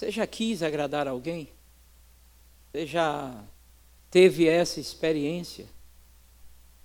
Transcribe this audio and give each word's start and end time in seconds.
Você 0.00 0.10
já 0.10 0.26
quis 0.26 0.62
agradar 0.62 1.06
alguém? 1.06 1.46
Você 2.72 2.86
já 2.86 3.44
teve 4.10 4.48
essa 4.48 4.80
experiência 4.80 5.66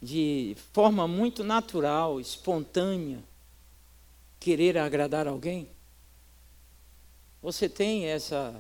de 0.02 0.54
forma 0.74 1.08
muito 1.08 1.42
natural, 1.42 2.20
espontânea, 2.20 3.24
querer 4.38 4.78
agradar 4.78 5.30
alguém? 5.30 5.70
Você 7.42 7.70
tem 7.70 8.04
essa 8.04 8.54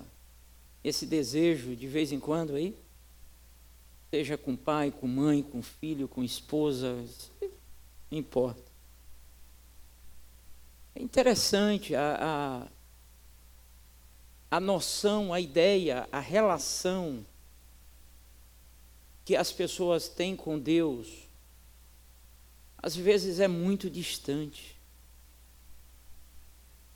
esse 0.82 1.06
desejo 1.06 1.76
de 1.76 1.88
vez 1.88 2.14
em 2.14 2.20
quando 2.22 2.56
aí? 2.56 2.74
Seja 4.10 4.38
com 4.38 4.56
pai, 4.56 4.90
com 4.90 5.06
mãe, 5.06 5.44
com 5.44 5.62
filho, 5.62 6.08
com 6.08 6.24
esposa, 6.24 6.96
não 8.10 8.18
importa. 8.18 8.72
É 10.96 11.04
interessante 11.04 11.94
a, 11.94 12.18
a, 12.22 12.75
a 14.50 14.60
noção, 14.60 15.34
a 15.34 15.40
ideia, 15.40 16.08
a 16.12 16.20
relação 16.20 17.26
que 19.26 19.36
as 19.36 19.52
pessoas 19.52 20.08
têm 20.08 20.36
com 20.36 20.60
Deus, 20.60 21.08
às 22.78 22.96
vezes 22.96 23.40
é 23.40 23.48
muito 23.48 23.90
distante. 23.90 24.76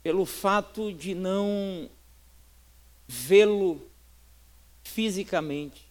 Pelo 0.02 0.24
fato 0.24 0.92
de 0.92 1.14
não 1.14 1.90
vê-lo 3.06 3.90
fisicamente. 4.84 5.90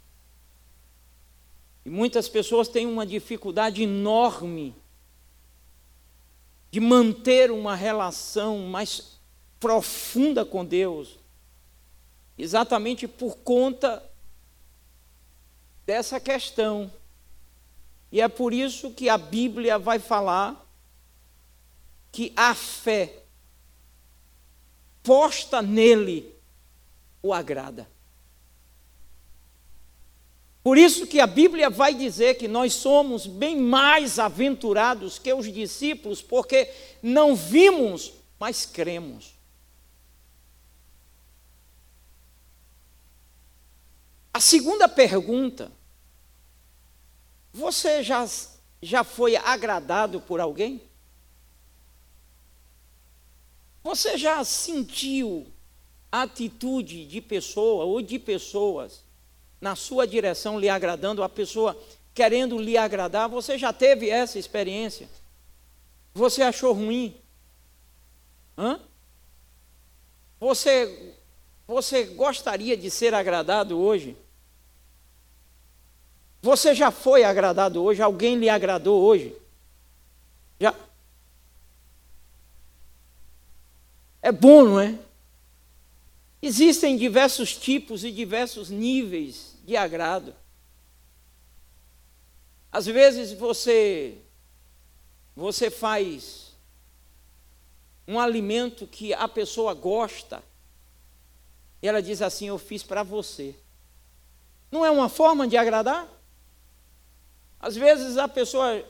E 1.85 1.89
muitas 1.89 2.29
pessoas 2.29 2.69
têm 2.69 2.85
uma 2.85 3.05
dificuldade 3.05 3.83
enorme 3.83 4.73
de 6.71 6.79
manter 6.79 7.51
uma 7.51 7.75
relação 7.75 8.59
mais 8.59 9.19
profunda 9.59 10.45
com 10.45 10.63
Deus, 10.63 11.18
exatamente 12.39 13.07
por 13.07 13.37
conta 13.37 14.01
dessa 15.85 16.19
questão. 16.19 16.91
E 18.11 18.21
é 18.21 18.27
por 18.27 18.53
isso 18.53 18.91
que 18.91 19.09
a 19.09 19.17
Bíblia 19.17 19.77
vai 19.77 19.99
falar 19.99 20.65
que 22.11 22.33
a 22.35 22.55
fé 22.55 23.23
posta 25.03 25.61
nele 25.61 26.33
o 27.21 27.33
agrada. 27.33 27.87
Por 30.63 30.77
isso 30.77 31.07
que 31.07 31.19
a 31.19 31.27
Bíblia 31.27 31.69
vai 31.69 31.93
dizer 31.93 32.35
que 32.35 32.47
nós 32.47 32.73
somos 32.73 33.25
bem 33.25 33.57
mais 33.57 34.19
aventurados 34.19 35.17
que 35.17 35.33
os 35.33 35.51
discípulos, 35.51 36.21
porque 36.21 36.69
não 37.01 37.35
vimos, 37.35 38.13
mas 38.39 38.65
cremos. 38.65 39.38
A 44.39 44.41
segunda 44.41 44.87
pergunta: 44.87 45.69
você 47.51 48.01
já, 48.01 48.25
já 48.81 49.03
foi 49.03 49.35
agradado 49.35 50.21
por 50.21 50.39
alguém? 50.39 50.81
Você 53.83 54.17
já 54.17 54.41
sentiu 54.45 55.45
a 56.09 56.21
atitude 56.21 57.05
de 57.05 57.19
pessoa 57.19 57.83
ou 57.83 58.01
de 58.01 58.17
pessoas 58.17 59.03
na 59.59 59.75
sua 59.75 60.07
direção 60.07 60.57
lhe 60.57 60.69
agradando, 60.69 61.21
a 61.21 61.27
pessoa 61.27 61.77
querendo 62.13 62.57
lhe 62.57 62.77
agradar? 62.77 63.27
Você 63.27 63.57
já 63.57 63.73
teve 63.73 64.09
essa 64.09 64.39
experiência? 64.39 65.09
Você 66.13 66.41
achou 66.41 66.71
ruim? 66.71 67.13
Hã? 68.57 68.79
Você, 70.39 71.13
você 71.67 72.05
gostaria 72.05 72.77
de 72.77 72.89
ser 72.89 73.13
agradado 73.13 73.77
hoje? 73.77 74.15
Você 76.41 76.73
já 76.73 76.89
foi 76.89 77.23
agradado 77.23 77.83
hoje? 77.83 78.01
Alguém 78.01 78.37
lhe 78.37 78.49
agradou 78.49 79.01
hoje? 79.03 79.35
Já? 80.59 80.73
É 84.21 84.31
bom, 84.31 84.63
não 84.63 84.79
é? 84.79 84.97
Existem 86.41 86.95
diversos 86.95 87.55
tipos 87.55 88.03
e 88.03 88.11
diversos 88.11 88.69
níveis 88.69 89.55
de 89.65 89.75
agrado. 89.75 90.33
Às 92.71 92.85
vezes 92.85 93.33
você 93.33 94.17
você 95.35 95.69
faz 95.69 96.53
um 98.07 98.19
alimento 98.19 98.85
que 98.87 99.13
a 99.13 99.27
pessoa 99.27 99.73
gosta 99.73 100.43
e 101.81 101.87
ela 101.87 102.01
diz 102.01 102.21
assim: 102.21 102.47
"Eu 102.47 102.57
fiz 102.57 102.83
para 102.83 103.03
você". 103.03 103.53
Não 104.71 104.85
é 104.85 104.91
uma 104.91 105.09
forma 105.09 105.47
de 105.47 105.57
agradar? 105.57 106.07
Às 107.59 107.75
vezes 107.75 108.17
a 108.17 108.27
pessoa 108.27 108.85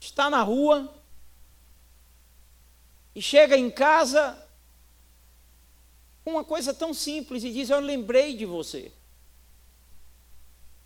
está 0.00 0.30
na 0.30 0.42
rua 0.42 0.92
e 3.14 3.20
chega 3.20 3.56
em 3.56 3.70
casa 3.70 4.38
uma 6.24 6.44
coisa 6.44 6.72
tão 6.72 6.94
simples 6.94 7.44
e 7.44 7.52
diz: 7.52 7.68
Eu 7.68 7.80
lembrei 7.80 8.36
de 8.36 8.46
você. 8.46 8.92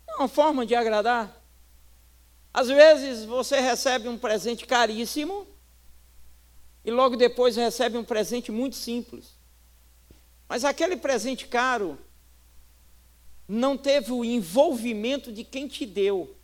É 0.07 0.15
uma 0.15 0.27
forma 0.27 0.65
de 0.65 0.75
agradar. 0.75 1.41
Às 2.53 2.67
vezes 2.67 3.23
você 3.23 3.59
recebe 3.59 4.07
um 4.07 4.17
presente 4.17 4.65
caríssimo 4.65 5.47
e 6.83 6.91
logo 6.91 7.15
depois 7.15 7.55
recebe 7.55 7.97
um 7.97 8.03
presente 8.03 8.51
muito 8.51 8.75
simples. 8.75 9.35
Mas 10.49 10.63
aquele 10.63 10.97
presente 10.97 11.47
caro 11.47 11.99
não 13.47 13.77
teve 13.77 14.11
o 14.11 14.25
envolvimento 14.25 15.31
de 15.31 15.43
quem 15.43 15.67
te 15.67 15.85
deu. 15.85 16.36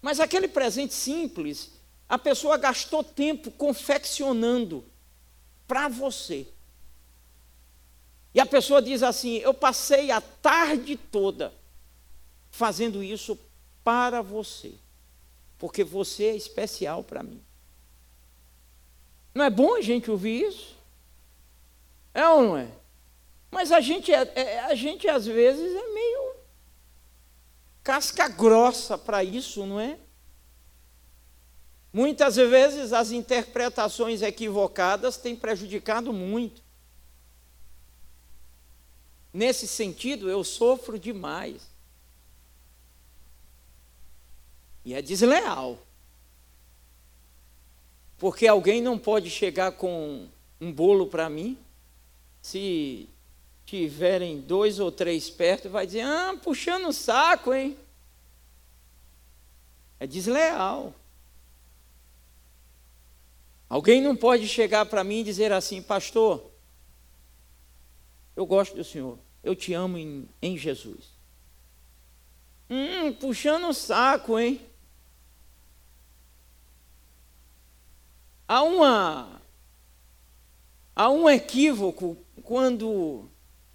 Mas 0.00 0.20
aquele 0.20 0.48
presente 0.48 0.94
simples, 0.94 1.70
a 2.08 2.18
pessoa 2.18 2.56
gastou 2.56 3.04
tempo 3.04 3.50
confeccionando 3.50 4.84
para 5.66 5.88
você. 5.88 6.46
E 8.34 8.40
a 8.40 8.46
pessoa 8.46 8.80
diz 8.80 9.02
assim: 9.02 9.36
Eu 9.38 9.52
passei 9.52 10.10
a 10.10 10.20
tarde 10.20 10.96
toda 10.96 11.52
fazendo 12.50 13.02
isso 13.02 13.38
para 13.84 14.22
você, 14.22 14.72
porque 15.58 15.84
você 15.84 16.24
é 16.26 16.36
especial 16.36 17.04
para 17.04 17.22
mim. 17.22 17.42
Não 19.34 19.44
é 19.44 19.50
bom 19.50 19.76
a 19.76 19.80
gente 19.80 20.10
ouvir 20.10 20.48
isso? 20.48 20.76
É 22.12 22.26
ou 22.28 22.42
não 22.42 22.56
é? 22.56 22.68
Mas 23.50 23.72
a 23.72 23.80
gente, 23.80 24.12
é, 24.12 24.32
é 24.34 24.60
a 24.60 24.74
gente 24.74 25.08
às 25.08 25.26
vezes 25.26 25.74
é 25.74 25.88
meio 25.92 26.29
casca 27.90 28.28
grossa 28.28 28.96
para 28.96 29.24
isso, 29.24 29.66
não 29.66 29.80
é? 29.80 29.98
Muitas 31.92 32.36
vezes 32.36 32.92
as 32.92 33.10
interpretações 33.10 34.22
equivocadas 34.22 35.16
têm 35.16 35.34
prejudicado 35.34 36.12
muito. 36.12 36.62
Nesse 39.32 39.66
sentido, 39.66 40.30
eu 40.30 40.44
sofro 40.44 41.00
demais. 41.00 41.62
E 44.84 44.94
é 44.94 45.02
desleal. 45.02 45.76
Porque 48.18 48.46
alguém 48.46 48.80
não 48.80 48.96
pode 48.96 49.28
chegar 49.30 49.72
com 49.72 50.28
um 50.60 50.72
bolo 50.72 51.08
para 51.08 51.28
mim, 51.28 51.58
se 52.40 53.08
tiverem 53.70 54.40
dois 54.40 54.80
ou 54.80 54.90
três 54.90 55.30
perto, 55.30 55.70
vai 55.70 55.86
dizer: 55.86 56.00
ah, 56.00 56.36
puxando 56.42 56.88
o 56.88 56.92
saco, 56.92 57.54
hein? 57.54 57.78
É 60.00 60.08
desleal. 60.08 60.92
Alguém 63.68 64.02
não 64.02 64.16
pode 64.16 64.48
chegar 64.48 64.86
para 64.86 65.04
mim 65.04 65.20
e 65.20 65.24
dizer 65.24 65.52
assim, 65.52 65.80
pastor, 65.80 66.50
eu 68.34 68.44
gosto 68.44 68.74
do 68.74 68.82
Senhor. 68.82 69.16
Eu 69.40 69.54
te 69.54 69.72
amo 69.72 69.96
em, 69.96 70.28
em 70.42 70.58
Jesus. 70.58 71.16
Hum, 72.68 73.12
puxando 73.12 73.68
o 73.68 73.74
saco, 73.74 74.36
hein? 74.36 74.60
Há 78.48 78.62
uma 78.64 79.40
há 80.96 81.08
um 81.08 81.30
equívoco 81.30 82.16
quando 82.42 83.30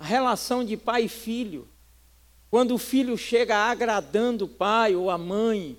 relação 0.05 0.63
de 0.63 0.77
pai 0.77 1.05
e 1.05 1.09
filho, 1.09 1.67
quando 2.49 2.73
o 2.73 2.77
filho 2.77 3.17
chega 3.17 3.57
agradando 3.57 4.45
o 4.45 4.49
pai 4.49 4.95
ou 4.95 5.09
a 5.09 5.17
mãe, 5.17 5.77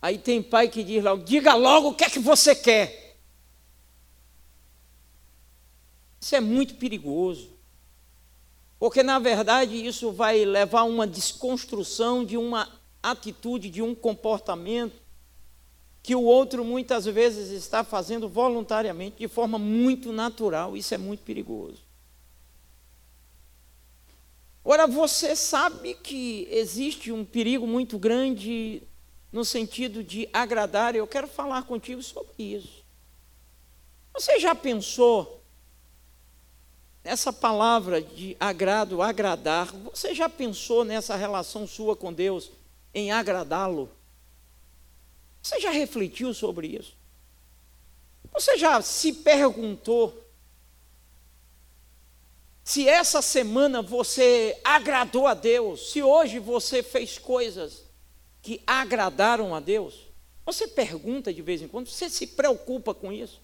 aí 0.00 0.18
tem 0.18 0.42
pai 0.42 0.68
que 0.68 0.84
diz 0.84 1.02
logo: 1.02 1.24
diga 1.24 1.54
logo 1.54 1.88
o 1.88 1.94
que 1.94 2.04
é 2.04 2.10
que 2.10 2.18
você 2.18 2.54
quer. 2.54 3.16
Isso 6.20 6.36
é 6.36 6.40
muito 6.40 6.74
perigoso. 6.74 7.56
Porque, 8.78 9.02
na 9.02 9.18
verdade, 9.18 9.74
isso 9.86 10.12
vai 10.12 10.44
levar 10.44 10.80
a 10.80 10.84
uma 10.84 11.06
desconstrução 11.06 12.24
de 12.24 12.36
uma 12.36 12.68
atitude, 13.02 13.70
de 13.70 13.80
um 13.80 13.94
comportamento 13.94 15.00
que 16.02 16.14
o 16.14 16.22
outro 16.22 16.64
muitas 16.64 17.04
vezes 17.04 17.50
está 17.50 17.82
fazendo 17.82 18.28
voluntariamente, 18.28 19.16
de 19.18 19.28
forma 19.28 19.58
muito 19.58 20.12
natural. 20.12 20.76
Isso 20.76 20.94
é 20.94 20.98
muito 20.98 21.22
perigoso. 21.22 21.85
Ora, 24.68 24.84
você 24.88 25.36
sabe 25.36 25.94
que 25.94 26.48
existe 26.50 27.12
um 27.12 27.24
perigo 27.24 27.68
muito 27.68 28.00
grande 28.00 28.82
no 29.30 29.44
sentido 29.44 30.02
de 30.02 30.28
agradar, 30.32 30.96
eu 30.96 31.06
quero 31.06 31.28
falar 31.28 31.62
contigo 31.62 32.02
sobre 32.02 32.32
isso. 32.36 32.84
Você 34.12 34.40
já 34.40 34.56
pensou 34.56 35.40
nessa 37.04 37.32
palavra 37.32 38.02
de 38.02 38.36
agrado, 38.40 39.00
agradar? 39.00 39.72
Você 39.94 40.12
já 40.12 40.28
pensou 40.28 40.84
nessa 40.84 41.14
relação 41.14 41.64
sua 41.64 41.94
com 41.94 42.12
Deus 42.12 42.50
em 42.92 43.12
agradá-lo? 43.12 43.88
Você 45.40 45.60
já 45.60 45.70
refletiu 45.70 46.34
sobre 46.34 46.66
isso? 46.66 46.96
Você 48.32 48.58
já 48.58 48.82
se 48.82 49.12
perguntou 49.12 50.25
se 52.66 52.88
essa 52.88 53.22
semana 53.22 53.80
você 53.80 54.60
agradou 54.64 55.28
a 55.28 55.34
Deus, 55.34 55.92
se 55.92 56.02
hoje 56.02 56.40
você 56.40 56.82
fez 56.82 57.16
coisas 57.16 57.84
que 58.42 58.60
agradaram 58.66 59.54
a 59.54 59.60
Deus, 59.60 60.08
você 60.44 60.66
pergunta 60.66 61.32
de 61.32 61.40
vez 61.42 61.62
em 61.62 61.68
quando, 61.68 61.88
você 61.88 62.10
se 62.10 62.26
preocupa 62.26 62.92
com 62.92 63.12
isso? 63.12 63.40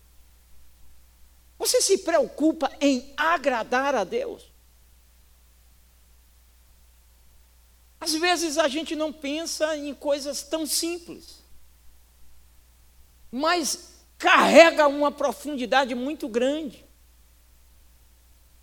Você 1.57 1.81
se 1.81 1.99
preocupa 1.99 2.69
em 2.81 3.15
agradar 3.17 3.95
a 3.95 4.03
Deus? 4.03 4.51
Às 8.01 8.15
vezes 8.15 8.59
a 8.59 8.67
gente 8.67 8.97
não 8.97 9.13
pensa 9.13 9.77
em 9.77 9.95
coisas 9.95 10.43
tão 10.43 10.67
simples, 10.67 11.39
mas 13.31 14.03
carrega 14.19 14.89
uma 14.89 15.13
profundidade 15.13 15.95
muito 15.95 16.29
grande. 16.29 16.85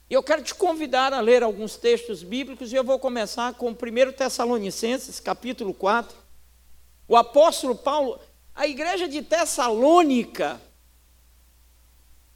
E 0.10 0.14
eu 0.16 0.24
quero 0.24 0.42
te 0.42 0.56
convidar 0.56 1.14
a 1.14 1.22
ler 1.22 1.44
alguns 1.44 1.78
textos 1.78 2.24
bíblicos 2.24 2.74
e 2.74 2.76
eu 2.76 2.84
vou 2.84 2.98
começar 2.98 3.54
com 3.54 3.70
1 3.70 3.76
Tessalonicenses, 4.14 5.20
capítulo 5.20 5.72
4. 5.72 6.18
O 7.08 7.16
apóstolo 7.16 7.76
Paulo, 7.76 8.20
a 8.56 8.66
igreja 8.66 9.08
de 9.08 9.22
Tessalônica, 9.22 10.60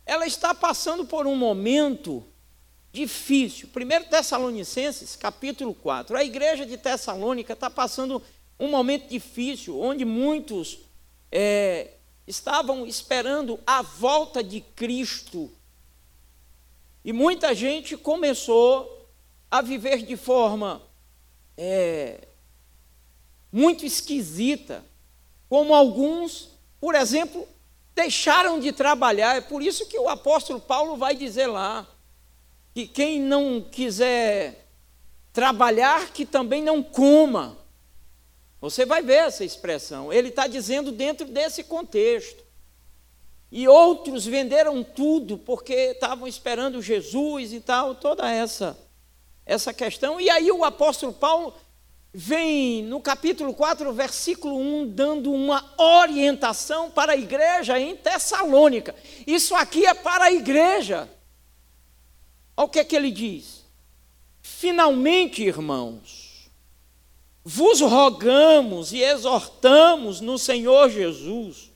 ela 0.06 0.28
está 0.28 0.54
passando 0.54 1.04
por 1.06 1.26
um 1.26 1.36
momento 1.36 2.24
difícil. 2.92 3.68
1 3.76 4.08
Tessalonicenses, 4.08 5.16
capítulo 5.16 5.74
4. 5.74 6.16
A 6.16 6.24
igreja 6.24 6.68
de 6.68 6.78
Tessalônica 6.78 7.54
está 7.54 7.72
passando 7.72 8.22
um 8.60 8.70
momento 8.70 9.10
difícil, 9.10 9.82
onde 9.82 10.06
muitos 10.06 10.78
é, 11.32 11.96
estavam 12.28 12.86
esperando 12.86 13.60
a 13.66 13.82
volta 13.82 14.44
de 14.44 14.62
Cristo 14.62 15.52
e 17.04 17.12
muita 17.12 17.54
gente 17.54 17.98
começou 17.98 19.10
a 19.52 19.62
viver 19.62 20.04
de 20.04 20.16
forma 20.16 20.82
é, 21.58 22.28
muito 23.52 23.86
esquisita, 23.86 24.84
como 25.50 25.76
alguns, 25.76 26.50
por 26.80 26.96
exemplo, 26.96 27.48
deixaram 27.94 28.60
de 28.60 28.72
trabalhar. 28.72 29.36
É 29.36 29.42
por 29.42 29.62
isso 29.62 29.86
que 29.86 30.00
o 30.00 30.10
apóstolo 30.10 30.60
Paulo 30.60 30.98
vai 30.98 31.16
dizer 31.16 31.48
lá 31.48 31.88
que 32.74 32.88
quem 32.88 33.20
não 33.20 33.62
quiser 33.62 34.68
trabalhar, 35.32 36.12
que 36.12 36.26
também 36.26 36.64
não 36.64 36.82
coma. 36.82 37.58
Você 38.62 38.86
vai 38.86 39.02
ver 39.02 39.16
essa 39.16 39.44
expressão. 39.44 40.12
Ele 40.12 40.30
está 40.30 40.48
dizendo 40.48 40.92
dentro 40.92 41.28
desse 41.28 41.64
contexto. 41.64 42.43
E 43.56 43.68
outros 43.68 44.26
venderam 44.26 44.84
tudo 44.84 45.38
porque 45.38 45.92
estavam 45.92 46.28
esperando 46.28 46.82
Jesus 46.82 47.54
e 47.54 47.60
tal, 47.60 47.94
toda 47.94 48.28
essa 48.28 48.76
essa 49.46 49.72
questão. 49.72 50.20
E 50.20 50.28
aí 50.28 50.52
o 50.52 50.64
apóstolo 50.64 51.14
Paulo 51.14 51.54
vem 52.12 52.82
no 52.82 53.00
capítulo 53.00 53.54
4, 53.54 53.94
versículo 53.94 54.58
1, 54.58 54.88
dando 54.88 55.32
uma 55.32 55.72
orientação 55.78 56.90
para 56.90 57.12
a 57.12 57.16
igreja 57.16 57.80
em 57.80 57.96
Tessalônica. 57.96 58.96
Isso 59.28 59.54
aqui 59.54 59.86
é 59.86 59.94
para 59.94 60.26
a 60.26 60.32
igreja. 60.32 61.08
Olha 62.58 62.66
o 62.66 62.70
que 62.70 62.80
é 62.80 62.84
que 62.84 62.96
ele 62.96 63.12
diz. 63.12 63.66
Finalmente, 64.42 65.44
irmãos, 65.44 66.50
vos 67.44 67.82
rogamos 67.82 68.94
e 68.94 69.04
exortamos 69.04 70.22
no 70.22 70.40
Senhor 70.40 70.90
Jesus 70.90 71.73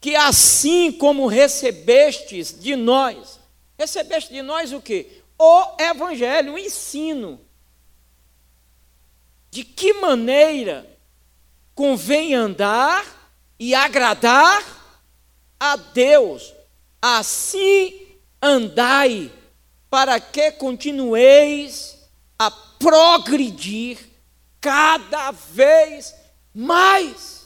que 0.00 0.16
assim 0.16 0.90
como 0.90 1.26
recebestes 1.26 2.58
de 2.58 2.74
nós, 2.74 3.38
recebeste 3.78 4.32
de 4.32 4.40
nós 4.40 4.72
o 4.72 4.80
que? 4.80 5.22
O 5.38 5.76
evangelho, 5.78 6.54
o 6.54 6.58
ensino. 6.58 7.40
De 9.50 9.62
que 9.62 9.92
maneira 9.94 10.88
convém 11.74 12.34
andar 12.34 13.04
e 13.58 13.74
agradar 13.74 14.64
a 15.58 15.76
Deus. 15.76 16.54
Assim 17.02 18.16
andai, 18.40 19.30
para 19.90 20.18
que 20.18 20.52
continueis 20.52 21.98
a 22.38 22.50
progredir 22.50 23.98
cada 24.60 25.30
vez 25.30 26.14
mais. 26.54 27.39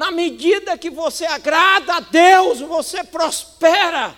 Na 0.00 0.10
medida 0.10 0.78
que 0.78 0.88
você 0.88 1.26
agrada 1.26 1.96
a 1.96 2.00
Deus, 2.00 2.60
você 2.60 3.04
prospera. 3.04 4.16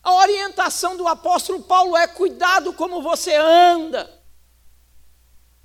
A 0.00 0.14
orientação 0.14 0.96
do 0.96 1.08
apóstolo 1.08 1.60
Paulo 1.60 1.96
é: 1.96 2.06
cuidado 2.06 2.72
como 2.74 3.02
você 3.02 3.34
anda. 3.34 4.08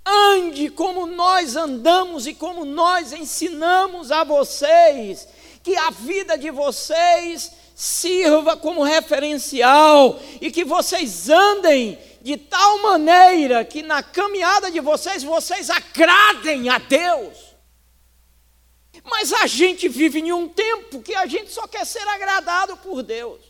Ande 0.04 0.72
como 0.72 1.06
nós 1.06 1.56
andamos 1.56 2.26
e 2.26 2.34
como 2.34 2.66
nós 2.66 3.14
ensinamos 3.14 4.12
a 4.12 4.24
vocês, 4.24 5.28
que 5.62 5.78
a 5.78 5.92
vida 5.92 6.36
de 6.36 6.50
vocês 6.50 7.52
sirva 7.76 8.58
como 8.58 8.82
referencial 8.82 10.20
e 10.42 10.50
que 10.50 10.66
vocês 10.66 11.30
andem 11.30 12.00
de 12.24 12.38
tal 12.38 12.80
maneira 12.80 13.64
que 13.64 13.84
na 13.84 14.02
caminhada 14.02 14.72
de 14.72 14.80
vocês 14.80 15.22
vocês 15.22 15.70
agradem 15.70 16.70
a 16.70 16.80
Deus. 16.80 17.49
Mas 19.04 19.32
a 19.34 19.48
gente 19.48 19.88
vive 19.88 20.20
em 20.20 20.32
um 20.32 20.48
tempo 20.48 21.02
que 21.02 21.16
a 21.16 21.26
gente 21.26 21.52
só 21.52 21.68
quer 21.68 21.86
ser 21.86 22.08
agradado 22.08 22.78
por 22.78 23.02
Deus. 23.04 23.42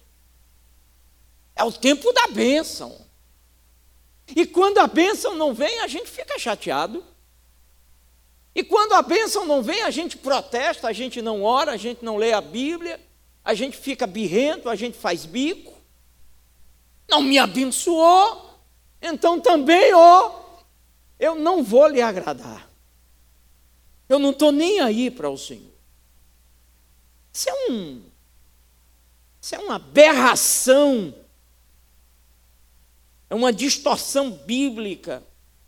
É 1.56 1.64
o 1.64 1.72
tempo 1.72 2.12
da 2.14 2.28
bênção. 2.28 3.06
E 4.36 4.46
quando 4.46 4.78
a 4.78 4.88
bênção 4.88 5.36
não 5.36 5.54
vem, 5.54 5.80
a 5.80 5.88
gente 5.88 6.10
fica 6.10 6.38
chateado. 6.38 7.04
E 8.54 8.64
quando 8.64 8.94
a 8.94 9.02
bênção 9.02 9.46
não 9.46 9.62
vem, 9.62 9.84
a 9.84 9.92
gente 9.92 10.18
protesta, 10.18 10.88
a 10.88 10.94
gente 10.94 11.22
não 11.22 11.44
ora, 11.44 11.72
a 11.72 11.78
gente 11.78 12.04
não 12.04 12.18
lê 12.18 12.34
a 12.34 12.42
Bíblia, 12.42 13.00
a 13.44 13.54
gente 13.54 13.78
fica 13.78 14.06
birrento, 14.06 14.70
a 14.70 14.76
gente 14.76 14.98
faz 14.98 15.26
bico. 15.26 15.74
Não 17.08 17.22
me 17.22 17.40
abençoou, 17.40 18.60
então 19.02 19.40
também, 19.40 19.94
ó, 19.94 20.32
eu 21.20 21.36
não 21.36 21.64
vou 21.64 21.88
lhe 21.88 22.02
agradar. 22.02 22.69
Eu 24.10 24.18
não 24.18 24.32
estou 24.32 24.52
nem 24.52 24.80
aí 24.80 25.12
para 25.12 25.30
o 25.30 25.38
Senhor. 25.38 25.72
Isso 27.32 27.48
é 27.48 27.72
um. 27.72 28.02
Isso 29.40 29.54
é 29.54 29.60
uma 29.60 29.76
aberração. 29.76 31.14
É 33.30 33.36
uma 33.36 33.54
distorção 33.54 34.32
bíblica 34.32 35.24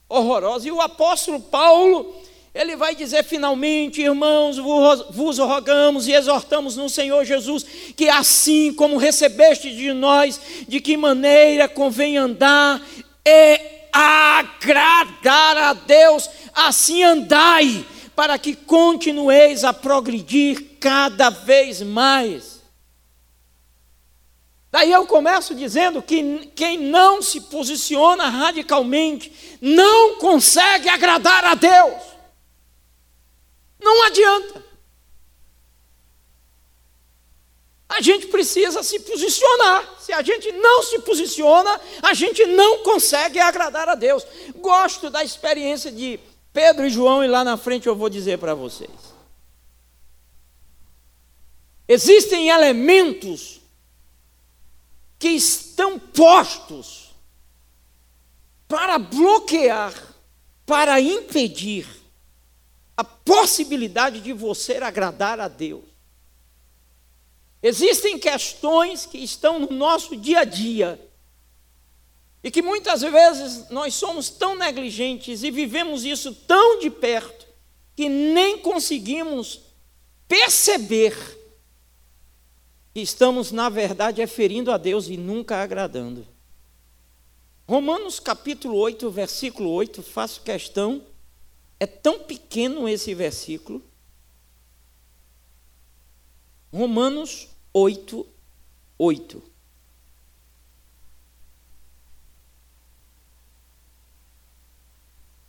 horrorosa. 0.09 0.67
E 0.67 0.71
o 0.71 0.81
apóstolo 0.81 1.39
Paulo, 1.39 2.15
ele 2.51 2.75
vai 2.75 2.95
dizer 2.95 3.23
finalmente, 3.23 4.01
irmãos, 4.01 4.57
vos 4.57 5.37
rogamos 5.37 6.07
e 6.07 6.13
exortamos 6.13 6.75
no 6.75 6.89
Senhor 6.89 7.23
Jesus, 7.23 7.63
que 7.95 8.09
assim 8.09 8.73
como 8.73 8.97
recebeste 8.97 9.73
de 9.73 9.93
nós, 9.93 10.41
de 10.67 10.81
que 10.81 10.97
maneira 10.97 11.69
convém 11.69 12.17
andar 12.17 12.81
e 13.23 13.61
agradar 13.93 15.57
a 15.57 15.73
Deus, 15.73 16.27
assim 16.55 17.03
andai 17.03 17.85
para 18.15 18.37
que 18.37 18.55
continueis 18.55 19.63
a 19.63 19.73
progredir 19.73 20.77
cada 20.79 21.29
vez 21.29 21.81
mais. 21.81 22.61
Daí 24.71 24.91
eu 24.91 25.05
começo 25.05 25.53
dizendo 25.53 26.01
que 26.01 26.47
quem 26.55 26.77
não 26.77 27.21
se 27.21 27.41
posiciona 27.41 28.29
radicalmente 28.29 29.57
não 29.59 30.15
consegue 30.15 30.87
agradar 30.87 31.43
a 31.43 31.55
Deus. 31.55 32.01
Não 33.81 34.03
adianta. 34.03 34.63
A 37.89 37.99
gente 37.99 38.27
precisa 38.27 38.81
se 38.81 39.01
posicionar. 39.01 39.95
Se 39.99 40.13
a 40.13 40.21
gente 40.21 40.49
não 40.53 40.81
se 40.81 40.99
posiciona, 40.99 41.81
a 42.01 42.13
gente 42.13 42.45
não 42.45 42.83
consegue 42.83 43.37
agradar 43.37 43.89
a 43.89 43.95
Deus. 43.95 44.25
Gosto 44.55 45.09
da 45.09 45.21
experiência 45.21 45.91
de 45.91 46.17
Pedro 46.53 46.85
e 46.85 46.89
João, 46.89 47.23
e 47.23 47.27
lá 47.27 47.43
na 47.43 47.57
frente 47.57 47.87
eu 47.87 47.95
vou 47.95 48.09
dizer 48.09 48.37
para 48.37 48.53
vocês. 48.53 48.91
Existem 51.87 52.49
elementos 52.49 53.61
que 55.17 55.29
estão 55.29 55.99
postos 55.99 57.11
para 58.67 58.97
bloquear, 58.97 59.93
para 60.65 60.99
impedir 61.01 61.87
a 62.95 63.03
possibilidade 63.03 64.21
de 64.21 64.33
você 64.33 64.77
agradar 64.77 65.39
a 65.39 65.47
Deus. 65.47 65.83
Existem 67.61 68.17
questões 68.17 69.05
que 69.05 69.17
estão 69.17 69.59
no 69.59 69.71
nosso 69.71 70.15
dia 70.15 70.39
a 70.39 70.43
dia 70.43 71.10
e 72.43 72.49
que 72.49 72.61
muitas 72.61 73.01
vezes 73.01 73.69
nós 73.69 73.93
somos 73.93 74.29
tão 74.29 74.55
negligentes 74.55 75.43
e 75.43 75.51
vivemos 75.51 76.03
isso 76.03 76.33
tão 76.33 76.79
de 76.79 76.89
perto 76.89 77.47
que 77.95 78.09
nem 78.09 78.57
conseguimos 78.57 79.61
perceber 80.27 81.15
que 82.93 82.99
estamos, 82.99 83.51
na 83.51 83.69
verdade, 83.69 84.21
é 84.21 84.27
ferindo 84.27 84.71
a 84.71 84.77
Deus 84.77 85.07
e 85.07 85.17
nunca 85.17 85.61
agradando. 85.61 86.27
Romanos 87.67 88.19
capítulo 88.19 88.75
8, 88.75 89.09
versículo 89.11 89.69
8, 89.69 90.03
faço 90.03 90.41
questão, 90.41 91.05
é 91.79 91.85
tão 91.85 92.19
pequeno 92.19 92.89
esse 92.89 93.13
versículo. 93.13 93.81
Romanos 96.73 97.47
8, 97.73 98.27
8. 98.97 99.50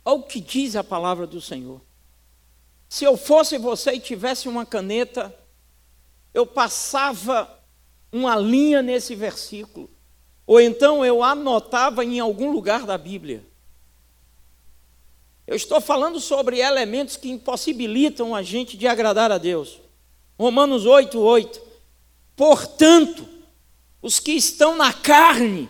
Olha 0.05 0.17
o 0.17 0.23
que 0.23 0.39
diz 0.39 0.75
a 0.75 0.83
palavra 0.83 1.25
do 1.25 1.39
Senhor. 1.39 1.81
Se 2.89 3.05
eu 3.05 3.17
fosse 3.17 3.57
você 3.57 3.93
e 3.93 3.99
tivesse 3.99 4.47
uma 4.47 4.65
caneta, 4.65 5.33
eu 6.33 6.45
passava 6.45 7.49
uma 8.11 8.35
linha 8.35 8.81
nesse 8.81 9.15
versículo, 9.15 9.89
ou 10.45 10.61
então 10.61 11.03
eu 11.03 11.23
anotava 11.23 12.05
em 12.05 12.19
algum 12.19 12.51
lugar 12.51 12.85
da 12.85 12.97
Bíblia. 12.97 13.43
Eu 15.47 15.55
estou 15.55 15.81
falando 15.81 16.19
sobre 16.19 16.59
elementos 16.59 17.17
que 17.17 17.29
impossibilitam 17.29 18.35
a 18.35 18.43
gente 18.43 18.77
de 18.77 18.87
agradar 18.87 19.31
a 19.31 19.37
Deus. 19.37 19.79
Romanos 20.39 20.85
8, 20.85 21.19
8. 21.19 21.61
Portanto, 22.35 23.27
os 24.01 24.19
que 24.19 24.33
estão 24.33 24.75
na 24.75 24.93
carne 24.93 25.69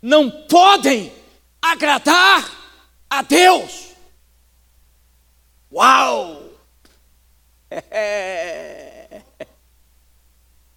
não 0.00 0.30
podem 0.30 1.12
agradar 1.60 2.59
a 3.10 3.22
Deus. 3.22 3.90
Uau! 5.70 6.48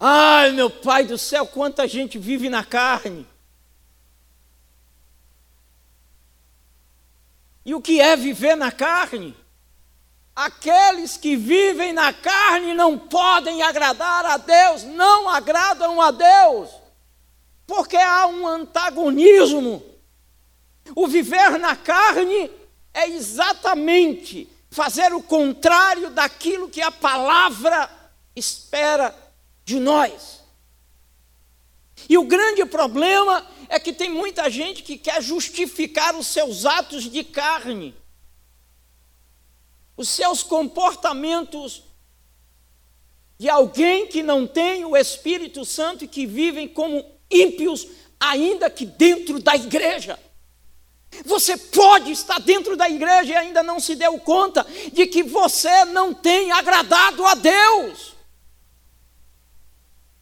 Ai, 0.00 0.50
meu 0.50 0.68
Pai 0.68 1.04
do 1.04 1.16
céu, 1.16 1.46
quanta 1.46 1.86
gente 1.88 2.18
vive 2.18 2.50
na 2.50 2.64
carne. 2.64 3.26
E 7.64 7.74
o 7.74 7.80
que 7.80 8.00
é 8.00 8.14
viver 8.16 8.56
na 8.56 8.70
carne? 8.70 9.34
Aqueles 10.36 11.16
que 11.16 11.36
vivem 11.36 11.92
na 11.92 12.12
carne 12.12 12.74
não 12.74 12.98
podem 12.98 13.62
agradar 13.62 14.26
a 14.26 14.36
Deus, 14.36 14.82
não 14.82 15.28
agradam 15.28 16.00
a 16.02 16.10
Deus, 16.10 16.68
porque 17.66 17.96
há 17.96 18.26
um 18.26 18.46
antagonismo 18.46 19.93
o 20.94 21.06
viver 21.06 21.58
na 21.58 21.74
carne 21.74 22.50
é 22.92 23.08
exatamente 23.08 24.48
fazer 24.70 25.12
o 25.12 25.22
contrário 25.22 26.10
daquilo 26.10 26.68
que 26.68 26.82
a 26.82 26.90
palavra 26.90 27.90
espera 28.34 29.14
de 29.64 29.78
nós. 29.78 30.42
E 32.08 32.18
o 32.18 32.24
grande 32.24 32.64
problema 32.64 33.46
é 33.68 33.78
que 33.78 33.92
tem 33.92 34.10
muita 34.10 34.50
gente 34.50 34.82
que 34.82 34.98
quer 34.98 35.22
justificar 35.22 36.14
os 36.14 36.26
seus 36.26 36.66
atos 36.66 37.04
de 37.10 37.24
carne, 37.24 37.94
os 39.96 40.08
seus 40.08 40.42
comportamentos 40.42 41.84
de 43.38 43.48
alguém 43.48 44.06
que 44.06 44.22
não 44.22 44.46
tem 44.46 44.84
o 44.84 44.96
Espírito 44.96 45.64
Santo 45.64 46.04
e 46.04 46.08
que 46.08 46.26
vivem 46.26 46.68
como 46.68 47.04
ímpios, 47.30 47.86
ainda 48.18 48.70
que 48.70 48.86
dentro 48.86 49.40
da 49.40 49.54
igreja. 49.56 50.18
Você 51.24 51.56
pode 51.56 52.10
estar 52.12 52.40
dentro 52.40 52.76
da 52.76 52.88
igreja 52.88 53.32
e 53.32 53.36
ainda 53.36 53.62
não 53.62 53.78
se 53.78 53.94
deu 53.94 54.18
conta 54.18 54.66
de 54.92 55.06
que 55.06 55.22
você 55.22 55.84
não 55.86 56.12
tem 56.14 56.50
agradado 56.52 57.24
a 57.24 57.34
Deus. 57.34 58.14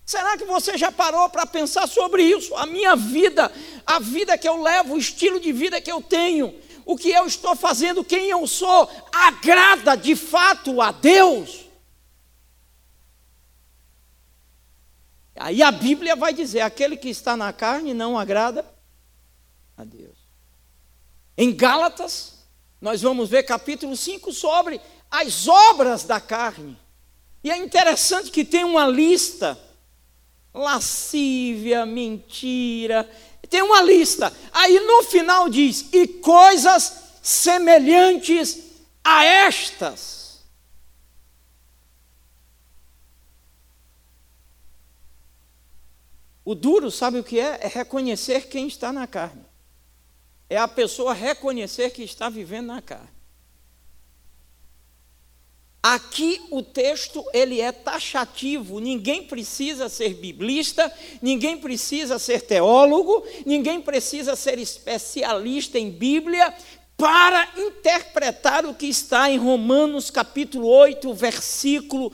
Será 0.05 0.37
que 0.37 0.45
você 0.45 0.77
já 0.77 0.93
parou 0.93 1.31
para 1.31 1.47
pensar 1.47 1.87
sobre 1.87 2.23
isso? 2.23 2.55
A 2.57 2.67
minha 2.67 2.95
vida, 2.95 3.51
a 3.87 3.99
vida 3.99 4.37
que 4.37 4.49
eu 4.49 4.61
levo, 4.61 4.95
o 4.95 4.99
estilo 4.99 5.41
de 5.41 5.53
vida 5.53 5.81
que 5.81 5.91
eu 5.91 6.03
tenho, 6.03 6.55
o 6.85 6.97
que 6.97 7.11
eu 7.11 7.27
estou 7.27 7.57
fazendo, 7.57 8.05
quem 8.05 8.29
eu 8.29 8.47
sou, 8.47 8.91
agrada 9.11 9.97
de 9.97 10.15
fato 10.15 10.83
a 10.83 10.93
Deus? 10.93 11.63
Aí 15.37 15.63
a 15.63 15.71
Bíblia 15.71 16.15
vai 16.15 16.33
dizer: 16.33 16.61
aquele 16.61 16.97
que 16.97 17.09
está 17.09 17.37
na 17.37 17.53
carne 17.53 17.95
não 17.95 18.19
agrada 18.19 18.65
a 19.77 19.85
Deus. 19.85 20.12
Em 21.37 21.55
Gálatas, 21.55 22.35
nós 22.81 23.01
vamos 23.01 23.29
ver 23.29 23.45
capítulo 23.45 23.97
5 23.97 24.33
sobre 24.33 24.81
as 25.11 25.49
obras 25.49 26.05
da 26.05 26.21
carne. 26.21 26.79
E 27.43 27.51
é 27.51 27.57
interessante 27.57 28.31
que 28.31 28.45
tem 28.45 28.65
uma 28.65 28.87
lista: 28.87 29.59
lascívia, 30.53 31.87
mentira, 31.87 33.09
tem 33.49 33.63
uma 33.63 33.81
lista. 33.83 34.33
Aí 34.53 34.79
no 34.81 35.03
final 35.05 35.49
diz: 35.49 35.87
e 35.93 36.07
coisas 36.07 36.93
semelhantes 37.23 38.59
a 39.03 39.25
estas. 39.25 40.23
O 46.45 46.57
duro, 46.57 46.91
sabe 46.91 47.21
o 47.21 47.25
que 47.25 47.39
é? 47.39 47.61
É 47.63 47.69
reconhecer 47.69 48.49
quem 48.49 48.67
está 48.67 48.93
na 48.93 49.07
carne 49.07 49.42
é 50.53 50.59
a 50.59 50.69
pessoa 50.69 51.15
reconhecer 51.15 51.91
que 51.91 52.03
está 52.03 52.29
vivendo 52.29 52.67
na 52.67 52.83
carne. 52.83 53.09
Aqui 55.83 56.41
o 56.51 56.63
texto 56.63 57.25
ele 57.33 57.59
é 57.61 57.73
taxativo, 57.73 58.79
ninguém 58.79 59.25
precisa 59.25 59.89
ser 59.89 60.15
biblista, 60.15 60.93
ninguém 61.23 61.57
precisa 61.57 62.19
ser 62.19 62.43
teólogo, 62.43 63.25
ninguém 63.47 63.81
precisa 63.81 64.37
ser 64.37 64.59
especialista 64.59 65.79
em 65.79 65.91
Bíblia 65.91 66.55
para 66.99 67.49
interpretar 67.57 68.67
o 68.67 68.75
que 68.75 68.87
está 68.87 69.31
em 69.31 69.39
Romanos 69.39 70.11
capítulo 70.11 70.69
8, 70.69 71.15
versículo 71.15 72.13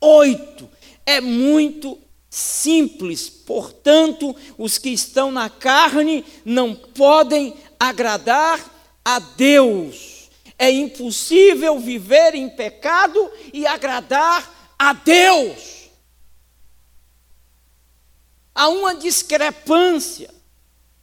8. 0.00 0.68
É 1.06 1.20
muito 1.20 1.98
simples, 2.28 3.28
portanto, 3.28 4.36
os 4.56 4.78
que 4.78 4.90
estão 4.90 5.32
na 5.32 5.50
carne 5.50 6.24
não 6.44 6.76
podem 6.76 7.56
agradar 7.80 8.60
a 9.02 9.18
Deus. 9.18 10.28
É 10.58 10.70
impossível 10.70 11.78
viver 11.80 12.34
em 12.34 12.50
pecado 12.50 13.30
e 13.50 13.66
agradar 13.66 14.74
a 14.78 14.92
Deus. 14.92 15.88
Há 18.54 18.68
uma 18.68 18.94
discrepância, 18.94 20.28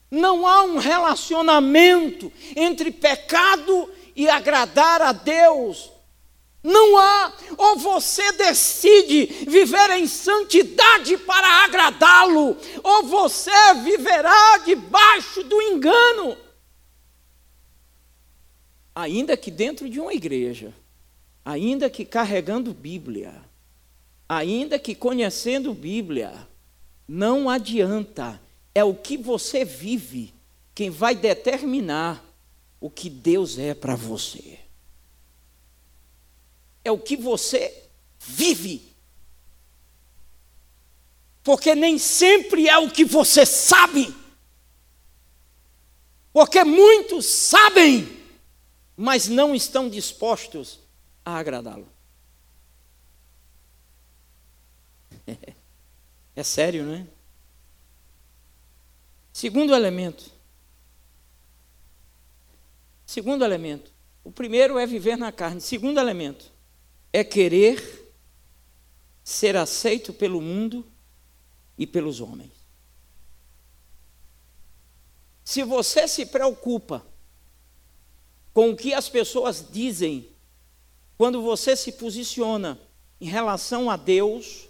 não 0.08 0.46
há 0.46 0.62
um 0.62 0.78
relacionamento 0.78 2.32
entre 2.54 2.92
pecado 2.92 3.90
e 4.14 4.28
agradar 4.28 5.02
a 5.02 5.10
Deus. 5.10 5.90
Não 6.62 6.96
há, 6.96 7.32
ou 7.56 7.78
você 7.78 8.32
decide 8.32 9.26
viver 9.48 9.90
em 9.90 10.06
santidade 10.06 11.16
para 11.18 11.64
agradá-lo, 11.64 12.56
ou 12.82 13.04
você 13.04 13.74
viverá 13.82 14.58
debaixo 14.58 15.42
do 15.44 15.60
engano 15.62 16.36
ainda 18.98 19.36
que 19.36 19.48
dentro 19.48 19.88
de 19.88 20.00
uma 20.00 20.12
igreja, 20.12 20.74
ainda 21.44 21.88
que 21.88 22.04
carregando 22.04 22.74
Bíblia, 22.74 23.32
ainda 24.28 24.76
que 24.76 24.92
conhecendo 24.92 25.72
Bíblia, 25.72 26.48
não 27.06 27.48
adianta, 27.48 28.40
é 28.74 28.82
o 28.82 28.92
que 28.92 29.16
você 29.16 29.64
vive 29.64 30.34
quem 30.74 30.90
vai 30.90 31.14
determinar 31.14 32.24
o 32.80 32.90
que 32.90 33.08
Deus 33.08 33.56
é 33.56 33.72
para 33.72 33.94
você. 33.94 34.58
É 36.84 36.90
o 36.90 36.98
que 36.98 37.16
você 37.16 37.84
vive. 38.18 38.82
Porque 41.44 41.72
nem 41.74 41.98
sempre 41.98 42.68
é 42.68 42.78
o 42.78 42.90
que 42.90 43.04
você 43.04 43.46
sabe. 43.46 44.12
Porque 46.32 46.64
muitos 46.64 47.26
sabem 47.26 48.17
mas 49.00 49.28
não 49.28 49.54
estão 49.54 49.88
dispostos 49.88 50.80
a 51.24 51.36
agradá-lo. 51.36 51.86
É 56.34 56.42
sério, 56.44 56.84
não 56.84 56.94
é? 56.94 57.06
Segundo 59.32 59.74
elemento. 59.74 60.30
Segundo 63.06 63.44
elemento. 63.44 63.92
O 64.22 64.30
primeiro 64.30 64.78
é 64.78 64.86
viver 64.86 65.16
na 65.16 65.32
carne. 65.32 65.60
Segundo 65.60 65.98
elemento 65.98 66.50
é 67.12 67.24
querer 67.24 68.12
ser 69.24 69.56
aceito 69.56 70.12
pelo 70.12 70.40
mundo 70.40 70.86
e 71.76 71.86
pelos 71.86 72.20
homens. 72.20 72.52
Se 75.44 75.64
você 75.64 76.06
se 76.06 76.26
preocupa 76.26 77.04
com 78.58 78.70
o 78.70 78.76
que 78.76 78.92
as 78.92 79.08
pessoas 79.08 79.64
dizem 79.70 80.30
quando 81.16 81.40
você 81.40 81.76
se 81.76 81.92
posiciona 81.92 82.76
em 83.20 83.26
relação 83.26 83.88
a 83.88 83.96
Deus, 83.96 84.68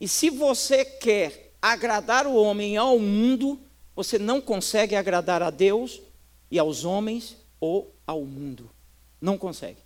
e 0.00 0.08
se 0.08 0.30
você 0.30 0.86
quer 0.86 1.52
agradar 1.60 2.26
o 2.26 2.34
homem 2.34 2.78
ao 2.78 2.98
mundo, 2.98 3.60
você 3.94 4.18
não 4.18 4.40
consegue 4.40 4.96
agradar 4.96 5.42
a 5.42 5.50
Deus 5.50 6.00
e 6.50 6.58
aos 6.58 6.86
homens 6.86 7.36
ou 7.60 7.94
ao 8.06 8.24
mundo. 8.24 8.70
Não 9.20 9.36
consegue. 9.36 9.82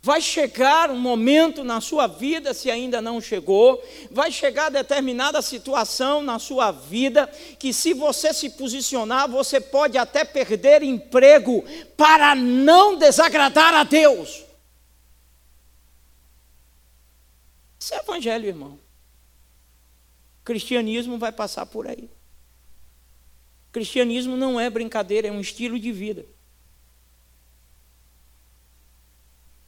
Vai 0.00 0.20
chegar 0.20 0.90
um 0.90 0.98
momento 0.98 1.64
na 1.64 1.80
sua 1.80 2.06
vida, 2.06 2.54
se 2.54 2.70
ainda 2.70 3.02
não 3.02 3.20
chegou, 3.20 3.82
vai 4.10 4.30
chegar 4.30 4.70
determinada 4.70 5.42
situação 5.42 6.22
na 6.22 6.38
sua 6.38 6.70
vida 6.70 7.26
que, 7.58 7.72
se 7.72 7.92
você 7.92 8.32
se 8.32 8.50
posicionar, 8.50 9.28
você 9.28 9.60
pode 9.60 9.98
até 9.98 10.24
perder 10.24 10.84
emprego 10.84 11.64
para 11.96 12.36
não 12.36 12.96
desagradar 12.96 13.74
a 13.74 13.82
Deus. 13.82 14.44
Isso 17.80 17.94
é 17.94 17.98
evangelho, 17.98 18.46
irmão. 18.46 18.78
O 20.40 20.44
cristianismo 20.44 21.18
vai 21.18 21.32
passar 21.32 21.66
por 21.66 21.88
aí. 21.88 22.08
O 23.68 23.72
cristianismo 23.72 24.36
não 24.36 24.60
é 24.60 24.70
brincadeira, 24.70 25.26
é 25.26 25.32
um 25.32 25.40
estilo 25.40 25.78
de 25.78 25.90
vida. 25.90 26.24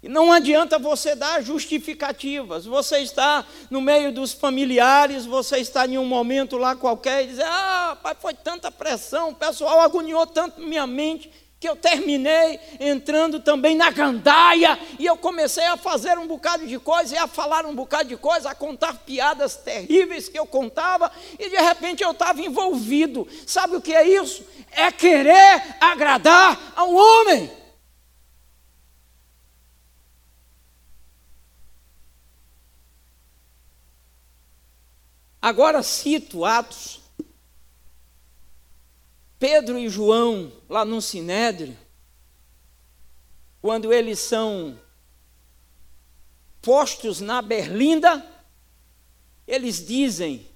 E 0.03 0.09
não 0.09 0.33
adianta 0.33 0.79
você 0.79 1.15
dar 1.15 1.43
justificativas. 1.43 2.65
Você 2.65 3.01
está 3.01 3.45
no 3.71 3.83
meio 3.83 4.11
dos 4.11 4.33
familiares, 4.33 5.27
você 5.27 5.59
está 5.59 5.87
em 5.87 5.99
um 5.99 6.07
momento 6.07 6.57
lá 6.57 6.75
qualquer 6.75 7.25
e 7.25 7.27
diz: 7.29 7.39
Ah, 7.41 7.99
pai, 8.03 8.17
foi 8.19 8.33
tanta 8.33 8.71
pressão, 8.71 9.31
o 9.31 9.35
pessoal 9.35 9.81
agoniou 9.81 10.27
tanto 10.27 10.61
minha 10.61 10.87
mente 10.87 11.31
que 11.61 11.69
eu 11.69 11.77
terminei 11.77 12.59
entrando 12.81 13.39
também 13.39 13.77
na 13.77 13.91
gandaia 13.91 14.79
e 14.99 15.05
eu 15.05 15.15
comecei 15.19 15.67
a 15.67 15.77
fazer 15.77 16.17
um 16.17 16.27
bocado 16.27 16.67
de 16.67 16.79
coisa 16.79 17.15
e 17.15 17.19
a 17.19 17.27
falar 17.27 17.67
um 17.67 17.75
bocado 17.75 18.09
de 18.09 18.17
coisa, 18.17 18.49
a 18.49 18.55
contar 18.55 18.95
piadas 19.05 19.57
terríveis 19.57 20.27
que 20.27 20.39
eu 20.39 20.47
contava 20.47 21.13
e 21.39 21.51
de 21.51 21.57
repente 21.57 22.03
eu 22.03 22.13
estava 22.13 22.41
envolvido. 22.41 23.29
Sabe 23.47 23.77
o 23.77 23.81
que 23.83 23.95
é 23.95 24.09
isso? 24.09 24.43
É 24.73 24.91
querer 24.91 25.77
agradar 25.79 26.73
ao 26.75 26.95
homem. 26.95 27.60
Agora 35.41 35.83
cito 35.83 36.45
Atos. 36.45 37.01
Pedro 39.39 39.79
e 39.79 39.89
João, 39.89 40.53
lá 40.69 40.85
no 40.85 41.01
Sinédrio, 41.01 41.77
quando 43.63 43.91
eles 43.91 44.19
são 44.19 44.79
postos 46.61 47.23
na 47.23 47.41
berlinda, 47.41 48.23
eles 49.47 49.87
dizem: 49.87 50.47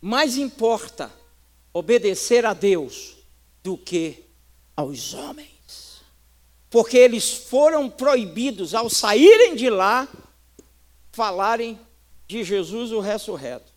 mais 0.00 0.38
importa 0.38 1.12
obedecer 1.74 2.46
a 2.46 2.54
Deus 2.54 3.16
do 3.62 3.76
que 3.76 4.24
aos 4.74 5.12
homens. 5.12 6.00
Porque 6.70 6.96
eles 6.96 7.30
foram 7.34 7.90
proibidos, 7.90 8.74
ao 8.74 8.88
saírem 8.88 9.54
de 9.54 9.68
lá, 9.68 10.08
falarem 11.12 11.78
de 12.26 12.42
Jesus 12.42 12.92
o 12.92 13.00
ressurreto 13.00 13.71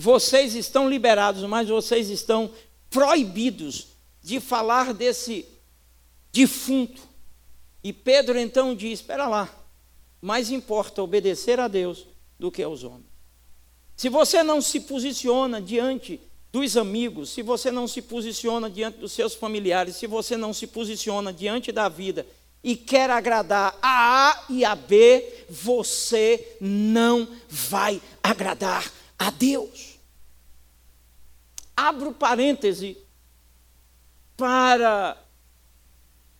vocês 0.00 0.54
estão 0.54 0.88
liberados, 0.88 1.42
mas 1.42 1.68
vocês 1.68 2.08
estão 2.08 2.52
proibidos 2.88 3.88
de 4.22 4.38
falar 4.38 4.94
desse 4.94 5.44
defunto. 6.32 7.02
E 7.82 7.92
Pedro 7.92 8.38
então 8.38 8.76
diz: 8.76 9.00
Espera 9.00 9.26
lá, 9.26 9.52
mais 10.22 10.52
importa 10.52 11.02
obedecer 11.02 11.58
a 11.58 11.66
Deus 11.66 12.06
do 12.38 12.48
que 12.48 12.62
aos 12.62 12.84
homens. 12.84 13.08
Se 13.96 14.08
você 14.08 14.40
não 14.44 14.62
se 14.62 14.78
posiciona 14.78 15.60
diante 15.60 16.20
dos 16.52 16.76
amigos, 16.76 17.30
se 17.30 17.42
você 17.42 17.72
não 17.72 17.88
se 17.88 18.00
posiciona 18.00 18.70
diante 18.70 18.98
dos 18.98 19.10
seus 19.10 19.34
familiares, 19.34 19.96
se 19.96 20.06
você 20.06 20.36
não 20.36 20.54
se 20.54 20.68
posiciona 20.68 21.32
diante 21.32 21.72
da 21.72 21.88
vida 21.88 22.24
e 22.62 22.76
quer 22.76 23.10
agradar 23.10 23.76
a 23.82 24.30
A 24.30 24.44
e 24.48 24.64
a 24.64 24.76
B, 24.76 25.44
você 25.50 26.56
não 26.60 27.26
vai 27.48 28.00
agradar 28.22 28.92
a 29.18 29.30
Deus. 29.30 29.98
Abro 31.76 32.12
parêntese 32.12 32.96
para 34.36 35.16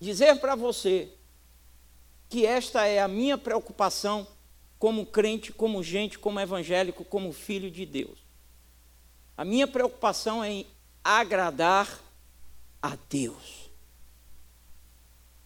dizer 0.00 0.38
para 0.38 0.54
você 0.54 1.12
que 2.28 2.46
esta 2.46 2.86
é 2.86 3.00
a 3.00 3.08
minha 3.08 3.36
preocupação 3.36 4.26
como 4.78 5.04
crente, 5.06 5.52
como 5.52 5.82
gente, 5.82 6.18
como 6.18 6.38
evangélico, 6.38 7.04
como 7.04 7.32
filho 7.32 7.70
de 7.70 7.84
Deus. 7.84 8.18
A 9.36 9.44
minha 9.44 9.66
preocupação 9.66 10.42
é 10.44 10.50
em 10.50 10.66
agradar 11.02 12.00
a 12.80 12.96
Deus. 13.08 13.70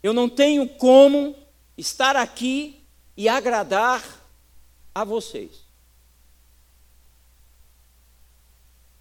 Eu 0.03 0.13
não 0.13 0.29
tenho 0.29 0.69
como 0.69 1.37
estar 1.77 2.17
aqui 2.17 2.85
e 3.17 3.29
agradar 3.29 4.03
a 4.95 5.05
vocês. 5.05 5.62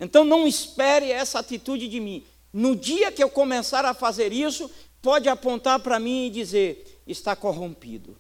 Então 0.02 0.24
não 0.24 0.48
espere 0.48 1.12
essa 1.12 1.38
atitude 1.38 1.88
de 1.88 2.00
mim. 2.00 2.26
No 2.52 2.76
dia 2.76 3.12
que 3.12 3.24
eu 3.24 3.30
começar 3.30 3.86
a 3.86 3.94
fazer 3.94 4.34
isso, 4.34 4.70
pode 5.00 5.30
apontar 5.30 5.80
para 5.80 6.00
mim 6.00 6.26
e 6.26 6.32
dizer: 6.32 7.04
está 7.06 7.36
corrompido. 7.36 8.18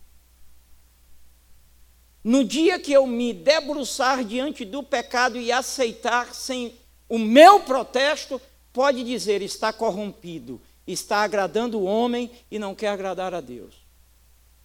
No 2.23 2.43
dia 2.43 2.77
que 2.77 2.93
eu 2.93 3.07
me 3.07 3.33
debruçar 3.33 4.23
diante 4.23 4.63
do 4.63 4.83
pecado 4.83 5.39
e 5.39 5.51
aceitar 5.51 6.35
sem 6.35 6.75
o 7.09 7.17
meu 7.17 7.61
protesto, 7.61 8.39
pode 8.71 9.03
dizer: 9.03 9.41
está 9.41 9.73
corrompido, 9.73 10.61
está 10.85 11.23
agradando 11.23 11.79
o 11.79 11.85
homem 11.85 12.29
e 12.51 12.59
não 12.59 12.75
quer 12.75 12.89
agradar 12.89 13.33
a 13.33 13.41
Deus. 13.41 13.73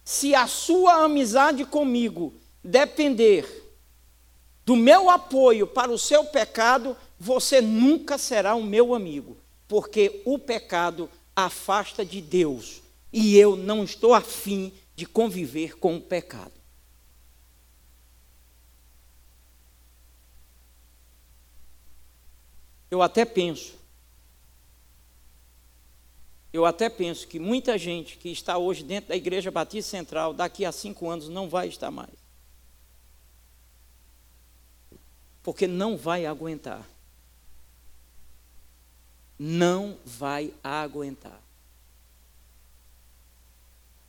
Se 0.03 0.35
a 0.35 0.45
sua 0.45 1.03
amizade 1.03 1.65
comigo 1.65 2.35
depender 2.63 3.63
do 4.63 4.75
meu 4.75 5.09
apoio 5.09 5.65
para 5.65 5.91
o 5.91 5.97
seu 5.97 6.25
pecado, 6.25 6.95
você 7.19 7.61
nunca 7.61 8.17
será 8.17 8.55
o 8.55 8.63
meu 8.63 8.93
amigo, 8.93 9.37
porque 9.67 10.21
o 10.25 10.37
pecado 10.37 11.09
afasta 11.35 12.05
de 12.05 12.21
Deus 12.21 12.81
e 13.11 13.37
eu 13.37 13.55
não 13.55 13.83
estou 13.83 14.13
afim 14.13 14.73
de 14.95 15.05
conviver 15.05 15.77
com 15.77 15.95
o 15.95 16.01
pecado. 16.01 16.51
Eu 22.89 23.01
até 23.01 23.25
penso, 23.25 23.75
eu 26.53 26.65
até 26.65 26.89
penso 26.89 27.27
que 27.27 27.37
muita 27.37 27.77
gente 27.77 28.17
que 28.17 28.29
está 28.29 28.57
hoje 28.57 28.83
dentro 28.83 29.09
da 29.09 29.15
Igreja 29.15 29.51
Batista 29.51 29.91
Central, 29.91 30.33
daqui 30.33 30.63
a 30.63 30.71
cinco 30.71 31.09
anos 31.09 31.27
não 31.27 31.49
vai 31.49 31.67
estar 31.67 31.91
mais. 31.91 32.15
Porque 35.43 35.67
não 35.67 35.97
vai 35.97 36.25
aguentar 36.25 36.87
não 39.37 39.97
vai 40.05 40.53
aguentar. 40.63 41.41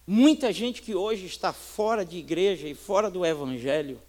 Muita 0.06 0.52
gente 0.52 0.80
que 0.80 0.94
hoje 0.94 1.26
está 1.26 1.52
fora 1.52 2.04
de 2.04 2.16
igreja 2.16 2.66
e 2.66 2.74
fora 2.74 3.10
do 3.10 3.26
evangelho, 3.26 4.00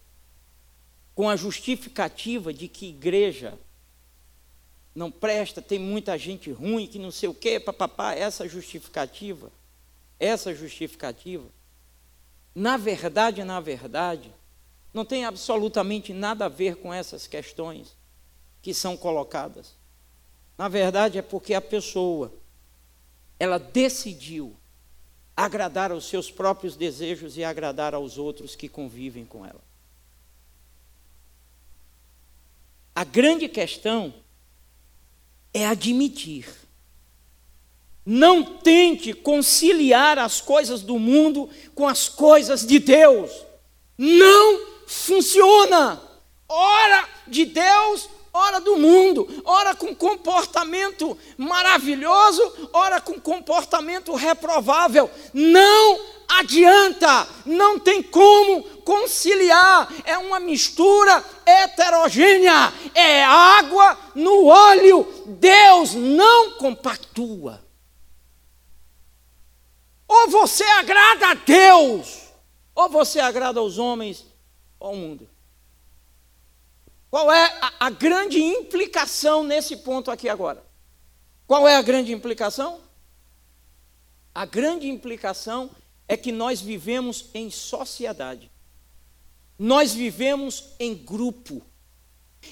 com 1.14 1.28
a 1.28 1.36
justificativa 1.36 2.54
de 2.54 2.70
que 2.70 2.88
igreja 2.88 3.60
não 4.96 5.12
presta, 5.12 5.62
tem 5.62 5.78
muita 5.78 6.18
gente 6.18 6.52
ruim, 6.52 6.88
que 6.88 6.98
não 6.98 7.12
sei 7.12 7.30
o 7.30 7.34
quê, 7.34 7.60
papapá, 7.60 8.14
essa 8.14 8.48
justificativa, 8.48 9.52
essa 10.18 10.54
justificativa, 10.54 11.46
na 12.56 12.78
verdade, 12.78 13.44
na 13.44 13.60
verdade, 13.60 14.34
não 14.94 15.06
tem 15.06 15.26
absolutamente 15.26 16.14
nada 16.14 16.46
a 16.46 16.50
ver 16.50 16.78
com 16.78 16.94
essas 16.94 17.28
questões 17.28 17.96
que 18.62 18.74
são 18.74 18.98
colocadas. 18.98 19.79
Na 20.60 20.67
verdade, 20.67 21.17
é 21.17 21.22
porque 21.22 21.54
a 21.54 21.62
pessoa, 21.62 22.34
ela 23.39 23.58
decidiu 23.58 24.54
agradar 25.34 25.89
aos 25.89 26.10
seus 26.10 26.30
próprios 26.30 26.76
desejos 26.76 27.38
e 27.38 27.45
agradar 27.45 27.93
aos 27.95 28.17
outros 28.17 28.58
que 28.58 28.67
convivem 28.67 29.24
com 29.24 29.45
ela. 29.45 29.62
A 32.93 33.06
grande 33.06 33.48
questão 33.48 34.13
é 35.54 35.65
admitir, 35.65 36.45
Não 38.06 38.43
tente 38.43 39.13
conciliar 39.13 40.19
as 40.19 40.41
coisas 40.41 40.82
do 40.82 41.00
mundo 41.00 41.50
com 41.74 41.88
as 41.88 42.10
coisas 42.10 42.65
de 42.65 42.80
Deus. 42.80 43.32
Não 43.98 44.67
funciona. 44.86 46.02
Ora 46.50 47.08
de 47.28 47.45
Deus, 47.45 48.10
ora 48.34 48.60
do 48.60 48.78
mundo, 48.78 49.28
ora 49.46 49.76
com 49.76 49.96
comportamento 49.96 51.18
maravilhoso, 51.38 52.70
ora 52.74 53.02
com 53.02 53.20
comportamento 53.20 54.13
reprovável. 54.13 55.10
Não 55.34 56.00
adianta, 56.28 57.28
não 57.46 57.80
tem 57.80 58.04
como 58.04 58.63
conciliar, 58.82 59.92
é 60.06 60.18
uma 60.18 60.39
mistura 60.39 61.24
heterogênea, 61.46 62.74
é 62.94 63.24
água 63.24 63.98
no 64.13 64.46
óleo. 64.46 65.08
Deus 65.26 65.94
não 65.96 66.52
compactua. 66.52 67.63
Ou 70.08 70.30
você 70.30 70.63
agrada 70.63 71.30
a 71.30 71.34
Deus, 71.34 72.30
ou 72.74 72.89
você 72.89 73.20
agrada 73.20 73.60
aos 73.60 73.78
homens 73.78 74.26
ou 74.80 74.89
ao 74.89 74.96
mundo. 74.96 75.30
Qual 77.10 77.32
é 77.32 77.45
a, 77.62 77.88
a 77.88 77.89
grande 77.89 78.39
implicação 78.41 79.43
nesse 79.43 79.78
ponto 79.78 80.12
aqui 80.12 80.30
agora? 80.30 80.63
Qual 81.48 81.67
é 81.67 81.76
a 81.76 81.82
grande 81.82 82.13
implicação? 82.13 82.80
A 84.34 84.45
grande 84.45 84.88
implicação 84.88 85.72
é 86.08 86.15
que 86.15 86.32
nós 86.32 86.62
vivemos 86.62 87.26
em 87.34 87.50
sociedade. 87.50 88.52
Nós 89.58 89.93
vivemos 89.93 90.65
em 90.80 90.95
grupo. 90.95 91.62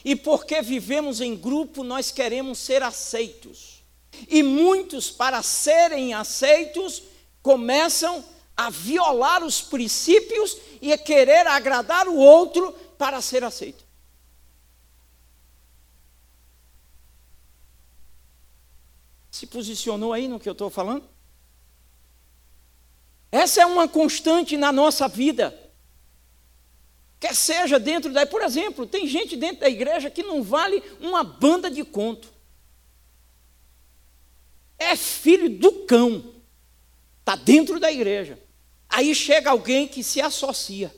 E 0.03 0.15
porque 0.15 0.61
vivemos 0.61 1.21
em 1.21 1.35
grupo, 1.35 1.83
nós 1.83 2.11
queremos 2.11 2.57
ser 2.57 2.81
aceitos. 2.81 3.83
E 4.27 4.41
muitos, 4.41 5.11
para 5.11 5.41
serem 5.43 6.13
aceitos, 6.13 7.03
começam 7.41 8.25
a 8.55 8.71
violar 8.71 9.43
os 9.43 9.61
princípios 9.61 10.57
e 10.81 10.91
a 10.91 10.97
querer 10.97 11.45
agradar 11.45 12.07
o 12.07 12.17
outro 12.17 12.73
para 12.97 13.21
ser 13.21 13.43
aceito. 13.43 13.86
Se 19.37 19.45
posicionou 19.45 20.13
aí 20.13 20.27
no 20.27 20.39
que 20.39 20.49
eu 20.49 20.53
estou 20.53 20.67
falando? 20.67 21.07
Essa 23.31 23.61
é 23.61 23.65
uma 23.67 23.87
constante 23.87 24.57
na 24.57 24.71
nossa 24.71 25.07
vida. 25.07 25.55
Quer 27.19 27.35
seja 27.35 27.77
dentro 27.77 28.11
da. 28.11 28.25
Por 28.25 28.41
exemplo, 28.41 28.87
tem 28.87 29.05
gente 29.05 29.37
dentro 29.37 29.59
da 29.59 29.69
igreja 29.69 30.09
que 30.09 30.23
não 30.23 30.41
vale 30.41 30.81
uma 30.99 31.23
banda 31.23 31.69
de 31.69 31.83
conto. 31.83 32.27
É 34.75 34.95
filho 34.95 35.51
do 35.51 35.85
cão. 35.85 36.33
Está 37.19 37.35
dentro 37.35 37.79
da 37.79 37.91
igreja. 37.91 38.41
Aí 38.89 39.13
chega 39.13 39.51
alguém 39.51 39.87
que 39.87 40.01
se 40.01 40.19
associa. 40.19 40.91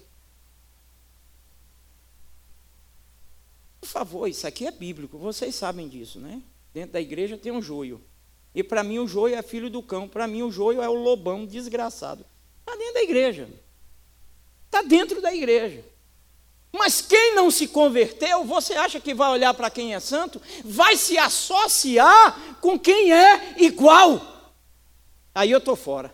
Por 3.82 3.89
favor, 3.89 4.28
isso 4.28 4.47
aqui 4.47 4.65
é 4.65 4.71
bíblico, 4.71 5.17
vocês 5.17 5.56
sabem 5.56 5.89
disso, 5.89 6.21
né? 6.21 6.41
Dentro 6.73 6.93
da 6.93 7.02
igreja 7.02 7.38
tem 7.38 7.52
um 7.52 7.62
joio. 7.62 8.02
E 8.54 8.64
para 8.64 8.84
mim 8.84 9.00
o 9.00 9.08
joio 9.08 9.36
é 9.36 9.42
filho 9.42 9.70
do 9.70 9.82
cão, 9.82 10.08
para 10.08 10.28
mim 10.28 10.42
o 10.42 10.52
joio 10.52 10.82
é 10.82 10.90
o 10.90 10.94
lobão 10.94 11.46
desgraçado. 11.46 12.26
Está 12.60 12.76
dentro 12.76 12.94
da 12.94 13.02
igreja. 13.04 13.50
Está 14.66 14.82
dentro 14.82 15.22
da 15.22 15.34
igreja. 15.34 15.84
Mas 16.72 17.02
quem 17.02 17.34
não 17.34 17.50
se 17.50 17.68
converteu, 17.68 18.44
você 18.44 18.74
acha 18.74 19.00
que 19.00 19.14
vai 19.14 19.30
olhar 19.32 19.54
para 19.54 19.70
quem 19.70 19.96
é 19.96 20.00
santo? 20.00 20.42
Vai 20.64 20.96
se 20.96 21.18
associar 21.18 22.58
com 22.62 22.78
quem 22.78 23.12
é 23.12 23.56
igual. 23.62 24.22
Aí 25.34 25.50
eu 25.50 25.58
estou 25.58 25.76
fora. 25.76 26.14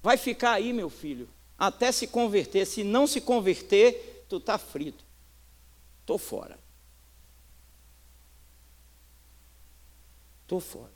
Vai 0.00 0.16
ficar 0.16 0.52
aí, 0.52 0.72
meu 0.72 0.90
filho, 0.90 1.28
até 1.58 1.90
se 1.90 2.06
converter. 2.06 2.66
Se 2.66 2.84
não 2.84 3.06
se 3.06 3.20
converter, 3.20 4.24
tu 4.28 4.36
está 4.36 4.58
frito. 4.58 5.04
Estou 6.00 6.18
fora. 6.18 6.61
Estou 10.52 10.60
fora. 10.60 10.92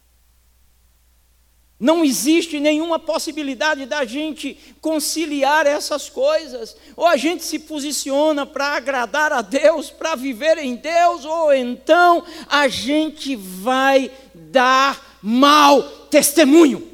Não 1.80 2.04
existe 2.04 2.60
nenhuma 2.60 2.98
possibilidade 2.98 3.86
da 3.86 4.04
gente 4.04 4.58
conciliar 4.82 5.66
essas 5.66 6.10
coisas. 6.10 6.76
Ou 6.94 7.06
a 7.06 7.16
gente 7.16 7.42
se 7.42 7.60
posiciona 7.60 8.44
para 8.44 8.76
agradar 8.76 9.32
a 9.32 9.40
Deus, 9.40 9.88
para 9.88 10.14
viver 10.14 10.58
em 10.58 10.76
Deus, 10.76 11.24
ou 11.24 11.54
então 11.54 12.22
a 12.50 12.68
gente 12.68 13.34
vai 13.34 14.10
dar 14.34 15.18
mau 15.22 15.82
testemunho. 16.10 16.92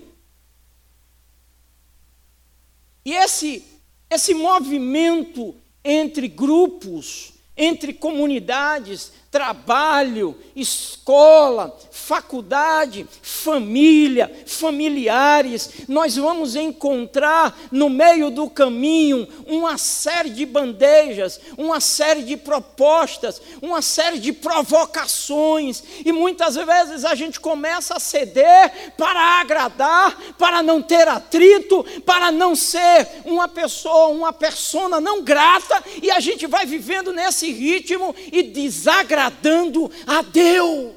E 3.05 3.13
esse, 3.13 3.65
esse 4.09 4.35
movimento 4.35 5.57
entre 5.85 6.29
grupos, 6.29 7.33
entre 7.57 7.93
comunidades, 7.93 9.11
trabalho, 9.33 10.39
escola, 10.55 11.75
faculdade, 11.91 13.07
família, 13.23 14.31
familiares, 14.47 15.71
nós 15.89 16.17
vamos 16.17 16.55
encontrar 16.55 17.59
no 17.71 17.89
meio 17.89 18.31
do 18.31 18.51
caminho 18.51 19.27
uma 19.47 19.79
série 19.79 20.29
de 20.29 20.45
bandejas, 20.45 21.41
uma 21.57 21.81
série 21.81 22.23
de 22.25 22.37
propostas, 22.37 23.41
uma 23.63 23.81
série 23.81 24.19
de 24.19 24.35
provocações, 24.35 25.83
e 26.05 26.13
muitas 26.13 26.55
vezes 26.55 27.03
a 27.03 27.15
gente 27.15 27.41
começa 27.41 27.97
a 27.97 28.01
ceder 28.01 28.93
para 28.99 29.41
agradar, 29.41 30.15
para 30.37 30.63
não 30.63 30.83
ter 30.83 31.09
atrito, 31.09 31.83
para 32.05 32.31
não 32.31 32.55
ser 32.55 33.09
uma 33.25 33.49
pessoa, 33.49 34.09
uma 34.09 34.33
persona 34.33 35.01
não 35.01 35.23
grata, 35.23 35.83
e 36.03 36.11
a 36.11 36.21
gente 36.21 36.47
vai 36.47 36.67
vivendo 36.67 37.15
nesse 37.15 37.51
ritmo 37.51 38.15
e 38.31 38.43
desagradando 38.43 39.22
agradando 39.23 39.91
a 40.07 40.23
Deus. 40.23 40.97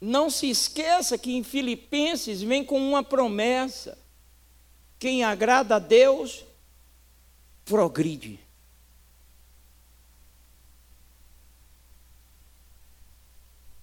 Não 0.00 0.30
se 0.30 0.48
esqueça 0.48 1.18
que 1.18 1.34
em 1.34 1.42
Filipenses 1.42 2.42
vem 2.42 2.64
com 2.64 2.78
uma 2.78 3.02
promessa: 3.02 3.98
quem 4.98 5.24
agrada 5.24 5.76
a 5.76 5.78
Deus, 5.78 6.44
progride. 7.64 8.40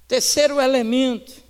Terceiro 0.07 0.59
elemento 0.59 1.41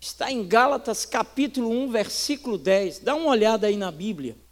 está 0.00 0.30
em 0.30 0.46
Gálatas 0.46 1.04
capítulo 1.04 1.68
1, 1.70 1.90
versículo 1.90 2.56
10. 2.56 3.00
Dá 3.00 3.16
uma 3.16 3.30
olhada 3.30 3.66
aí 3.66 3.76
na 3.76 3.90
Bíblia. 3.90 4.43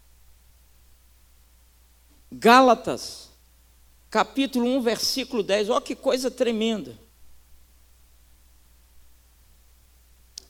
Gálatas, 2.34 3.28
capítulo 4.08 4.66
1, 4.66 4.80
versículo 4.80 5.42
10. 5.42 5.68
Olha 5.68 5.80
que 5.82 5.94
coisa 5.94 6.30
tremenda. 6.30 6.98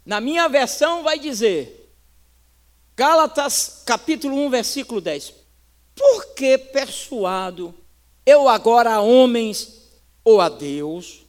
Na 0.06 0.20
minha 0.20 0.48
versão 0.48 1.02
vai 1.02 1.18
dizer, 1.18 1.92
Gálatas, 2.96 3.82
capítulo 3.84 4.36
1, 4.46 4.50
versículo 4.50 5.00
10. 5.00 5.34
Por 5.96 6.34
que 6.34 6.56
persuado 6.56 7.74
eu 8.24 8.48
agora 8.48 8.94
a 8.94 9.00
homens 9.00 9.82
ou 10.24 10.40
a 10.40 10.48
Deus, 10.48 11.22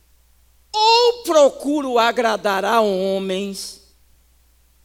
ou 0.71 1.23
procuro 1.23 1.97
agradar 1.97 2.63
a 2.63 2.79
homens, 2.79 3.81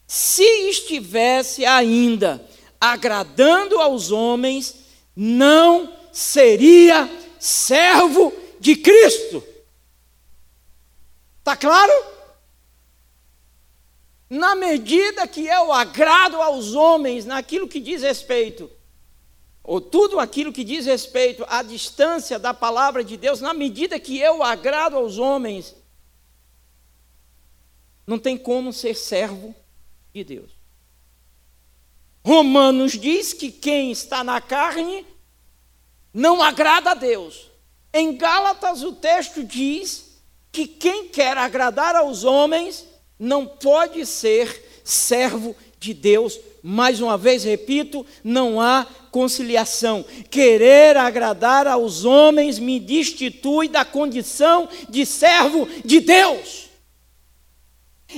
se 0.07 0.43
estivesse 0.71 1.67
ainda 1.67 2.43
agradando 2.81 3.79
aos 3.81 4.11
homens, 4.11 4.78
não 5.21 5.93
seria 6.13 7.11
servo 7.41 8.33
de 8.61 8.77
Cristo. 8.77 9.43
Está 11.41 11.57
claro? 11.57 11.93
Na 14.31 14.55
medida 14.55 15.27
que 15.27 15.45
eu 15.45 15.73
agrado 15.73 16.41
aos 16.41 16.73
homens 16.75 17.25
naquilo 17.25 17.67
que 17.67 17.81
diz 17.81 18.03
respeito, 18.03 18.71
ou 19.65 19.81
tudo 19.81 20.21
aquilo 20.21 20.53
que 20.53 20.63
diz 20.63 20.87
respeito 20.87 21.45
à 21.49 21.65
distância 21.65 22.39
da 22.39 22.55
palavra 22.55 23.03
de 23.03 23.17
Deus, 23.17 23.41
na 23.41 23.53
medida 23.53 23.99
que 23.99 24.21
eu 24.21 24.41
agrado 24.41 24.97
aos 24.97 25.19
homens, 25.19 25.75
não 28.07 28.21
tem 28.21 28.39
como 28.39 28.73
ser 28.73 28.95
servo 28.95 29.53
de 30.15 30.23
Deus. 30.23 30.58
Romanos 32.29 32.93
diz 32.93 33.33
que 33.33 33.51
quem 33.51 33.91
está 33.91 34.23
na 34.23 34.38
carne 34.38 35.07
não 36.12 36.43
agrada 36.43 36.91
a 36.91 36.95
Deus. 36.95 37.51
Em 37.91 38.19
Gálatas 38.19 38.83
o 38.83 38.93
texto 38.93 39.43
diz 39.43 40.21
que 40.53 40.67
quem 40.67 41.09
quer 41.09 41.38
agradar 41.38 41.97
aos 41.97 42.25
homens 42.25 42.87
não 43.19 43.47
pode 43.47 44.05
ser 44.05 44.62
servo 44.85 45.57
de 45.81 45.95
Deus. 45.95 46.38
Mais 46.62 47.01
uma 47.01 47.17
vez 47.17 47.45
repito, 47.45 48.05
não 48.23 48.61
há 48.61 48.87
conciliação. 49.11 50.05
Querer 50.31 50.99
agradar 50.99 51.67
aos 51.67 52.05
homens 52.05 52.59
me 52.59 52.79
destitui 52.79 53.69
da 53.69 53.87
condição 53.87 54.69
de 54.91 55.07
servo 55.07 55.67
de 55.83 55.99
Deus. 56.01 56.68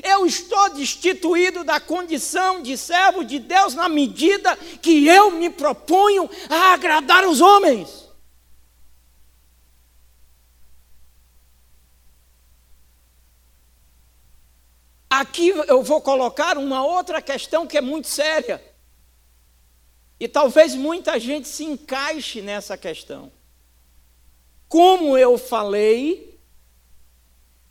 Eu 0.04 0.24
estou 0.24 0.70
destituído 0.70 1.64
da 1.64 1.80
condição 1.80 2.62
de 2.62 2.78
servo 2.78 3.24
de 3.24 3.40
Deus 3.40 3.74
na 3.74 3.88
medida 3.88 4.56
que 4.56 5.08
eu 5.08 5.32
me 5.32 5.50
proponho 5.50 6.30
a 6.48 6.72
agradar 6.74 7.26
os 7.26 7.40
homens. 7.40 8.08
Aqui 15.10 15.48
eu 15.48 15.82
vou 15.82 16.00
colocar 16.00 16.56
uma 16.56 16.86
outra 16.86 17.20
questão 17.20 17.66
que 17.66 17.76
é 17.76 17.80
muito 17.80 18.06
séria. 18.06 18.64
E 20.20 20.28
talvez 20.28 20.76
muita 20.76 21.18
gente 21.18 21.48
se 21.48 21.64
encaixe 21.64 22.40
nessa 22.40 22.78
questão. 22.78 23.32
Como 24.68 25.18
eu 25.18 25.36
falei 25.36 26.38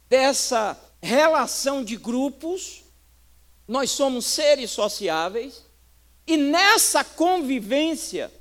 dessa 0.09 0.77
relação 1.01 1.83
de 1.83 1.95
grupos, 1.95 2.83
nós 3.67 3.91
somos 3.91 4.25
seres 4.25 4.71
sociáveis, 4.71 5.63
e 6.25 6.37
nessa 6.37 7.03
convivência 7.03 8.31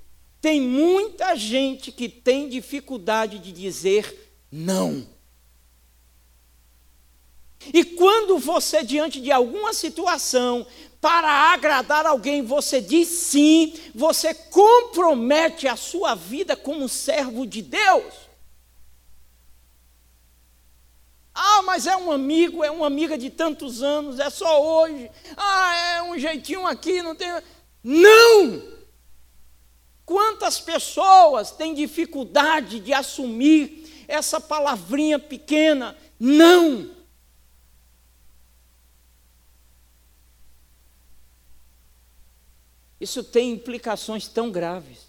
tem 0.40 0.60
muita 0.60 1.34
gente 1.36 1.90
que 1.90 2.08
tem 2.08 2.48
dificuldade 2.48 3.38
de 3.38 3.52
dizer 3.52 4.34
não. 4.50 5.06
E 7.72 7.84
quando 7.84 8.38
você, 8.38 8.82
diante 8.82 9.20
de 9.20 9.30
alguma 9.30 9.72
situação, 9.72 10.66
para 11.00 11.52
agradar 11.52 12.06
alguém, 12.06 12.42
você 12.42 12.80
diz 12.80 13.08
sim, 13.08 13.74
você 13.94 14.32
compromete 14.32 15.68
a 15.68 15.76
sua 15.76 16.14
vida 16.14 16.56
como 16.56 16.88
servo 16.88 17.46
de 17.46 17.62
Deus. 17.62 18.27
Ah, 21.40 21.62
mas 21.62 21.86
é 21.86 21.96
um 21.96 22.10
amigo, 22.10 22.64
é 22.64 22.70
uma 22.70 22.88
amiga 22.88 23.16
de 23.16 23.30
tantos 23.30 23.80
anos, 23.80 24.18
é 24.18 24.28
só 24.28 24.60
hoje. 24.60 25.08
Ah, 25.36 25.74
é 25.94 26.02
um 26.02 26.18
jeitinho 26.18 26.66
aqui, 26.66 27.00
não 27.00 27.14
tem. 27.14 27.30
Não! 27.80 28.76
Quantas 30.04 30.58
pessoas 30.58 31.52
têm 31.52 31.74
dificuldade 31.74 32.80
de 32.80 32.92
assumir 32.92 34.04
essa 34.08 34.40
palavrinha 34.40 35.16
pequena? 35.16 35.96
Não! 36.18 36.90
Isso 43.00 43.22
tem 43.22 43.52
implicações 43.52 44.26
tão 44.26 44.50
graves. 44.50 45.06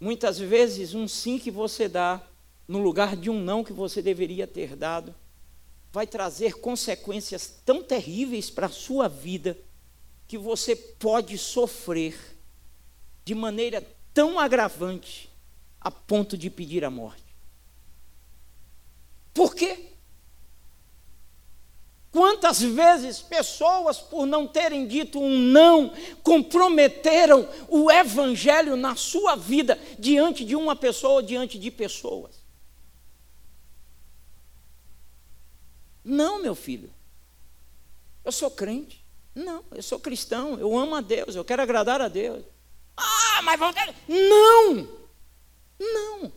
Muitas 0.00 0.38
vezes, 0.38 0.94
um 0.94 1.06
sim 1.06 1.38
que 1.38 1.50
você 1.50 1.90
dá, 1.90 2.22
no 2.70 2.78
lugar 2.78 3.16
de 3.16 3.28
um 3.28 3.40
não 3.40 3.64
que 3.64 3.72
você 3.72 4.00
deveria 4.00 4.46
ter 4.46 4.76
dado, 4.76 5.12
vai 5.90 6.06
trazer 6.06 6.60
consequências 6.60 7.60
tão 7.66 7.82
terríveis 7.82 8.48
para 8.48 8.66
a 8.66 8.70
sua 8.70 9.08
vida, 9.08 9.58
que 10.28 10.38
você 10.38 10.76
pode 10.76 11.36
sofrer 11.36 12.16
de 13.24 13.34
maneira 13.34 13.84
tão 14.14 14.38
agravante, 14.38 15.28
a 15.80 15.90
ponto 15.90 16.38
de 16.38 16.48
pedir 16.48 16.84
a 16.84 16.90
morte. 16.90 17.34
Por 19.34 19.52
quê? 19.52 19.86
Quantas 22.12 22.62
vezes 22.62 23.20
pessoas, 23.20 23.98
por 23.98 24.26
não 24.26 24.46
terem 24.46 24.86
dito 24.86 25.18
um 25.18 25.36
não, 25.36 25.92
comprometeram 26.22 27.48
o 27.68 27.90
evangelho 27.90 28.76
na 28.76 28.94
sua 28.94 29.34
vida 29.34 29.76
diante 29.98 30.44
de 30.44 30.54
uma 30.54 30.76
pessoa 30.76 31.14
ou 31.14 31.22
diante 31.22 31.58
de 31.58 31.68
pessoas? 31.68 32.39
Não, 36.10 36.42
meu 36.42 36.56
filho. 36.56 36.92
Eu 38.24 38.32
sou 38.32 38.50
crente. 38.50 39.04
Não, 39.32 39.64
eu 39.70 39.82
sou 39.82 40.00
cristão. 40.00 40.58
Eu 40.58 40.76
amo 40.76 40.96
a 40.96 41.00
Deus. 41.00 41.36
Eu 41.36 41.44
quero 41.44 41.62
agradar 41.62 42.00
a 42.00 42.08
Deus. 42.08 42.44
Ah, 42.96 43.40
mas 43.42 43.58
vão 43.58 43.72
ter. 43.72 43.94
Não! 44.08 44.88
Não. 45.78 46.32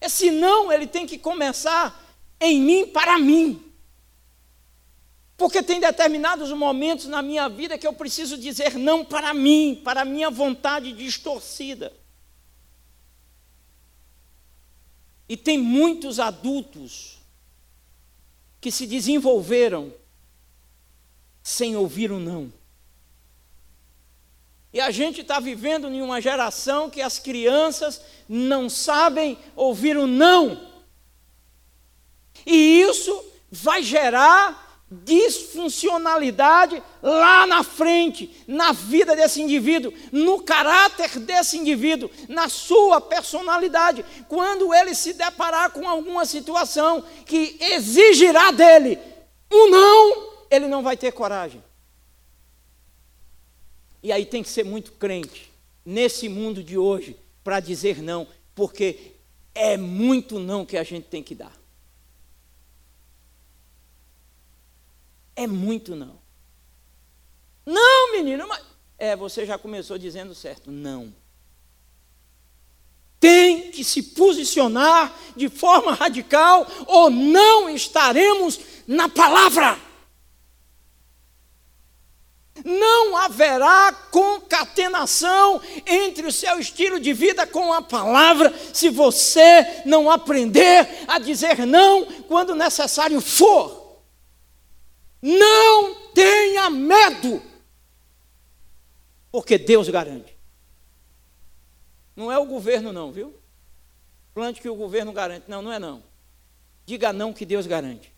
Esse 0.00 0.30
não, 0.30 0.72
ele 0.72 0.86
tem 0.86 1.04
que 1.04 1.18
começar 1.18 2.00
em 2.40 2.60
mim 2.60 2.86
para 2.86 3.18
mim. 3.18 3.60
Porque 5.36 5.64
tem 5.64 5.80
determinados 5.80 6.52
momentos 6.52 7.06
na 7.06 7.22
minha 7.22 7.48
vida 7.48 7.76
que 7.76 7.86
eu 7.86 7.92
preciso 7.92 8.38
dizer 8.38 8.78
não 8.78 9.04
para 9.04 9.34
mim, 9.34 9.80
para 9.82 10.02
a 10.02 10.04
minha 10.04 10.30
vontade 10.30 10.92
distorcida. 10.92 11.92
E 15.28 15.36
tem 15.36 15.58
muitos 15.58 16.20
adultos 16.20 17.11
que 18.62 18.70
se 18.70 18.86
desenvolveram 18.86 19.92
sem 21.42 21.76
ouvir 21.76 22.12
o 22.12 22.20
não. 22.20 22.50
E 24.72 24.80
a 24.80 24.92
gente 24.92 25.20
está 25.20 25.40
vivendo 25.40 25.88
em 25.88 26.00
uma 26.00 26.20
geração 26.20 26.88
que 26.88 27.02
as 27.02 27.18
crianças 27.18 28.00
não 28.28 28.70
sabem 28.70 29.36
ouvir 29.56 29.96
o 29.96 30.06
não. 30.06 30.70
E 32.46 32.80
isso 32.82 33.24
vai 33.50 33.82
gerar 33.82 34.71
disfuncionalidade 35.04 36.82
lá 37.02 37.46
na 37.46 37.62
frente, 37.62 38.30
na 38.46 38.72
vida 38.72 39.16
desse 39.16 39.40
indivíduo, 39.40 39.92
no 40.10 40.42
caráter 40.42 41.18
desse 41.18 41.56
indivíduo, 41.56 42.10
na 42.28 42.48
sua 42.48 43.00
personalidade, 43.00 44.04
quando 44.28 44.74
ele 44.74 44.94
se 44.94 45.12
deparar 45.12 45.70
com 45.70 45.88
alguma 45.88 46.26
situação 46.26 47.04
que 47.24 47.56
exigirá 47.60 48.50
dele 48.50 48.98
um 49.50 49.70
não, 49.70 50.30
ele 50.50 50.66
não 50.66 50.82
vai 50.82 50.96
ter 50.96 51.12
coragem. 51.12 51.62
E 54.02 54.10
aí 54.10 54.26
tem 54.26 54.42
que 54.42 54.48
ser 54.48 54.64
muito 54.64 54.92
crente 54.92 55.52
nesse 55.84 56.28
mundo 56.28 56.62
de 56.62 56.76
hoje 56.76 57.16
para 57.44 57.60
dizer 57.60 58.02
não, 58.02 58.26
porque 58.54 59.12
é 59.54 59.76
muito 59.76 60.38
não 60.38 60.64
que 60.64 60.76
a 60.76 60.82
gente 60.82 61.04
tem 61.04 61.22
que 61.22 61.34
dar. 61.34 61.61
É 65.34 65.46
muito 65.46 65.96
não. 65.96 66.20
Não, 67.64 68.12
menino, 68.12 68.46
mas. 68.46 68.62
É, 68.98 69.16
você 69.16 69.44
já 69.44 69.58
começou 69.58 69.98
dizendo 69.98 70.34
certo. 70.34 70.70
Não. 70.70 71.12
Tem 73.18 73.70
que 73.70 73.82
se 73.82 74.02
posicionar 74.02 75.12
de 75.36 75.48
forma 75.48 75.92
radical, 75.94 76.66
ou 76.86 77.10
não 77.10 77.68
estaremos 77.68 78.60
na 78.86 79.08
palavra. 79.08 79.78
Não 82.64 83.16
haverá 83.16 83.92
concatenação 84.10 85.60
entre 85.86 86.26
o 86.26 86.32
seu 86.32 86.60
estilo 86.60 87.00
de 87.00 87.12
vida 87.12 87.46
com 87.46 87.72
a 87.72 87.82
palavra 87.82 88.54
se 88.72 88.88
você 88.88 89.82
não 89.84 90.10
aprender 90.10 90.88
a 91.08 91.18
dizer 91.18 91.66
não 91.66 92.04
quando 92.28 92.54
necessário 92.54 93.20
for. 93.20 93.81
Não 95.22 95.94
tenha 96.12 96.68
medo, 96.68 97.40
porque 99.30 99.56
Deus 99.56 99.88
garante. 99.88 100.36
Não 102.16 102.30
é 102.30 102.36
o 102.36 102.44
governo, 102.44 102.92
não, 102.92 103.12
viu? 103.12 103.38
Plante 104.34 104.60
que 104.60 104.68
o 104.68 104.74
governo 104.74 105.12
garante. 105.12 105.48
Não, 105.48 105.62
não 105.62 105.72
é 105.72 105.78
não. 105.78 106.02
Diga 106.84 107.12
não 107.12 107.32
que 107.32 107.46
Deus 107.46 107.66
garante. 107.66 108.12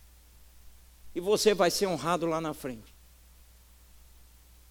E 1.15 1.21
você 1.21 1.53
vai 1.53 1.71
ser 1.71 1.87
honrado 1.87 2.27
lá 2.27 2.41
na 2.41 2.55
frente. 2.55 2.95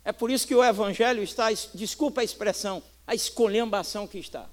É 0.03 0.11
por 0.11 0.31
isso 0.31 0.47
que 0.47 0.55
o 0.55 0.63
Evangelho 0.63 1.23
está, 1.23 1.49
desculpa 1.73 2.21
a 2.21 2.23
expressão, 2.23 2.83
a 3.07 3.15
escolhambação 3.15 4.05
que 4.05 4.17
está, 4.17 4.49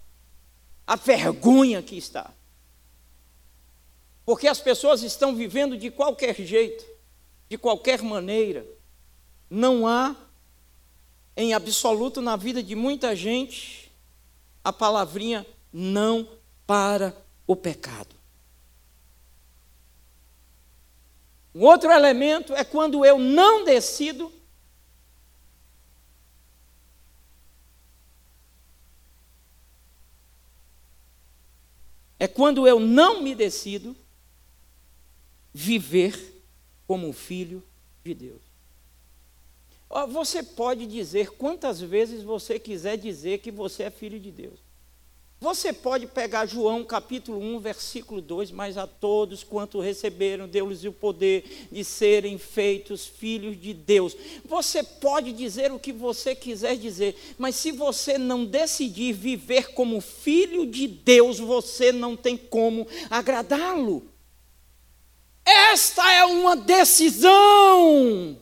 a 0.86 0.94
vergonha 0.94 1.82
que 1.82 1.96
está. 1.96 2.30
Porque 4.24 4.46
as 4.46 4.60
pessoas 4.60 5.02
estão 5.02 5.34
vivendo 5.34 5.76
de 5.76 5.90
qualquer 5.90 6.36
jeito 6.36 6.84
de 7.50 7.58
qualquer 7.58 8.00
maneira. 8.00 8.64
Não 9.50 9.84
há, 9.84 10.14
em 11.36 11.52
absoluto, 11.52 12.22
na 12.22 12.36
vida 12.36 12.62
de 12.62 12.76
muita 12.76 13.16
gente, 13.16 13.90
a 14.62 14.72
palavrinha 14.72 15.44
não 15.72 16.28
para 16.64 17.14
o 17.48 17.56
pecado. 17.56 18.14
Um 21.52 21.64
outro 21.64 21.90
elemento 21.90 22.54
é 22.54 22.62
quando 22.62 23.04
eu 23.04 23.18
não 23.18 23.64
decido 23.64 24.32
É 32.22 32.28
quando 32.28 32.68
eu 32.68 32.78
não 32.78 33.22
me 33.22 33.34
decido 33.34 33.96
viver 35.54 36.39
como 36.90 37.12
filho 37.12 37.62
de 38.04 38.12
Deus. 38.12 38.42
Você 40.08 40.42
pode 40.42 40.88
dizer 40.88 41.30
quantas 41.30 41.80
vezes 41.80 42.24
você 42.24 42.58
quiser 42.58 42.98
dizer 42.98 43.38
que 43.38 43.52
você 43.52 43.84
é 43.84 43.90
filho 43.92 44.18
de 44.18 44.32
Deus. 44.32 44.58
Você 45.40 45.72
pode 45.72 46.08
pegar 46.08 46.46
João 46.46 46.82
capítulo 46.82 47.38
1, 47.38 47.60
versículo 47.60 48.20
2, 48.20 48.50
mas 48.50 48.76
a 48.76 48.88
todos 48.88 49.44
quanto 49.44 49.78
receberam, 49.78 50.48
deu-lhes 50.48 50.82
o 50.82 50.90
poder 50.90 51.68
de 51.70 51.84
serem 51.84 52.38
feitos 52.38 53.06
filhos 53.06 53.56
de 53.56 53.72
Deus. 53.72 54.16
Você 54.44 54.82
pode 54.82 55.32
dizer 55.32 55.70
o 55.70 55.78
que 55.78 55.92
você 55.92 56.34
quiser 56.34 56.76
dizer, 56.76 57.14
mas 57.38 57.54
se 57.54 57.70
você 57.70 58.18
não 58.18 58.44
decidir 58.44 59.12
viver 59.12 59.74
como 59.74 60.00
filho 60.00 60.66
de 60.66 60.88
Deus, 60.88 61.38
você 61.38 61.92
não 61.92 62.16
tem 62.16 62.36
como 62.36 62.84
agradá-lo. 63.08 64.09
Esta 65.44 66.10
é 66.12 66.24
uma 66.24 66.56
decisão. 66.56 68.38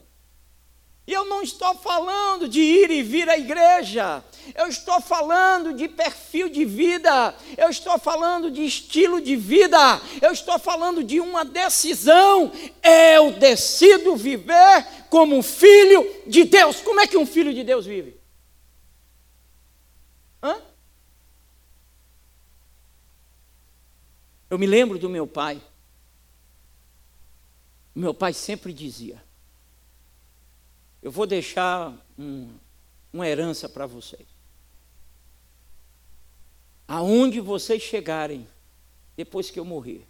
E 1.09 1.13
eu 1.15 1.25
não 1.25 1.41
estou 1.41 1.75
falando 1.75 2.47
de 2.47 2.61
ir 2.61 2.91
e 2.91 3.03
vir 3.03 3.31
à 3.31 3.39
igreja, 3.39 4.23
eu 4.55 4.67
estou 4.67 5.01
falando 5.01 5.73
de 5.73 5.89
perfil 5.89 6.51
de 6.51 6.67
vida, 6.67 7.35
eu 7.57 7.71
estou 7.71 7.99
falando 7.99 8.51
de 8.51 8.63
estilo 8.63 9.19
de 9.19 9.35
vida, 9.35 10.03
eu 10.21 10.33
estou 10.33 10.59
falando 10.59 11.03
de 11.03 11.19
uma 11.19 11.47
decisão. 11.47 12.53
Eu 12.83 13.33
decido 13.33 14.17
viver 14.17 14.87
como 15.09 15.43
filho 15.43 16.07
de 16.27 16.45
Deus. 16.45 16.83
Como 16.83 17.01
é 17.01 17.07
que 17.07 17.17
um 17.17 17.25
filho 17.25 17.55
de 17.55 17.65
Deus 17.65 17.87
vive? 17.87 18.21
Hã? 20.43 20.61
Eu 24.51 24.59
me 24.59 24.67
lembro 24.67 24.99
do 24.99 25.09
meu 25.09 25.27
pai. 25.27 25.59
Meu 27.99 28.15
pai 28.15 28.33
sempre 28.33 28.73
dizia: 28.73 29.21
eu 31.03 31.11
vou 31.11 31.27
deixar 31.27 31.93
um, 32.17 32.49
uma 33.13 33.27
herança 33.27 33.69
para 33.69 33.87
vocês. 33.87 34.29
Aonde 36.87 37.41
vocês 37.41 37.83
chegarem, 37.83 38.47
depois 39.17 39.51
que 39.51 39.59
eu 39.59 39.65
morrer, 39.65 40.07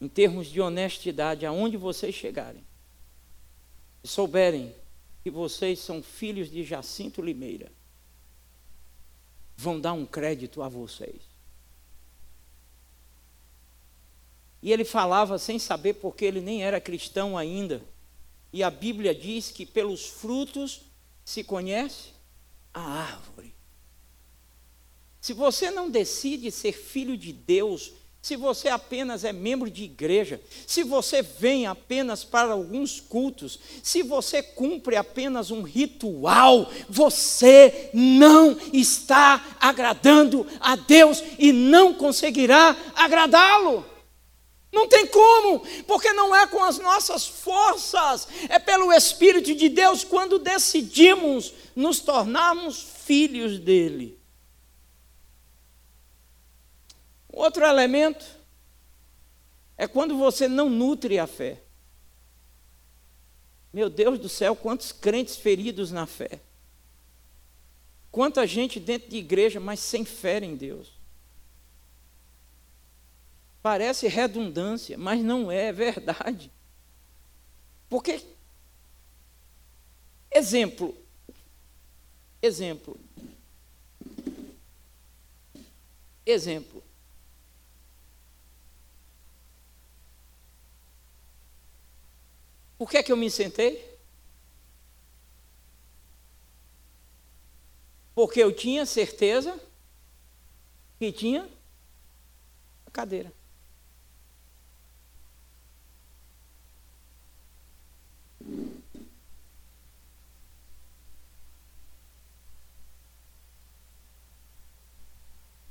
em 0.00 0.08
termos 0.08 0.48
de 0.48 0.60
honestidade, 0.60 1.46
aonde 1.46 1.76
vocês 1.76 2.12
chegarem, 2.12 2.64
e 4.02 4.08
souberem 4.08 4.74
que 5.22 5.30
vocês 5.30 5.78
são 5.78 6.02
filhos 6.02 6.50
de 6.50 6.64
Jacinto 6.64 7.22
Limeira, 7.22 7.70
vão 9.56 9.80
dar 9.80 9.92
um 9.92 10.04
crédito 10.04 10.60
a 10.60 10.68
vocês. 10.68 11.27
E 14.62 14.72
ele 14.72 14.84
falava 14.84 15.38
sem 15.38 15.58
saber 15.58 15.94
porque 15.94 16.24
ele 16.24 16.40
nem 16.40 16.64
era 16.64 16.80
cristão 16.80 17.38
ainda. 17.38 17.82
E 18.52 18.62
a 18.62 18.70
Bíblia 18.70 19.14
diz 19.14 19.50
que 19.50 19.64
pelos 19.64 20.06
frutos 20.06 20.82
se 21.24 21.44
conhece 21.44 22.08
a 22.72 22.80
árvore. 22.80 23.54
Se 25.20 25.32
você 25.32 25.70
não 25.70 25.90
decide 25.90 26.50
ser 26.50 26.72
filho 26.72 27.16
de 27.16 27.32
Deus, 27.32 27.92
se 28.20 28.36
você 28.36 28.68
apenas 28.68 29.24
é 29.24 29.32
membro 29.32 29.70
de 29.70 29.84
igreja, 29.84 30.40
se 30.66 30.82
você 30.82 31.22
vem 31.22 31.66
apenas 31.66 32.24
para 32.24 32.52
alguns 32.52 33.00
cultos, 33.00 33.58
se 33.82 34.02
você 34.02 34.42
cumpre 34.42 34.96
apenas 34.96 35.50
um 35.50 35.62
ritual, 35.62 36.70
você 36.88 37.90
não 37.94 38.58
está 38.72 39.56
agradando 39.60 40.46
a 40.60 40.76
Deus 40.76 41.22
e 41.38 41.52
não 41.52 41.94
conseguirá 41.94 42.76
agradá-lo. 42.94 43.97
Não 44.70 44.86
tem 44.86 45.06
como, 45.06 45.60
porque 45.84 46.12
não 46.12 46.34
é 46.36 46.46
com 46.46 46.62
as 46.62 46.78
nossas 46.78 47.26
forças, 47.26 48.28
é 48.48 48.58
pelo 48.58 48.92
Espírito 48.92 49.54
de 49.54 49.68
Deus 49.68 50.04
quando 50.04 50.38
decidimos 50.38 51.54
nos 51.74 52.00
tornarmos 52.00 52.82
filhos 52.82 53.58
dele. 53.58 54.18
Outro 57.30 57.64
elemento 57.64 58.26
é 59.76 59.86
quando 59.86 60.18
você 60.18 60.48
não 60.48 60.68
nutre 60.68 61.18
a 61.18 61.26
fé. 61.26 61.62
Meu 63.72 63.88
Deus 63.88 64.18
do 64.18 64.28
céu, 64.28 64.56
quantos 64.56 64.92
crentes 64.92 65.36
feridos 65.36 65.92
na 65.92 66.04
fé. 66.04 66.40
Quanta 68.10 68.46
gente 68.46 68.80
dentro 68.80 69.08
de 69.08 69.16
igreja, 69.16 69.60
mas 69.60 69.80
sem 69.80 70.04
fé 70.04 70.38
em 70.38 70.56
Deus. 70.56 70.97
Parece 73.62 74.08
redundância, 74.08 74.96
mas 74.96 75.20
não 75.22 75.50
é, 75.50 75.66
é 75.66 75.72
verdade. 75.72 76.50
Porque, 77.88 78.24
exemplo, 80.30 80.94
exemplo, 82.42 82.98
exemplo. 86.24 86.82
Por 92.78 92.88
que 92.88 92.98
é 92.98 93.02
que 93.02 93.10
eu 93.10 93.16
me 93.16 93.28
sentei? 93.28 93.98
Porque 98.14 98.40
eu 98.40 98.54
tinha 98.54 98.86
certeza 98.86 99.58
que 100.98 101.12
tinha 101.12 101.48
a 102.86 102.90
cadeira. 102.90 103.37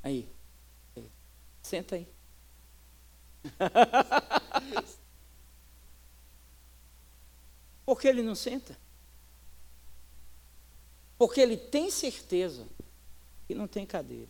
Aí. 0.08 0.26
Senta 1.62 1.96
aí. 1.98 2.08
Por 7.86 8.00
que 8.00 8.08
ele 8.08 8.22
não 8.22 8.36
senta? 8.36 8.78
Porque 11.18 11.42
ele 11.42 11.58
tem 11.58 11.92
certeza 11.92 12.66
que 13.46 13.54
não 13.54 13.68
tem 13.68 13.86
cadeira. 13.86 14.30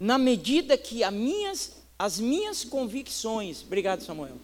Na 0.00 0.18
medida 0.18 0.76
que 0.76 1.04
as 1.04 1.12
minhas, 1.12 1.76
as 1.96 2.18
minhas 2.18 2.64
convicções, 2.64 3.62
obrigado 3.62 4.02
Samuel, 4.02 4.38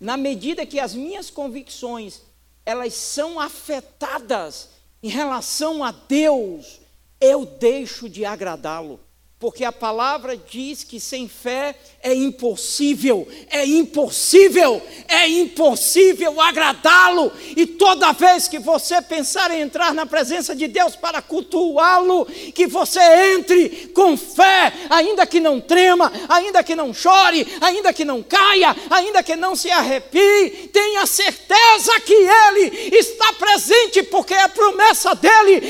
na 0.00 0.16
medida 0.16 0.66
que 0.66 0.80
as 0.80 0.92
minhas 0.92 1.30
convicções 1.30 2.22
elas 2.66 2.94
são 2.94 3.38
afetadas 3.38 4.70
em 5.00 5.08
relação 5.08 5.84
a 5.84 5.92
Deus, 5.92 6.80
eu 7.20 7.44
deixo 7.44 8.08
de 8.08 8.24
agradá-lo 8.24 9.00
porque 9.40 9.64
a 9.64 9.70
palavra 9.70 10.36
diz 10.36 10.82
que 10.82 10.98
sem 10.98 11.28
fé 11.28 11.76
é 12.02 12.12
impossível, 12.12 13.26
é 13.48 13.64
impossível, 13.64 14.82
é 15.06 15.28
impossível 15.28 16.40
agradá-lo. 16.40 17.30
E 17.56 17.64
toda 17.64 18.12
vez 18.12 18.48
que 18.48 18.58
você 18.58 19.00
pensar 19.00 19.52
em 19.52 19.60
entrar 19.60 19.94
na 19.94 20.04
presença 20.04 20.56
de 20.56 20.66
Deus 20.66 20.96
para 20.96 21.22
cultuá-lo, 21.22 22.26
que 22.52 22.66
você 22.66 23.00
entre 23.34 23.92
com 23.94 24.16
fé, 24.16 24.72
ainda 24.90 25.24
que 25.24 25.38
não 25.38 25.60
trema, 25.60 26.12
ainda 26.28 26.64
que 26.64 26.74
não 26.74 26.92
chore, 26.92 27.46
ainda 27.60 27.92
que 27.92 28.04
não 28.04 28.24
caia, 28.24 28.74
ainda 28.90 29.22
que 29.22 29.36
não 29.36 29.54
se 29.54 29.70
arrepie, 29.70 30.68
tenha 30.72 31.06
certeza 31.06 32.00
que 32.00 32.14
Ele 32.14 32.96
está 32.96 33.32
presente, 33.34 34.02
porque 34.02 34.34
é 34.34 34.48
promessa 34.48 35.14
dele: 35.14 35.62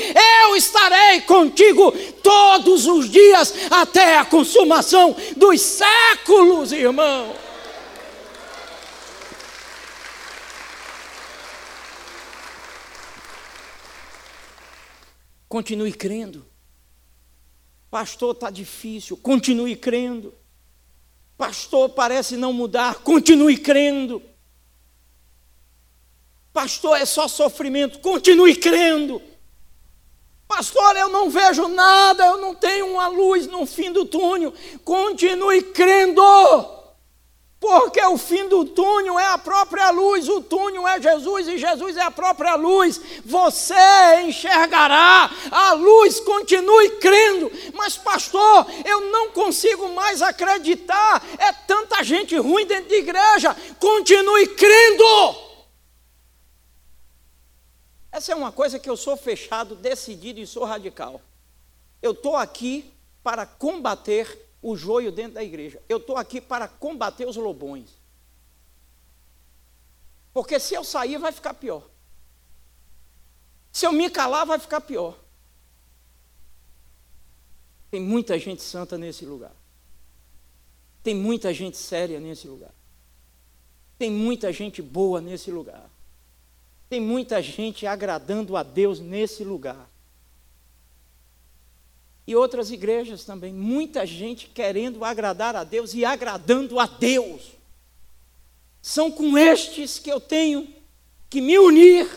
eu 0.43 0.55
estarei 0.55 1.21
contigo 1.21 1.91
todos 2.23 2.87
os 2.87 3.09
dias 3.09 3.58
até 3.69 4.17
a 4.17 4.25
consumação 4.25 5.15
dos 5.35 5.61
séculos, 5.61 6.71
irmão. 6.71 7.35
Continue 15.47 15.91
crendo. 15.91 16.45
Pastor, 17.89 18.35
está 18.35 18.51
difícil. 18.51 19.17
Continue 19.17 19.75
crendo. 19.75 20.33
Pastor, 21.35 21.89
parece 21.89 22.37
não 22.37 22.53
mudar. 22.53 22.95
Continue 22.99 23.57
crendo. 23.57 24.21
Pastor, 26.53 26.97
é 26.97 27.05
só 27.05 27.27
sofrimento. 27.27 27.99
Continue 27.99 28.55
crendo. 28.55 29.21
Pastor, 30.49 30.97
eu 30.97 31.09
não 31.09 31.29
vejo 31.29 31.67
nada, 31.67 32.25
eu 32.25 32.37
não 32.39 32.55
tenho 32.55 32.87
uma 32.87 33.07
luz 33.07 33.45
no 33.45 33.67
fim 33.67 33.91
do 33.91 34.03
túnel. 34.03 34.51
Continue 34.83 35.61
crendo, 35.61 36.23
porque 37.59 38.03
o 38.03 38.17
fim 38.17 38.47
do 38.47 38.65
túnel 38.65 39.19
é 39.19 39.27
a 39.27 39.37
própria 39.37 39.91
luz, 39.91 40.27
o 40.27 40.41
túnel 40.41 40.87
é 40.87 40.99
Jesus 40.99 41.47
e 41.47 41.59
Jesus 41.59 41.95
é 41.95 42.01
a 42.01 42.09
própria 42.09 42.55
luz. 42.55 42.99
Você 43.23 43.75
enxergará 44.23 45.29
a 45.51 45.73
luz, 45.73 46.19
continue 46.19 46.89
crendo. 46.97 47.51
Mas, 47.75 47.95
pastor, 47.95 48.65
eu 48.83 49.01
não 49.11 49.29
consigo 49.29 49.87
mais 49.89 50.19
acreditar, 50.23 51.23
é 51.37 51.53
tanta 51.67 52.03
gente 52.03 52.35
ruim 52.35 52.65
dentro 52.65 52.89
de 52.89 52.95
igreja. 52.95 53.55
Continue 53.79 54.47
crendo. 54.47 55.48
Essa 58.11 58.31
é 58.31 58.35
uma 58.35 58.51
coisa 58.51 58.79
que 58.79 58.89
eu 58.89 58.97
sou 58.97 59.15
fechado, 59.15 59.75
decidido 59.75 60.39
e 60.39 60.47
sou 60.47 60.65
radical. 60.65 61.21
Eu 62.01 62.11
estou 62.11 62.35
aqui 62.35 62.91
para 63.21 63.45
combater 63.45 64.49
o 64.61 64.75
joio 64.75 65.11
dentro 65.11 65.33
da 65.33 65.43
igreja. 65.43 65.81
Eu 65.87 65.97
estou 65.97 66.17
aqui 66.17 66.41
para 66.41 66.67
combater 66.67 67.27
os 67.27 67.35
lobões. 67.35 67.89
Porque 70.33 70.59
se 70.59 70.73
eu 70.73 70.83
sair, 70.83 71.17
vai 71.17 71.31
ficar 71.31 71.53
pior. 71.53 71.87
Se 73.71 73.85
eu 73.85 73.91
me 73.91 74.09
calar, 74.09 74.45
vai 74.45 74.59
ficar 74.59 74.81
pior. 74.81 75.17
Tem 77.91 77.99
muita 77.99 78.37
gente 78.37 78.61
santa 78.61 78.97
nesse 78.97 79.25
lugar. 79.25 79.53
Tem 81.03 81.15
muita 81.15 81.53
gente 81.53 81.77
séria 81.77 82.19
nesse 82.19 82.47
lugar. 82.47 82.73
Tem 83.97 84.11
muita 84.11 84.51
gente 84.51 84.81
boa 84.81 85.19
nesse 85.21 85.51
lugar. 85.51 85.89
Tem 86.89 86.99
muita 86.99 87.41
gente 87.41 87.85
agradando 87.85 88.57
a 88.57 88.63
Deus 88.63 88.99
nesse 88.99 89.43
lugar. 89.43 89.87
E 92.25 92.35
outras 92.35 92.71
igrejas 92.71 93.23
também. 93.23 93.53
Muita 93.53 94.05
gente 94.05 94.47
querendo 94.47 95.05
agradar 95.05 95.55
a 95.55 95.63
Deus 95.63 95.93
e 95.93 96.03
agradando 96.03 96.79
a 96.79 96.87
Deus. 96.87 97.53
São 98.81 99.11
com 99.11 99.37
estes 99.37 99.99
que 99.99 100.11
eu 100.11 100.19
tenho 100.19 100.67
que 101.29 101.41
me 101.41 101.59
unir 101.59 102.09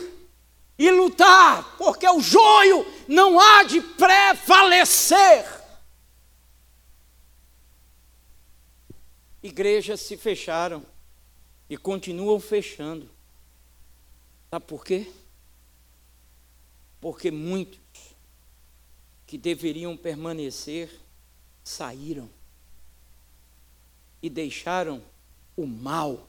e 0.79 0.91
lutar, 0.91 1.77
porque 1.77 2.09
o 2.09 2.21
joio 2.21 2.87
não 3.07 3.39
há 3.39 3.63
de 3.65 3.81
prevalecer. 3.81 5.45
Igrejas 9.43 10.01
se 10.01 10.17
fecharam 10.17 10.85
e 11.69 11.77
continuam 11.77 12.41
fechando. 12.41 13.12
Sabe 14.53 14.67
por 14.67 14.85
quê? 14.85 15.11
Porque 17.01 17.31
muitos 17.31 17.81
que 19.27 19.39
deveriam 19.39 19.97
permanecer 19.97 20.91
saíram 21.65 22.29
e 24.23 24.29
deixaram 24.29 25.03
o 25.57 25.67
mal. 25.67 26.29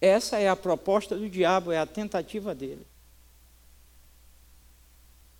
Essa 0.00 0.38
é 0.38 0.48
a 0.48 0.56
proposta 0.56 1.16
do 1.16 1.28
diabo, 1.28 1.70
é 1.70 1.78
a 1.78 1.86
tentativa 1.86 2.54
dele. 2.54 2.86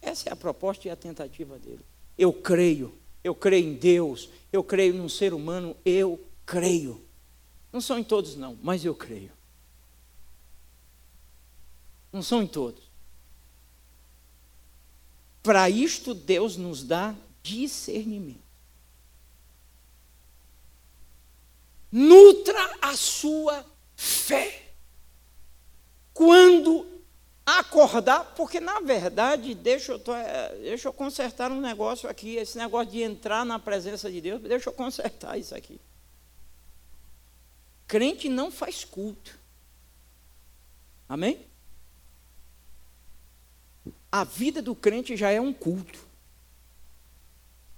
Essa 0.01 0.29
é 0.29 0.33
a 0.33 0.37
proposta 0.37 0.87
e 0.87 0.91
a 0.91 0.97
tentativa 0.97 1.59
dele. 1.59 1.85
Eu 2.17 2.33
creio 2.33 2.97
eu 3.23 3.35
creio 3.35 3.69
em 3.69 3.75
Deus, 3.75 4.31
eu 4.53 4.63
creio 4.63 4.95
num 4.95 5.09
ser 5.09 5.35
humano, 5.35 5.77
eu 5.85 6.21
creio. 6.47 7.03
Não 7.73 7.81
são 7.81 7.99
em 7.99 8.05
todos, 8.05 8.37
não, 8.37 8.57
mas 8.63 8.85
eu 8.85 8.95
creio. 8.95 9.31
Não 12.13 12.23
são 12.23 12.43
em 12.43 12.47
todos. 12.47 12.83
Para 15.43 15.69
isto, 15.71 16.15
Deus 16.15 16.57
nos 16.57 16.83
dá 16.83 17.15
discernimento. 17.43 18.43
Nutra 21.91 22.79
a 22.83 22.97
sua 22.97 23.65
fé. 23.97 24.73
Quando 26.13 26.87
acordar, 27.47 28.35
porque 28.35 28.61
na 28.61 28.81
verdade, 28.81 29.55
deixa 29.55 29.93
eu, 29.93 30.15
é, 30.15 30.55
deixa 30.57 30.89
eu 30.89 30.93
consertar 30.93 31.51
um 31.51 31.61
negócio 31.61 32.09
aqui, 32.09 32.37
esse 32.37 32.59
negócio 32.59 32.93
de 32.93 33.01
entrar 33.01 33.47
na 33.47 33.59
presença 33.59 34.11
de 34.11 34.21
Deus, 34.21 34.43
deixa 34.43 34.69
eu 34.69 34.73
consertar 34.75 35.39
isso 35.39 35.55
aqui. 35.55 35.81
Crente 37.87 38.29
não 38.29 38.51
faz 38.51 38.85
culto. 38.85 39.39
Amém? 41.09 41.48
A 44.11 44.25
vida 44.25 44.63
do 44.63 44.75
crente 44.75 45.17
já 45.17 45.31
é 45.31 45.41
um 45.41 45.53
culto. 45.53 45.99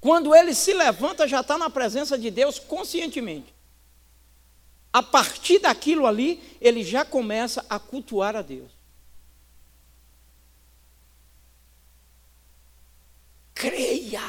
Quando 0.00 0.34
ele 0.34 0.54
se 0.54 0.72
levanta, 0.72 1.28
já 1.28 1.40
está 1.40 1.58
na 1.58 1.68
presença 1.68 2.18
de 2.18 2.30
Deus 2.30 2.58
conscientemente. 2.58 3.54
A 4.92 5.02
partir 5.02 5.58
daquilo 5.58 6.06
ali, 6.06 6.42
ele 6.60 6.82
já 6.82 7.04
começa 7.04 7.64
a 7.68 7.78
cultuar 7.78 8.34
a 8.34 8.42
Deus. 8.42 8.80
creia. 13.60 14.22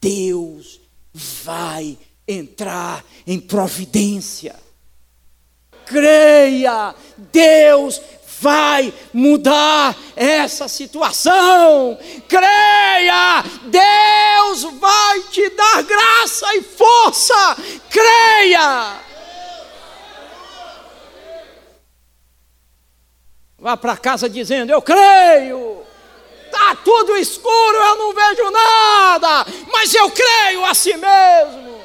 Deus 0.00 0.80
vai 1.12 1.98
entrar 2.28 3.04
em 3.26 3.40
providência. 3.40 4.54
Creia, 5.84 6.94
Deus 7.32 8.00
vai 8.40 8.92
mudar 9.12 9.96
essa 10.14 10.68
situação. 10.68 11.98
Creia, 12.28 13.44
Deus 13.64 14.62
vai 14.78 15.20
te 15.30 15.48
dar 15.50 15.82
graça 15.82 16.54
e 16.56 16.62
força. 16.62 17.56
Creia. 17.90 19.00
Vá 23.58 23.76
para 23.76 23.96
casa 23.96 24.28
dizendo: 24.28 24.70
Eu 24.70 24.82
creio. 24.82 25.84
Está 26.44 26.74
tudo 26.76 27.16
escuro, 27.16 27.76
eu 27.76 27.96
não 27.96 28.14
vejo 28.14 28.50
nada, 28.50 29.46
mas 29.70 29.92
eu 29.94 30.10
creio 30.10 30.64
a 30.64 30.72
si 30.72 30.96
mesmo. 30.96 31.84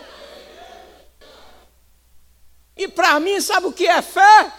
E 2.77 2.87
para 2.87 3.19
mim, 3.19 3.41
sabe 3.41 3.67
o 3.67 3.73
que 3.73 3.85
é 3.85 4.01
fé? 4.01 4.51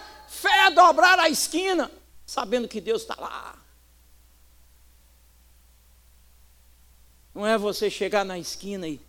Fé 0.43 0.65
é 0.65 0.71
dobrar 0.71 1.17
a 1.19 1.29
esquina, 1.29 1.89
sabendo 2.25 2.67
que 2.67 2.81
Deus 2.81 3.03
está 3.03 3.15
lá. 3.15 3.57
Não 7.33 7.47
é 7.47 7.57
você 7.57 7.89
chegar 7.89 8.25
na 8.25 8.37
esquina 8.37 8.85
e. 8.85 8.99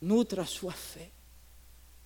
Nutra 0.00 0.42
a 0.42 0.46
sua 0.46 0.70
fé. 0.70 1.10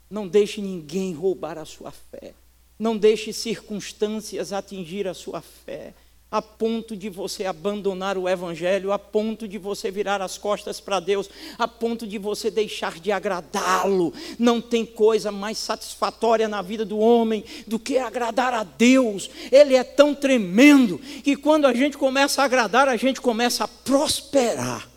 Não 0.08 0.26
deixe 0.26 0.62
ninguém 0.62 1.12
roubar 1.12 1.58
a 1.58 1.66
sua 1.66 1.90
fé. 1.90 2.32
Não 2.78 2.96
deixe 2.96 3.30
circunstâncias 3.30 4.54
atingir 4.54 5.06
a 5.06 5.12
sua 5.12 5.42
fé, 5.42 5.92
a 6.30 6.40
ponto 6.40 6.96
de 6.96 7.08
você 7.08 7.44
abandonar 7.44 8.16
o 8.16 8.28
Evangelho, 8.28 8.92
a 8.92 8.98
ponto 8.98 9.48
de 9.48 9.58
você 9.58 9.90
virar 9.90 10.22
as 10.22 10.38
costas 10.38 10.80
para 10.80 11.00
Deus, 11.00 11.28
a 11.58 11.66
ponto 11.66 12.06
de 12.06 12.18
você 12.18 12.50
deixar 12.50 13.00
de 13.00 13.10
agradá-lo. 13.10 14.14
Não 14.38 14.60
tem 14.60 14.86
coisa 14.86 15.32
mais 15.32 15.58
satisfatória 15.58 16.46
na 16.46 16.62
vida 16.62 16.84
do 16.84 16.98
homem 16.98 17.44
do 17.66 17.78
que 17.78 17.98
agradar 17.98 18.54
a 18.54 18.62
Deus. 18.62 19.28
Ele 19.50 19.74
é 19.74 19.82
tão 19.82 20.14
tremendo 20.14 20.98
que 20.98 21.34
quando 21.34 21.66
a 21.66 21.74
gente 21.74 21.98
começa 21.98 22.42
a 22.42 22.44
agradar, 22.44 22.88
a 22.88 22.96
gente 22.96 23.20
começa 23.20 23.64
a 23.64 23.68
prosperar. 23.68 24.88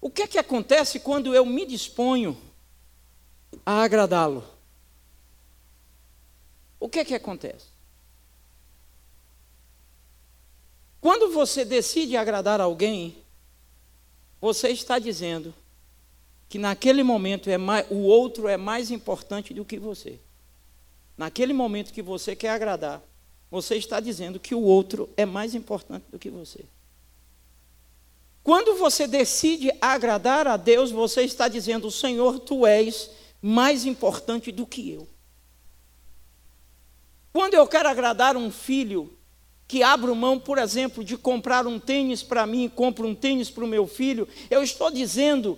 O 0.00 0.10
que 0.10 0.22
é 0.22 0.26
que 0.26 0.38
acontece 0.38 1.00
quando 1.00 1.34
eu 1.34 1.44
me 1.44 1.66
disponho 1.66 2.36
a 3.66 3.82
agradá-lo? 3.82 4.44
O 6.78 6.88
que 6.88 7.00
é 7.00 7.04
que 7.04 7.14
acontece? 7.14 7.66
Quando 11.00 11.32
você 11.32 11.64
decide 11.64 12.16
agradar 12.16 12.60
alguém, 12.60 13.16
você 14.40 14.68
está 14.68 15.00
dizendo 15.00 15.52
que 16.48 16.58
naquele 16.58 17.02
momento 17.02 17.50
é 17.50 17.58
mais, 17.58 17.86
o 17.90 18.02
outro 18.02 18.46
é 18.46 18.56
mais 18.56 18.92
importante 18.92 19.52
do 19.52 19.64
que 19.64 19.78
você. 19.78 20.20
Naquele 21.18 21.52
momento 21.52 21.92
que 21.92 22.02
você 22.02 22.36
quer 22.36 22.50
agradar, 22.50 23.02
você 23.50 23.74
está 23.76 23.98
dizendo 23.98 24.38
que 24.38 24.54
o 24.54 24.60
outro 24.60 25.08
é 25.16 25.24
mais 25.24 25.54
importante 25.54 26.04
do 26.10 26.18
que 26.18 26.30
você. 26.30 26.64
Quando 28.44 28.76
você 28.76 29.08
decide 29.08 29.72
agradar 29.80 30.46
a 30.46 30.56
Deus, 30.56 30.92
você 30.92 31.22
está 31.22 31.48
dizendo: 31.48 31.90
Senhor, 31.90 32.38
tu 32.38 32.64
és 32.64 33.10
mais 33.46 33.86
importante 33.86 34.50
do 34.50 34.66
que 34.66 34.90
eu. 34.90 35.06
Quando 37.32 37.54
eu 37.54 37.64
quero 37.64 37.88
agradar 37.88 38.36
um 38.36 38.50
filho 38.50 39.16
que 39.68 39.84
abro 39.84 40.16
mão, 40.16 40.36
por 40.36 40.58
exemplo, 40.58 41.04
de 41.04 41.16
comprar 41.16 41.64
um 41.64 41.78
tênis 41.78 42.24
para 42.24 42.44
mim 42.44 42.68
compro 42.68 43.06
um 43.06 43.14
tênis 43.14 43.48
para 43.48 43.64
o 43.64 43.68
meu 43.68 43.86
filho, 43.86 44.26
eu 44.50 44.64
estou 44.64 44.90
dizendo, 44.90 45.56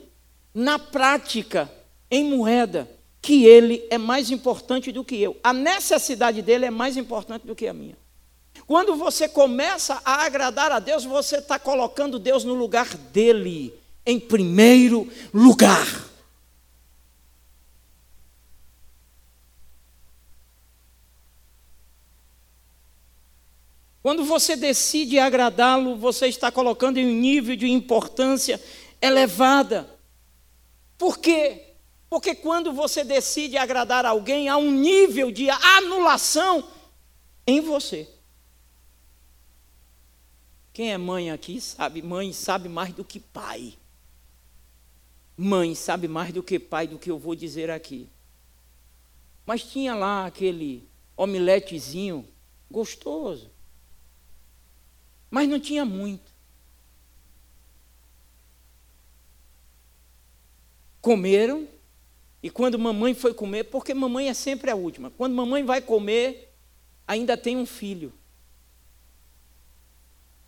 na 0.53 0.78
prática, 0.78 1.70
em 2.11 2.24
moeda, 2.24 2.86
que 3.22 3.47
ele 3.47 3.86
é 3.89 3.97
mais 3.97 4.30
importante 4.30 4.93
do 4.93 5.03
que 5.03 5.16
eu. 5.16 5.39
A 5.43 5.55
necessidade 5.55 6.43
dele 6.43 6.66
é 6.66 6.70
mais 6.70 6.97
importante 6.97 7.47
do 7.47 7.55
que 7.55 7.66
a 7.66 7.72
minha. 7.72 7.97
Quando 8.66 8.97
você 8.97 9.26
começa 9.26 10.01
a 10.05 10.26
agradar 10.26 10.70
a 10.72 10.78
Deus, 10.78 11.05
você 11.05 11.39
está 11.39 11.59
colocando 11.59 12.18
Deus 12.18 12.45
no 12.45 12.55
lugar 12.55 12.95
dele, 12.97 13.72
em 14.05 14.20
primeiro 14.20 15.11
lugar. 15.32 16.07
Quando 24.09 24.24
você 24.24 24.56
decide 24.56 25.18
agradá-lo, 25.18 25.94
você 25.94 26.28
está 26.28 26.50
colocando 26.50 26.96
em 26.96 27.04
um 27.04 27.20
nível 27.20 27.54
de 27.54 27.68
importância 27.68 28.59
elevada. 29.02 29.86
Por 30.96 31.18
quê? 31.18 31.74
Porque 32.09 32.34
quando 32.34 32.72
você 32.72 33.04
decide 33.04 33.59
agradar 33.59 34.06
alguém, 34.06 34.48
há 34.48 34.56
um 34.56 34.70
nível 34.70 35.30
de 35.30 35.50
anulação 35.50 36.66
em 37.46 37.61
você. 37.61 38.09
Quem 40.72 40.90
é 40.90 40.96
mãe 40.96 41.30
aqui 41.30 41.61
sabe, 41.61 42.00
mãe 42.00 42.32
sabe 42.32 42.66
mais 42.66 42.94
do 42.94 43.04
que 43.04 43.20
pai. 43.20 43.74
Mãe 45.36 45.74
sabe 45.74 46.09
mais 46.09 46.32
do 46.32 46.42
que 46.42 46.59
pai 46.59 46.86
do 46.86 46.98
que 46.98 47.11
eu 47.11 47.18
vou 47.18 47.34
dizer 47.34 47.70
aqui. 47.70 48.09
Mas 49.44 49.64
tinha 49.64 49.94
lá 49.94 50.24
aquele 50.24 50.88
omeletezinho 51.14 52.26
gostoso 52.70 53.57
mas 55.31 55.49
não 55.49 55.61
tinha 55.61 55.85
muito. 55.85 56.33
Comeram, 61.01 61.68
e 62.43 62.51
quando 62.51 62.79
mamãe 62.79 63.14
foi 63.14 63.33
comer, 63.35 63.64
porque 63.64 63.95
mamãe 63.95 64.29
é 64.29 64.35
sempre 64.35 64.70
a 64.70 64.74
última, 64.74 65.11
quando 65.11 65.35
mamãe 65.35 65.64
vai 65.64 65.81
comer, 65.81 66.55
ainda 67.07 67.37
tem 67.37 67.57
um 67.57 67.66
filho. 67.66 68.12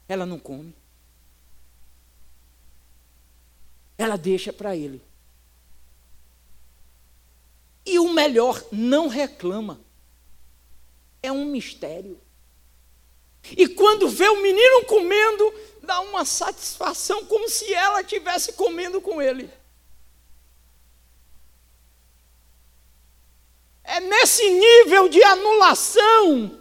Ela 0.09 0.27
não 0.27 0.39
come. 0.39 0.75
Ela 3.97 4.17
deixa 4.17 4.53
para 4.53 4.75
ele. 4.77 5.01
E 7.85 7.99
o 7.99 8.13
melhor, 8.13 8.63
não 8.73 9.09
reclama. 9.09 9.81
É 11.23 11.31
um 11.31 11.45
mistério. 11.47 12.21
E 13.43 13.69
quando 13.69 14.09
vê 14.09 14.29
o 14.29 14.43
menino 14.43 14.85
comendo, 14.85 15.53
dá 15.83 16.01
uma 16.01 16.25
satisfação 16.25 17.25
como 17.25 17.49
se 17.49 17.73
ela 17.73 18.01
estivesse 18.01 18.53
comendo 18.53 19.01
com 19.01 19.21
ele. 19.21 19.51
É 23.83 23.99
nesse 23.99 24.49
nível 24.49 25.09
de 25.09 25.23
anulação 25.25 26.60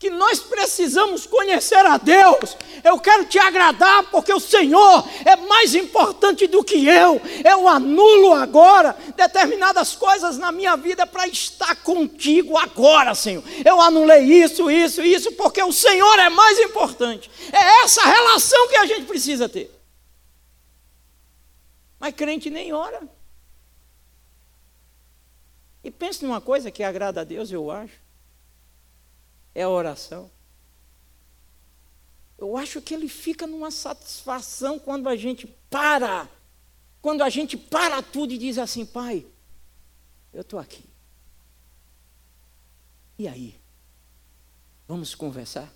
que 0.00 0.08
nós 0.08 0.40
precisamos 0.40 1.26
conhecer 1.26 1.84
a 1.84 1.98
Deus. 1.98 2.56
Eu 2.82 2.98
quero 2.98 3.26
te 3.26 3.38
agradar 3.38 4.04
porque 4.04 4.32
o 4.32 4.40
Senhor 4.40 5.06
é 5.26 5.36
mais 5.36 5.74
importante 5.74 6.46
do 6.46 6.64
que 6.64 6.86
eu. 6.86 7.20
Eu 7.44 7.68
anulo 7.68 8.32
agora 8.32 8.96
determinadas 9.14 9.94
coisas 9.94 10.38
na 10.38 10.50
minha 10.50 10.74
vida 10.74 11.06
para 11.06 11.28
estar 11.28 11.76
contigo 11.82 12.56
agora, 12.56 13.14
Senhor. 13.14 13.44
Eu 13.62 13.78
anulei 13.78 14.22
isso, 14.22 14.70
isso, 14.70 15.02
isso 15.02 15.32
porque 15.32 15.62
o 15.62 15.70
Senhor 15.70 16.18
é 16.18 16.30
mais 16.30 16.58
importante. 16.60 17.30
É 17.52 17.82
essa 17.84 18.02
relação 18.02 18.68
que 18.68 18.76
a 18.76 18.86
gente 18.86 19.04
precisa 19.04 19.50
ter. 19.50 19.70
Mas 21.98 22.14
crente 22.14 22.48
nem 22.48 22.72
ora. 22.72 23.06
E 25.84 25.90
pense 25.90 26.24
numa 26.24 26.40
coisa 26.40 26.70
que 26.70 26.82
agrada 26.82 27.20
a 27.20 27.24
Deus, 27.24 27.52
eu 27.52 27.70
acho 27.70 28.09
é 29.54 29.62
a 29.62 29.68
oração. 29.68 30.30
Eu 32.38 32.56
acho 32.56 32.80
que 32.80 32.94
ele 32.94 33.08
fica 33.08 33.46
numa 33.46 33.70
satisfação 33.70 34.78
quando 34.78 35.08
a 35.08 35.16
gente 35.16 35.46
para, 35.68 36.28
quando 37.02 37.22
a 37.22 37.28
gente 37.28 37.56
para 37.56 38.02
tudo 38.02 38.32
e 38.32 38.38
diz 38.38 38.56
assim: 38.56 38.86
Pai, 38.86 39.26
eu 40.32 40.40
estou 40.40 40.58
aqui. 40.58 40.84
E 43.18 43.28
aí? 43.28 43.60
Vamos 44.88 45.14
conversar? 45.14 45.70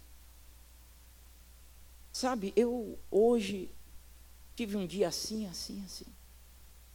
Sabe, 2.10 2.52
eu 2.56 2.98
hoje 3.10 3.70
tive 4.56 4.76
um 4.76 4.86
dia 4.86 5.08
assim, 5.08 5.46
assim, 5.46 5.84
assim. 5.84 6.06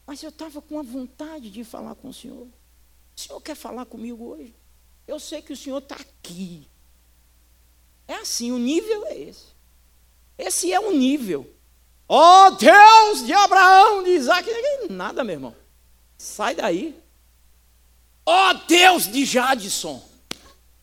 Mas 0.07 0.23
eu 0.23 0.30
estava 0.30 0.61
com 0.61 0.80
a 0.80 0.82
vontade 0.82 1.51
de 1.51 1.63
falar 1.63 1.93
com 1.93 2.09
o 2.09 2.13
Senhor. 2.13 2.47
O 2.47 3.19
Senhor 3.19 3.39
quer 3.41 3.55
falar 3.55 3.86
comigo 3.86 4.23
hoje? 4.23 4.55
Eu 5.10 5.20
sei 5.20 5.41
que 5.41 5.51
o 5.51 5.57
Senhor 5.57 5.80
está 5.80 5.95
aqui. 5.95 6.70
É 8.07 8.14
assim, 8.14 8.51
o 8.51 8.60
nível 8.60 9.07
é 9.07 9.18
esse. 9.18 9.45
Esse 10.38 10.72
é 10.72 10.80
o 10.80 10.91
nível. 10.91 11.51
Ó 12.07 12.45
oh, 12.45 12.51
Deus 12.51 13.26
de 13.26 13.34
Abraão, 13.34 14.03
de 14.03 14.12
Isaac, 14.12 14.47
nada, 14.88 15.24
meu 15.24 15.34
irmão. 15.34 15.55
Sai 16.16 16.53
daí. 16.53 16.95
Ó 18.24 18.51
oh, 18.51 18.53
Deus 18.68 19.12
de 19.12 19.26
Jadson, 19.26 19.99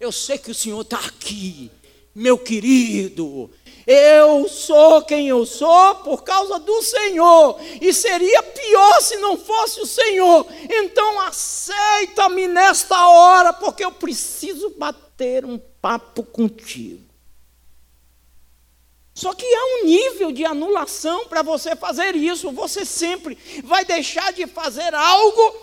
eu 0.01 0.11
sei 0.11 0.39
que 0.39 0.51
o 0.51 0.55
Senhor 0.55 0.81
está 0.81 0.99
aqui, 0.99 1.71
meu 2.13 2.37
querido. 2.37 3.49
Eu 3.87 4.49
sou 4.49 5.03
quem 5.03 5.29
eu 5.29 5.47
sou 5.47 5.95
por 5.97 6.25
causa 6.25 6.59
do 6.59 6.83
Senhor, 6.83 7.57
e 7.81 7.93
seria 7.93 8.43
pior 8.43 9.01
se 9.01 9.17
não 9.19 9.37
fosse 9.37 9.81
o 9.81 9.87
Senhor. 9.87 10.45
Então 10.69 11.21
aceita-me 11.21 12.49
nesta 12.49 13.09
hora, 13.09 13.53
porque 13.53 13.85
eu 13.85 13.93
preciso 13.93 14.71
bater 14.71 15.45
um 15.45 15.57
papo 15.57 16.25
contigo. 16.25 17.07
Só 19.15 19.33
que 19.33 19.47
há 19.47 19.65
um 19.81 19.87
nível 19.87 20.31
de 20.31 20.45
anulação 20.45 21.27
para 21.27 21.41
você 21.41 21.75
fazer 21.75 22.15
isso. 22.15 22.51
Você 22.51 22.85
sempre 22.85 23.39
vai 23.65 23.85
deixar 23.85 24.31
de 24.33 24.47
fazer 24.47 24.95
algo 24.95 25.57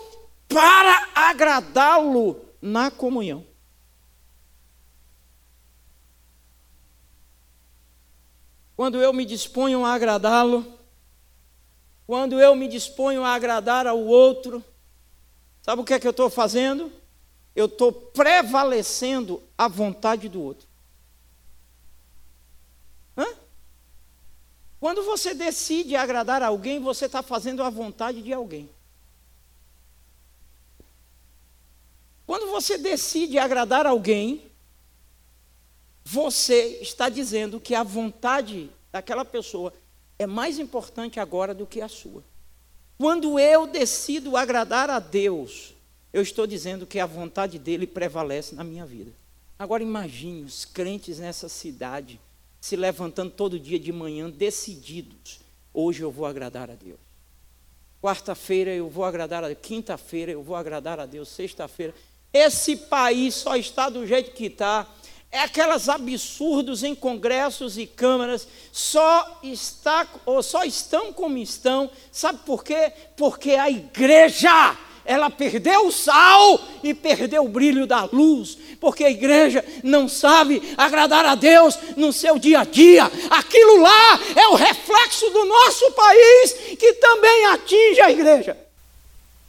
para 0.48 1.08
agradá-lo 1.14 2.40
na 2.60 2.90
comunhão. 2.90 3.46
Quando 8.76 9.00
eu 9.00 9.12
me 9.12 9.24
disponho 9.24 9.84
a 9.84 9.94
agradá-lo, 9.94 10.66
quando 12.06 12.40
eu 12.40 12.54
me 12.54 12.68
disponho 12.68 13.24
a 13.24 13.34
agradar 13.34 13.86
ao 13.86 13.98
outro, 13.98 14.62
sabe 15.62 15.80
o 15.80 15.84
que 15.84 15.94
é 15.94 16.00
que 16.00 16.06
eu 16.06 16.10
estou 16.10 16.28
fazendo? 16.28 16.92
Eu 17.54 17.66
estou 17.66 17.92
prevalecendo 17.92 19.42
a 19.56 19.68
vontade 19.68 20.28
do 20.28 20.42
outro. 20.42 20.66
Hã? 23.16 23.26
Quando 24.80 25.02
você 25.04 25.32
decide 25.32 25.96
agradar 25.96 26.42
alguém, 26.42 26.80
você 26.80 27.06
está 27.06 27.22
fazendo 27.22 27.62
a 27.62 27.70
vontade 27.70 28.20
de 28.20 28.32
alguém. 28.32 28.68
Quando 32.26 32.50
você 32.50 32.76
decide 32.76 33.38
agradar 33.38 33.86
alguém, 33.86 34.42
você 36.04 36.78
está 36.82 37.08
dizendo 37.08 37.58
que 37.58 37.74
a 37.74 37.82
vontade 37.82 38.70
daquela 38.92 39.24
pessoa 39.24 39.72
é 40.18 40.26
mais 40.26 40.58
importante 40.58 41.18
agora 41.18 41.54
do 41.54 41.66
que 41.66 41.80
a 41.80 41.88
sua. 41.88 42.22
Quando 42.98 43.38
eu 43.38 43.66
decido 43.66 44.36
agradar 44.36 44.90
a 44.90 44.98
Deus, 44.98 45.74
eu 46.12 46.22
estou 46.22 46.46
dizendo 46.46 46.86
que 46.86 47.00
a 47.00 47.06
vontade 47.06 47.58
dele 47.58 47.86
prevalece 47.86 48.54
na 48.54 48.62
minha 48.62 48.86
vida. 48.86 49.10
Agora 49.58 49.82
imagine 49.82 50.44
os 50.44 50.64
crentes 50.64 51.18
nessa 51.18 51.48
cidade 51.48 52.20
se 52.60 52.76
levantando 52.76 53.30
todo 53.30 53.58
dia 53.58 53.78
de 53.78 53.92
manhã 53.92 54.30
decididos. 54.30 55.40
Hoje 55.72 56.02
eu 56.02 56.10
vou 56.10 56.26
agradar 56.26 56.70
a 56.70 56.74
Deus. 56.74 57.00
Quarta-feira 58.00 58.70
eu 58.70 58.88
vou 58.88 59.04
agradar 59.04 59.42
a 59.42 59.48
Deus. 59.48 59.58
Quinta-feira 59.60 60.32
eu 60.32 60.42
vou 60.42 60.54
agradar 60.54 61.00
a 61.00 61.06
Deus. 61.06 61.28
Sexta-feira. 61.28 61.94
Esse 62.32 62.76
país 62.76 63.34
só 63.34 63.56
está 63.56 63.88
do 63.88 64.06
jeito 64.06 64.32
que 64.32 64.46
está 64.46 64.86
é 65.34 65.40
aquelas 65.40 65.88
absurdos 65.88 66.84
em 66.84 66.94
congressos 66.94 67.76
e 67.76 67.88
câmaras, 67.88 68.46
só 68.70 69.40
está 69.42 70.06
ou 70.24 70.40
só 70.44 70.62
estão 70.62 71.12
como 71.12 71.36
estão. 71.38 71.90
Sabe 72.12 72.38
por 72.46 72.62
quê? 72.62 72.92
Porque 73.16 73.50
a 73.50 73.68
igreja 73.68 74.78
ela 75.04 75.28
perdeu 75.28 75.88
o 75.88 75.92
sal 75.92 76.60
e 76.84 76.94
perdeu 76.94 77.44
o 77.44 77.48
brilho 77.48 77.84
da 77.84 78.04
luz, 78.04 78.56
porque 78.80 79.02
a 79.02 79.10
igreja 79.10 79.64
não 79.82 80.08
sabe 80.08 80.62
agradar 80.76 81.24
a 81.24 81.34
Deus 81.34 81.76
no 81.96 82.12
seu 82.12 82.38
dia 82.38 82.60
a 82.60 82.64
dia. 82.64 83.02
Aquilo 83.28 83.82
lá 83.82 84.20
é 84.36 84.46
o 84.50 84.54
reflexo 84.54 85.28
do 85.30 85.44
nosso 85.46 85.90
país 85.90 86.52
que 86.78 86.92
também 86.92 87.46
atinge 87.46 88.00
a 88.00 88.10
igreja. 88.12 88.56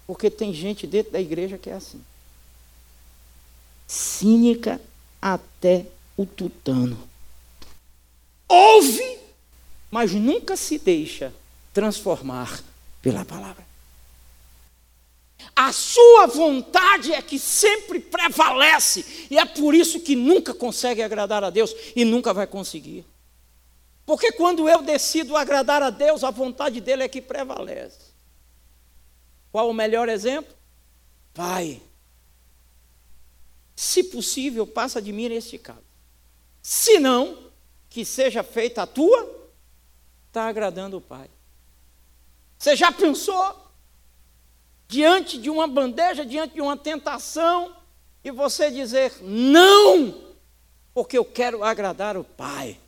Porque 0.08 0.32
tem 0.32 0.52
gente 0.52 0.88
dentro 0.88 1.12
da 1.12 1.22
igreja 1.22 1.60
que 1.60 1.70
é 1.70 1.74
assim. 1.74 2.02
Cínica 3.88 4.82
até 5.26 5.88
o 6.16 6.24
tutano. 6.24 7.10
Ouve, 8.48 9.18
mas 9.90 10.12
nunca 10.12 10.56
se 10.56 10.78
deixa 10.78 11.34
transformar 11.74 12.64
pela 13.02 13.26
palavra. 13.26 13.66
A 15.56 15.72
sua 15.72 16.28
vontade 16.28 17.12
é 17.12 17.22
que 17.24 17.40
sempre 17.40 18.00
prevalece, 18.00 19.28
e 19.32 19.40
é 19.40 19.46
por 19.46 19.74
isso 19.74 20.00
que 20.00 20.16
nunca 20.16 20.54
consegue 20.54 21.02
agradar 21.02 21.44
a 21.44 21.50
Deus 21.50 21.76
e 21.96 22.06
nunca 22.06 22.32
vai 22.32 22.46
conseguir. 22.46 23.04
Porque 24.06 24.32
quando 24.34 24.70
eu 24.70 24.84
decido 24.84 25.36
agradar 25.36 25.82
a 25.82 25.90
Deus, 25.90 26.24
a 26.24 26.30
vontade 26.30 26.80
dele 26.80 27.02
é 27.02 27.08
que 27.08 27.20
prevalece. 27.20 28.14
Qual 29.52 29.68
o 29.68 29.74
melhor 29.74 30.08
exemplo? 30.08 30.54
Pai, 31.34 31.82
se 33.76 34.04
possível, 34.06 34.66
passa 34.66 35.02
de 35.02 35.12
mim 35.12 35.28
neste 35.28 35.58
caso. 35.58 35.84
Se 36.62 36.98
não, 37.00 37.52
que 37.90 38.06
seja 38.06 38.42
feita 38.44 38.84
a 38.84 38.88
tua, 38.88 39.50
está 40.28 40.48
agradando 40.48 40.98
o 40.98 41.02
Pai. 41.02 41.30
Você 42.58 42.76
já 42.76 42.92
pensou? 42.92 43.64
Diante 44.88 45.38
de 45.38 45.50
uma 45.50 45.68
bandeja, 45.68 46.26
diante 46.26 46.56
de 46.56 46.62
uma 46.62 46.78
tentação, 46.78 47.76
e 48.24 48.32
você 48.32 48.72
dizer 48.72 49.14
não, 49.22 50.36
porque 50.94 51.18
eu 51.18 51.26
quero 51.26 51.64
agradar 51.64 52.18
o 52.18 52.24
Pai. 52.24 52.80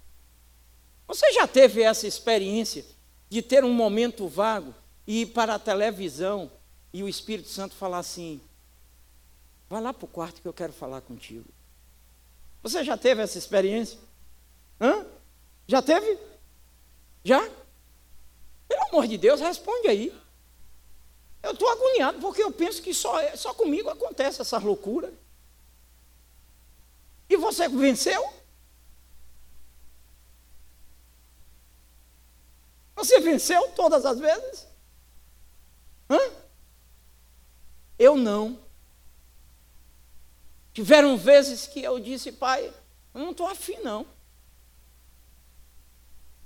Você 1.08 1.32
já 1.34 1.48
teve 1.48 1.82
essa 1.82 2.08
experiência 2.08 2.86
de 3.30 3.42
ter 3.42 3.64
um 3.64 3.74
momento 3.74 4.28
vago 4.28 4.74
e 5.06 5.22
ir 5.22 5.28
para 5.28 5.56
a 5.56 5.60
televisão 5.60 6.52
e 6.92 7.04
o 7.04 7.08
Espírito 7.08 7.50
Santo 7.50 7.76
falar 7.76 8.00
assim: 8.00 8.42
vai 9.70 9.82
lá 9.82 9.94
para 9.94 10.06
o 10.06 10.08
quarto 10.08 10.42
que 10.42 10.48
eu 10.48 10.54
quero 10.54 10.74
falar 10.74 11.02
contigo. 11.02 11.46
Você 12.64 12.84
já 12.84 12.98
teve 12.98 13.22
essa 13.22 13.38
experiência? 13.38 14.00
Hã? 14.80 15.06
Já 15.68 15.82
teve? 15.82 16.18
Já? 17.24 17.42
Pelo 18.68 18.84
amor 18.90 19.08
de 19.08 19.18
Deus, 19.18 19.40
responde 19.40 19.88
aí. 19.88 20.14
Eu 21.44 21.52
estou 21.52 21.70
agoniado 21.70 22.20
porque 22.20 22.44
eu 22.44 22.52
penso 22.52 22.82
que 22.82 22.94
só, 22.94 23.36
só 23.36 23.54
comigo 23.54 23.90
acontece 23.90 24.42
essa 24.42 24.58
loucura. 24.58 25.14
E 27.30 27.36
você 27.38 27.68
venceu? 27.68 28.34
Você 32.96 33.20
venceu 33.20 33.70
todas 33.76 34.06
as 34.06 34.20
vezes? 34.20 34.68
Hã? 36.10 36.20
Eu 38.00 38.16
não. 38.16 38.60
Tiveram 40.78 41.18
vezes 41.18 41.66
que 41.66 41.82
eu 41.82 42.00
disse, 42.00 42.32
pai, 42.32 42.72
eu 43.12 43.20
não 43.20 43.32
estou 43.32 43.48
afim, 43.48 43.78
não. 43.80 44.06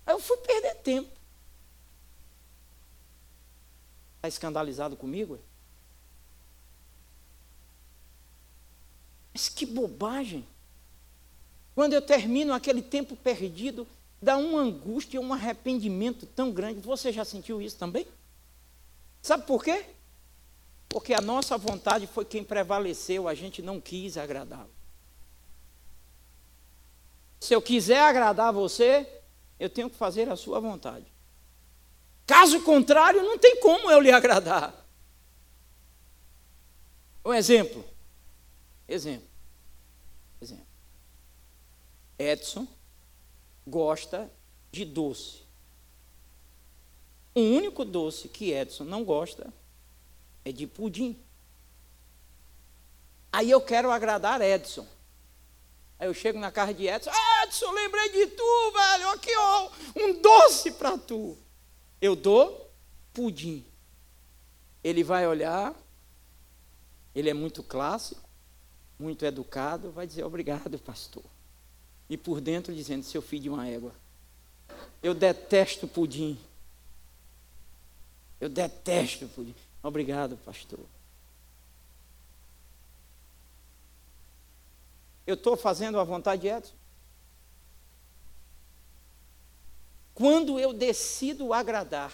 Aí 0.06 0.14
eu 0.14 0.22
fui 0.22 0.38
perder 0.38 0.76
tempo. 0.76 1.12
Está 4.16 4.30
escandalizado 4.30 4.96
comigo? 4.96 5.38
Mas 9.34 9.50
que 9.50 9.66
bobagem. 9.66 10.48
Quando 11.76 11.92
eu 11.92 12.02
termino 12.02 12.54
aquele 12.54 12.82
tempo 12.82 13.18
perdido, 13.18 13.86
dá 14.22 14.38
uma 14.38 14.62
angústia, 14.62 15.20
um 15.20 15.34
arrependimento 15.34 16.26
tão 16.26 16.54
grande. 16.54 16.80
Você 16.80 17.12
já 17.12 17.26
sentiu 17.26 17.62
isso 17.62 17.76
também? 17.76 18.08
Sabe 19.22 19.46
por 19.46 19.62
quê? 19.62 19.86
Porque 20.92 21.14
a 21.14 21.22
nossa 21.22 21.58
vontade 21.58 22.06
foi 22.06 22.26
quem 22.26 22.44
prevaleceu, 22.44 23.28
a 23.28 23.34
gente 23.34 23.62
não 23.62 23.80
quis 23.80 24.18
agradá-lo. 24.18 24.70
Se 27.39 27.56
eu 27.56 27.62
quiser 27.62 28.02
agradar 28.02 28.52
você, 28.52 29.08
eu 29.58 29.70
tenho 29.70 29.89
que 29.89 29.96
fazer 29.96 30.30
a 30.30 30.36
sua 30.36 30.60
vontade. 30.60 31.06
Caso 32.28 32.62
contrário, 32.64 33.24
não 33.24 33.38
tem 33.38 33.60
como 33.62 33.89
eu 33.89 34.02
lhe 34.02 34.12
agradar. 34.12 34.86
Um 37.24 37.34
exemplo. 37.34 37.86
Exemplo. 38.88 39.28
Exemplo. 40.42 40.68
Edson 42.20 42.68
gosta 43.66 44.30
de 44.72 44.84
doce. 44.84 45.42
O 47.34 47.39
único 47.39 47.86
doce 47.86 48.28
que 48.28 48.52
Edson 48.52 48.84
não 48.84 49.06
gosta 49.06 49.52
é 50.44 50.52
de 50.52 50.68
pudim. 50.68 51.18
Aí 53.32 53.50
eu 53.50 53.62
quero 53.62 53.92
agradar 53.92 54.42
Edson. 54.42 54.88
Aí 56.00 56.08
eu 56.08 56.14
chego 56.14 56.39
na 56.39 56.52
casa 56.52 56.74
de 56.74 56.88
Edson, 56.88 57.12
Edson, 57.44 57.72
lembrei 57.72 58.10
de 58.10 58.28
tu, 58.28 58.72
velho, 58.74 59.10
aqui 59.12 59.36
ó, 59.38 59.72
um 59.96 60.22
doce 60.22 60.72
para 60.72 60.98
tu. 60.98 61.38
Eu 62.02 62.16
dou 62.16 62.72
pudim. 63.14 63.66
Ele 64.84 65.04
vai 65.04 65.28
olhar, 65.28 65.76
ele 67.14 67.30
é 67.30 67.34
muito 67.34 67.62
clássico, 67.62 68.28
muito 68.98 69.24
educado, 69.24 69.92
vai 69.92 70.08
dizer 70.08 70.24
obrigado, 70.24 70.80
pastor 70.80 71.24
e 72.12 72.18
por 72.18 72.42
dentro 72.42 72.76
dizendo: 72.76 73.04
Seu 73.04 73.22
filho 73.22 73.44
de 73.44 73.50
uma 73.50 73.66
égua. 73.66 73.94
Eu 75.02 75.14
detesto 75.14 75.88
pudim. 75.88 76.38
Eu 78.38 78.50
detesto 78.50 79.30
pudim. 79.30 79.56
Obrigado, 79.84 80.38
pastor. 80.38 80.80
Eu 85.26 85.36
estou 85.36 85.56
fazendo 85.56 86.00
a 86.00 86.04
vontade 86.04 86.44
de 86.44 86.48
Edson. 86.48 86.74
Quando 90.14 90.60
eu 90.60 90.74
decido 90.74 91.54
agradar, 91.54 92.14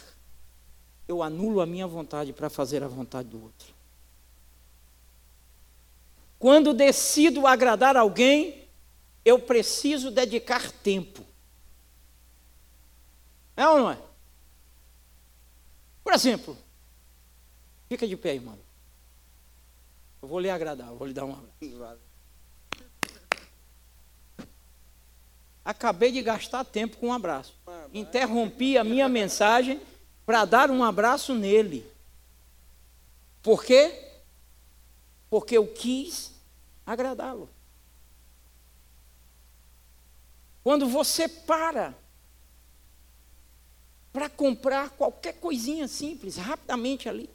eu 1.07 1.23
anulo 1.23 1.61
a 1.61 1.65
minha 1.65 1.87
vontade 1.87 2.31
para 2.31 2.49
fazer 2.49 2.83
a 2.83 2.87
vontade 2.87 3.29
do 3.29 3.41
outro. 3.41 3.73
Quando 6.39 6.73
decido 6.73 7.47
agradar 7.47 7.97
alguém, 7.97 8.67
eu 9.25 9.39
preciso 9.39 10.11
dedicar 10.11 10.71
tempo. 10.71 11.25
É 13.55 13.67
ou 13.67 13.79
não 13.79 13.91
é? 13.91 13.97
Por 16.03 16.13
exemplo, 16.13 16.57
fica 17.87 18.07
de 18.07 18.15
pé, 18.15 18.35
irmão. 18.35 18.57
Eu 20.21 20.27
vou 20.27 20.39
lhe 20.39 20.49
agradar, 20.49 20.89
eu 20.89 20.97
vou 20.97 21.07
lhe 21.07 21.13
dar 21.13 21.25
um 21.25 21.33
abraço. 21.33 22.01
Acabei 25.63 26.11
de 26.11 26.21
gastar 26.21 26.63
tempo 26.63 26.97
com 26.97 27.07
um 27.07 27.13
abraço. 27.13 27.53
Interrompi 27.93 28.77
a 28.77 28.83
minha 28.83 29.09
mensagem 29.09 29.81
para 30.25 30.45
dar 30.45 30.71
um 30.71 30.83
abraço 30.83 31.33
nele. 31.33 31.85
Por 33.41 33.63
quê? 33.63 34.19
Porque 35.29 35.57
eu 35.57 35.67
quis 35.67 36.33
agradá-lo. 36.85 37.49
Quando 40.63 40.87
você 40.87 41.27
para 41.29 41.93
para 44.11 44.29
comprar 44.29 44.89
qualquer 44.89 45.33
coisinha 45.33 45.87
simples, 45.87 46.37
rapidamente 46.37 47.07
ali, 47.07 47.29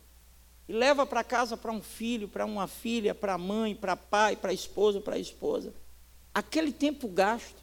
e 0.68 0.72
leva 0.72 1.04
para 1.04 1.24
casa 1.24 1.56
para 1.56 1.72
um 1.72 1.82
filho, 1.82 2.28
para 2.28 2.44
uma 2.44 2.66
filha, 2.66 3.14
para 3.14 3.34
a 3.34 3.38
mãe, 3.38 3.74
para 3.74 3.96
pai, 3.96 4.36
para 4.36 4.50
a 4.50 4.54
esposa, 4.54 5.00
para 5.00 5.16
a 5.16 5.18
esposa, 5.18 5.72
aquele 6.34 6.72
tempo 6.72 7.08
gasto 7.08 7.62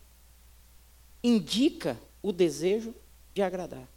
indica 1.23 1.97
o 2.21 2.31
desejo 2.31 2.93
de 3.33 3.41
agradar. 3.41 3.87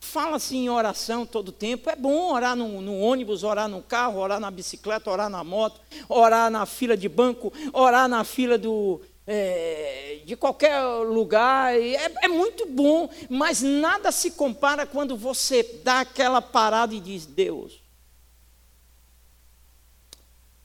Fala-se 0.00 0.56
em 0.56 0.68
oração 0.68 1.24
todo 1.24 1.52
tempo. 1.52 1.88
É 1.88 1.94
bom 1.94 2.32
orar 2.32 2.56
no, 2.56 2.82
no, 2.82 2.98
ônibus, 2.98 3.44
orar 3.44 3.68
no 3.68 3.80
carro, 3.80 4.18
orar 4.18 4.40
na 4.40 4.50
bicicleta, 4.50 5.08
orar 5.10 5.30
na 5.30 5.44
moto, 5.44 5.80
orar 6.08 6.50
na 6.50 6.66
fila 6.66 6.96
de 6.96 7.08
banco, 7.08 7.52
orar 7.72 8.08
na 8.08 8.24
fila 8.24 8.58
do, 8.58 9.00
é, 9.26 10.20
de 10.24 10.36
qualquer 10.36 10.80
lugar, 10.82 11.74
é, 11.74 12.12
é 12.22 12.28
muito 12.28 12.66
bom, 12.66 13.08
mas 13.28 13.62
nada 13.62 14.10
se 14.10 14.32
compara 14.32 14.86
quando 14.86 15.16
você 15.16 15.62
dá 15.84 16.00
aquela 16.00 16.42
parada 16.42 16.94
e 16.94 17.00
diz: 17.00 17.26
Deus, 17.26 17.80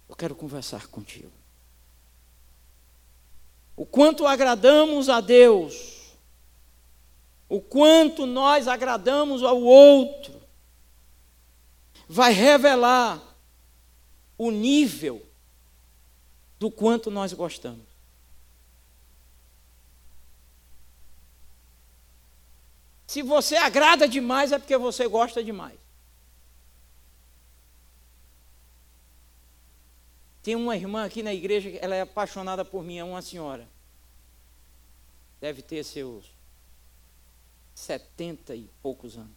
eu 0.09 0.15
quero 0.15 0.35
conversar 0.35 0.87
contigo. 0.87 1.31
O 3.75 3.85
quanto 3.85 4.25
agradamos 4.25 5.07
a 5.07 5.21
Deus, 5.21 6.15
o 7.47 7.61
quanto 7.61 8.25
nós 8.25 8.67
agradamos 8.67 9.43
ao 9.43 9.61
outro, 9.61 10.33
vai 12.09 12.33
revelar 12.33 13.21
o 14.35 14.49
nível 14.49 15.21
do 16.57 16.71
quanto 16.71 17.11
nós 17.11 17.33
gostamos. 17.33 17.86
Se 23.07 23.21
você 23.21 23.55
agrada 23.55 24.05
demais, 24.05 24.51
é 24.51 24.59
porque 24.59 24.77
você 24.77 25.07
gosta 25.07 25.41
demais. 25.41 25.79
Tem 30.43 30.55
uma 30.55 30.75
irmã 30.75 31.05
aqui 31.05 31.23
na 31.23 31.33
igreja, 31.33 31.69
ela 31.81 31.95
é 31.95 32.01
apaixonada 32.01 32.65
por 32.65 32.83
mim, 32.83 32.97
é 32.97 33.03
uma 33.03 33.21
senhora. 33.21 33.67
Deve 35.39 35.61
ter 35.61 35.83
seus 35.83 36.25
setenta 37.73 38.55
e 38.55 38.69
poucos 38.81 39.17
anos. 39.17 39.35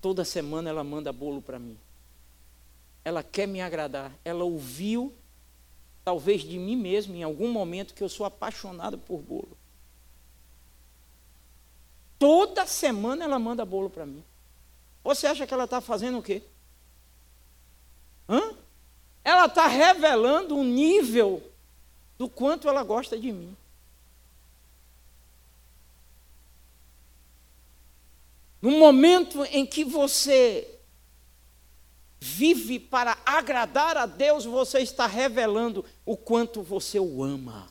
Toda 0.00 0.24
semana 0.24 0.70
ela 0.70 0.84
manda 0.84 1.12
bolo 1.12 1.42
para 1.42 1.58
mim. 1.58 1.78
Ela 3.04 3.22
quer 3.22 3.46
me 3.46 3.60
agradar. 3.60 4.12
Ela 4.24 4.44
ouviu, 4.44 5.12
talvez 6.04 6.42
de 6.42 6.58
mim 6.58 6.76
mesmo, 6.76 7.14
em 7.14 7.22
algum 7.22 7.50
momento, 7.50 7.94
que 7.94 8.02
eu 8.02 8.08
sou 8.08 8.24
apaixonado 8.24 8.96
por 8.98 9.18
bolo. 9.18 9.55
Toda 12.18 12.66
semana 12.66 13.24
ela 13.24 13.38
manda 13.38 13.64
bolo 13.64 13.90
para 13.90 14.06
mim. 14.06 14.24
Você 15.04 15.26
acha 15.26 15.46
que 15.46 15.54
ela 15.54 15.64
está 15.64 15.80
fazendo 15.80 16.18
o 16.18 16.22
quê? 16.22 16.42
Hã? 18.28 18.56
ela 19.26 19.46
está 19.46 19.66
revelando 19.66 20.54
um 20.54 20.62
nível 20.62 21.42
do 22.16 22.28
quanto 22.28 22.68
ela 22.68 22.84
gosta 22.84 23.18
de 23.18 23.32
mim. 23.32 23.56
No 28.62 28.70
momento 28.70 29.44
em 29.46 29.66
que 29.66 29.84
você 29.84 30.78
vive 32.20 32.78
para 32.78 33.18
agradar 33.26 33.96
a 33.96 34.06
Deus, 34.06 34.44
você 34.44 34.78
está 34.78 35.08
revelando 35.08 35.84
o 36.04 36.16
quanto 36.16 36.62
você 36.62 37.00
o 37.00 37.24
ama. 37.24 37.68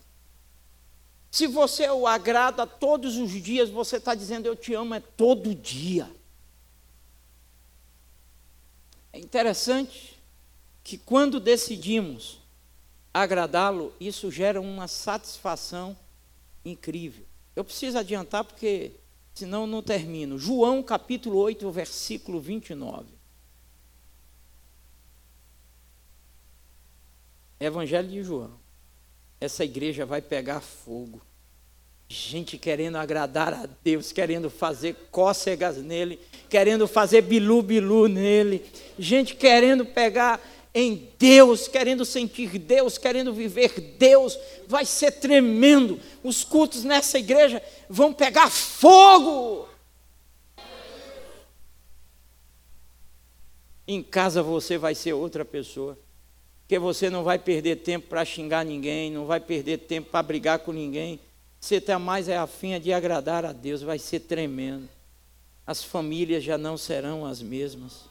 Se 1.36 1.48
você 1.48 1.90
o 1.90 2.08
agrada 2.08 2.66
todos 2.66 3.18
os 3.18 3.30
dias, 3.30 3.70
você 3.70 3.98
está 3.98 4.16
dizendo 4.16 4.46
eu 4.46 4.56
te 4.56 4.74
amo 4.74 4.94
é 4.94 5.02
todo 5.02 5.54
dia. 5.54 6.10
É 9.12 9.20
interessante 9.20 10.18
que 10.82 10.98
quando 10.98 11.42
decidimos 11.42 12.40
agradá-lo, 13.14 13.94
isso 14.00 14.32
gera 14.32 14.62
uma 14.62 14.88
satisfação 14.88 15.98
incrível. 16.64 17.26
Eu 17.54 17.66
preciso 17.66 17.98
adiantar 17.98 18.46
porque 18.46 18.94
senão 19.34 19.68
não 19.68 19.84
termino. 19.84 20.40
João 20.40 20.82
capítulo 20.82 21.38
8, 21.40 21.70
versículo 21.70 22.40
29. 22.40 23.08
Evangelho 27.60 28.08
de 28.08 28.24
João. 28.24 28.65
Essa 29.40 29.64
igreja 29.64 30.06
vai 30.06 30.22
pegar 30.22 30.62
fogo. 30.62 31.22
Gente 32.08 32.58
querendo 32.58 32.98
agradar 32.98 33.54
a 33.54 33.68
Deus, 33.84 34.12
querendo 34.12 34.50
fazer 34.50 34.96
cócegas 35.12 35.78
nele, 35.78 36.20
querendo 36.50 36.88
fazer 36.88 37.22
bilu-bilu 37.22 38.08
nele. 38.08 38.64
Gente 38.98 39.36
querendo 39.36 39.86
pegar 39.86 40.40
em 40.74 41.10
Deus, 41.18 41.68
querendo 41.70 42.04
sentir 42.04 42.60
Deus, 42.60 42.98
querendo 42.98 43.34
viver 43.34 43.96
Deus, 43.98 44.38
vai 44.68 44.86
ser 44.86 45.14
tremendo. 45.14 46.00
Os 46.22 46.44
cultos 46.44 46.84
nessa 46.84 47.18
igreja 47.18 47.64
vão 47.90 48.14
pegar 48.14 48.52
fogo. 48.52 49.70
Em 53.88 54.04
casa 54.04 54.44
você 54.44 54.78
vai 54.78 54.94
ser 54.94 55.14
outra 55.14 55.46
pessoa, 55.46 55.98
porque 56.66 56.80
você 56.80 57.12
não 57.12 57.24
vai 57.24 57.38
perder 57.38 57.78
tempo 57.78 58.08
para 58.08 58.26
xingar 58.26 58.66
ninguém, 58.66 59.12
não 59.12 59.28
vai 59.28 59.40
perder 59.40 59.78
tempo 59.78 60.10
para 60.10 60.24
brigar 60.24 60.60
com 60.60 60.72
ninguém. 60.72 61.20
Você 61.60 61.76
está 61.76 62.00
mais 62.00 62.28
é 62.28 62.38
afim 62.38 62.80
de 62.80 62.92
agradar 62.92 63.46
a 63.46 63.52
Deus, 63.52 63.84
vai 63.84 64.00
ser 64.00 64.22
tremendo. 64.22 64.90
As 65.66 65.84
famílias 65.84 66.44
já 66.44 66.58
não 66.58 66.76
serão 66.76 67.24
as 67.24 67.40
mesmas. 67.40 68.06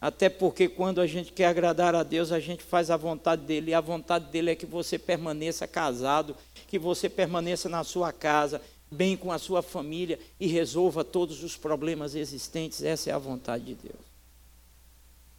Até 0.00 0.28
porque 0.28 0.68
quando 0.68 1.00
a 1.00 1.06
gente 1.06 1.32
quer 1.32 1.46
agradar 1.46 1.94
a 1.94 2.02
Deus, 2.02 2.32
a 2.32 2.40
gente 2.40 2.62
faz 2.62 2.90
a 2.90 2.96
vontade 2.96 3.42
dele, 3.42 3.70
e 3.70 3.74
a 3.74 3.80
vontade 3.80 4.26
dele 4.32 4.50
é 4.50 4.56
que 4.56 4.66
você 4.66 4.98
permaneça 4.98 5.66
casado, 5.68 6.36
que 6.66 6.80
você 6.80 7.08
permaneça 7.08 7.68
na 7.68 7.84
sua 7.84 8.12
casa, 8.12 8.60
bem 8.90 9.16
com 9.16 9.30
a 9.30 9.38
sua 9.38 9.62
família 9.62 10.18
e 10.40 10.48
resolva 10.48 11.04
todos 11.04 11.44
os 11.44 11.56
problemas 11.56 12.16
existentes. 12.16 12.82
Essa 12.82 13.10
é 13.10 13.12
a 13.12 13.18
vontade 13.18 13.64
de 13.64 13.74
Deus. 13.74 14.05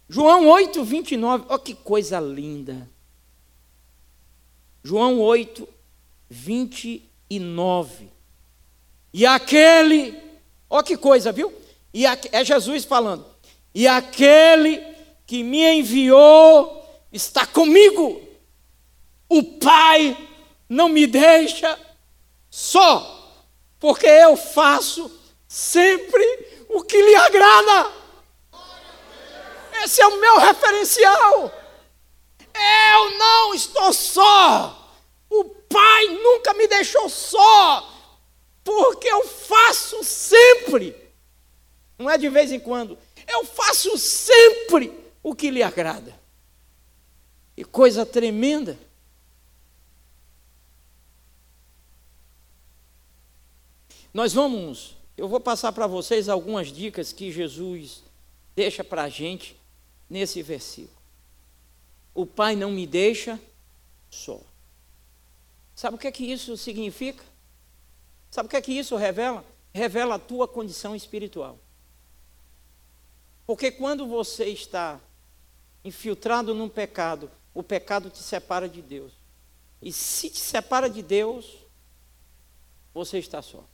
João 0.08 0.48
8, 0.48 0.82
29, 0.84 1.44
olha 1.48 1.58
que 1.58 1.74
coisa 1.74 2.18
linda. 2.18 2.88
João 4.82 5.20
8, 5.20 5.68
29. 6.30 8.08
E 9.12 9.26
aquele, 9.26 10.18
olha 10.70 10.82
que 10.82 10.96
coisa, 10.96 11.32
viu? 11.32 11.52
E 11.92 12.04
é 12.06 12.44
Jesus 12.44 12.84
falando 12.84 13.38
e 13.78 13.86
aquele 13.86 14.82
que 15.24 15.44
me 15.44 15.62
enviou 15.62 16.84
está 17.12 17.46
comigo. 17.46 18.20
O 19.28 19.42
Pai 19.42 20.16
não 20.68 20.88
me 20.88 21.06
deixa 21.06 21.78
só, 22.50 23.36
porque 23.78 24.06
eu 24.06 24.36
faço 24.36 25.08
sempre 25.46 26.24
o 26.68 26.82
que 26.82 27.00
lhe 27.00 27.14
agrada. 27.14 27.92
Esse 29.84 30.00
é 30.00 30.06
o 30.06 30.20
meu 30.20 30.38
referencial. 30.38 31.52
Eu 32.54 33.18
não 33.18 33.54
estou 33.54 33.92
só. 33.92 34.74
O 35.30 35.44
Pai 35.44 36.06
nunca 36.06 36.54
me 36.54 36.66
deixou 36.66 37.08
só, 37.08 37.92
porque 38.64 39.06
eu 39.06 39.26
faço 39.26 40.02
sempre. 40.02 40.96
Não 41.98 42.08
é 42.08 42.16
de 42.16 42.28
vez 42.28 42.50
em 42.50 42.58
quando. 42.58 42.98
Eu 43.26 43.44
faço 43.44 43.98
sempre 43.98 44.92
o 45.22 45.34
que 45.34 45.50
lhe 45.50 45.62
agrada. 45.62 46.18
E 47.56 47.64
coisa 47.64 48.06
tremenda. 48.06 48.78
Nós 54.14 54.32
vamos, 54.32 54.96
eu 55.16 55.28
vou 55.28 55.38
passar 55.38 55.70
para 55.72 55.86
vocês 55.86 56.28
algumas 56.28 56.68
dicas 56.68 57.12
que 57.12 57.30
Jesus 57.30 58.02
deixa 58.56 58.82
para 58.82 59.02
a 59.02 59.08
gente 59.08 59.57
nesse 60.08 60.42
versículo. 60.42 60.96
O 62.14 62.26
Pai 62.26 62.56
não 62.56 62.70
me 62.70 62.86
deixa 62.86 63.40
só. 64.10 64.40
Sabe 65.74 65.96
o 65.96 65.98
que 65.98 66.08
é 66.08 66.12
que 66.12 66.24
isso 66.24 66.56
significa? 66.56 67.22
Sabe 68.30 68.46
o 68.46 68.50
que 68.50 68.56
é 68.56 68.60
que 68.60 68.72
isso 68.72 68.96
revela? 68.96 69.44
Revela 69.72 70.16
a 70.16 70.18
tua 70.18 70.48
condição 70.48 70.94
espiritual. 70.96 71.58
Porque 73.46 73.70
quando 73.70 74.06
você 74.06 74.46
está 74.46 75.00
infiltrado 75.84 76.54
num 76.54 76.68
pecado, 76.68 77.30
o 77.54 77.62
pecado 77.62 78.10
te 78.10 78.18
separa 78.18 78.68
de 78.68 78.82
Deus. 78.82 79.12
E 79.80 79.92
se 79.92 80.28
te 80.28 80.40
separa 80.40 80.90
de 80.90 81.02
Deus, 81.02 81.56
você 82.92 83.18
está 83.18 83.40
só. 83.40 83.64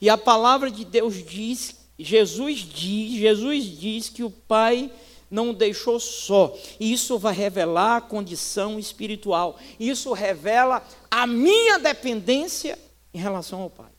E 0.00 0.08
a 0.08 0.16
palavra 0.16 0.70
de 0.70 0.84
Deus 0.84 1.14
diz, 1.24 1.83
Jesus 1.98 2.60
diz, 2.60 3.12
Jesus 3.12 3.64
diz 3.64 4.08
que 4.08 4.24
o 4.24 4.30
Pai 4.30 4.90
não 5.30 5.50
o 5.50 5.54
deixou 5.54 5.98
só. 5.98 6.56
E 6.78 6.92
isso 6.92 7.18
vai 7.18 7.34
revelar 7.34 7.96
a 7.96 8.00
condição 8.00 8.78
espiritual. 8.78 9.58
Isso 9.78 10.12
revela 10.12 10.86
a 11.10 11.26
minha 11.26 11.78
dependência 11.78 12.78
em 13.12 13.18
relação 13.18 13.62
ao 13.62 13.70
Pai. 13.70 13.90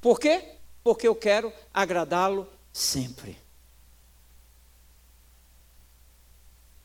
Por 0.00 0.20
quê? 0.20 0.42
Porque 0.82 1.06
eu 1.06 1.14
quero 1.14 1.52
agradá-lo 1.72 2.48
sempre. 2.72 3.36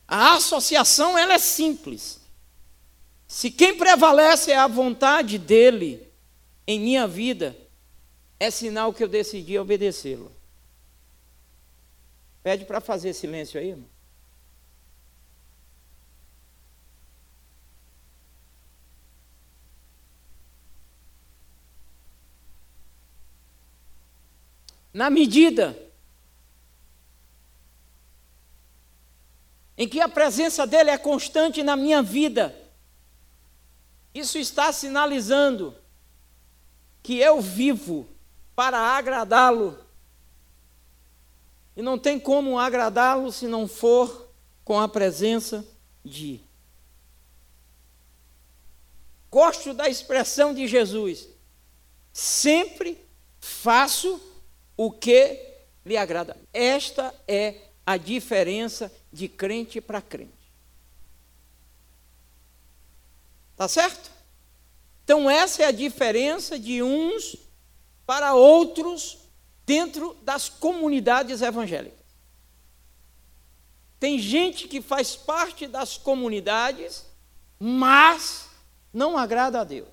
A 0.06 0.34
associação 0.34 1.16
ela 1.16 1.34
é 1.34 1.38
simples. 1.38 2.20
Se 3.26 3.50
quem 3.50 3.76
prevalece 3.76 4.50
é 4.50 4.56
a 4.56 4.66
vontade 4.66 5.38
dele 5.38 6.06
em 6.66 6.78
minha 6.78 7.06
vida, 7.06 7.56
é 8.42 8.50
sinal 8.50 8.92
que 8.92 9.04
eu 9.04 9.08
decidi 9.08 9.56
obedecê-lo. 9.56 10.32
Pede 12.42 12.64
para 12.64 12.80
fazer 12.80 13.14
silêncio 13.14 13.60
aí, 13.60 13.68
irmão. 13.68 13.92
na 24.92 25.08
medida 25.08 25.74
em 29.78 29.88
que 29.88 30.02
a 30.02 30.08
presença 30.08 30.66
dele 30.66 30.90
é 30.90 30.98
constante 30.98 31.62
na 31.62 31.74
minha 31.76 32.02
vida, 32.02 32.54
isso 34.14 34.36
está 34.36 34.70
sinalizando 34.70 35.74
que 37.02 37.16
eu 37.18 37.40
vivo 37.40 38.11
para 38.54 38.78
agradá-lo. 38.78 39.78
E 41.76 41.82
não 41.82 41.98
tem 41.98 42.18
como 42.20 42.58
agradá-lo 42.58 43.32
se 43.32 43.46
não 43.46 43.66
for 43.66 44.28
com 44.64 44.78
a 44.78 44.88
presença 44.88 45.64
de. 46.04 46.40
Gosto 49.30 49.72
da 49.72 49.88
expressão 49.88 50.52
de 50.52 50.66
Jesus. 50.66 51.28
Sempre 52.12 53.02
faço 53.40 54.20
o 54.76 54.90
que 54.90 55.40
lhe 55.84 55.96
agrada. 55.96 56.36
Esta 56.52 57.14
é 57.26 57.56
a 57.86 57.96
diferença 57.96 58.92
de 59.10 59.28
crente 59.28 59.80
para 59.80 60.02
crente. 60.02 60.32
Tá 63.56 63.66
certo? 63.66 64.10
Então, 65.04 65.28
essa 65.28 65.62
é 65.62 65.66
a 65.66 65.72
diferença 65.72 66.58
de 66.58 66.82
uns 66.82 67.36
para 68.12 68.34
outros 68.34 69.16
dentro 69.64 70.14
das 70.20 70.46
comunidades 70.46 71.40
evangélicas. 71.40 72.04
Tem 73.98 74.18
gente 74.18 74.68
que 74.68 74.82
faz 74.82 75.16
parte 75.16 75.66
das 75.66 75.96
comunidades, 75.96 77.06
mas 77.58 78.50
não 78.92 79.16
agrada 79.16 79.62
a 79.62 79.64
Deus. 79.64 79.88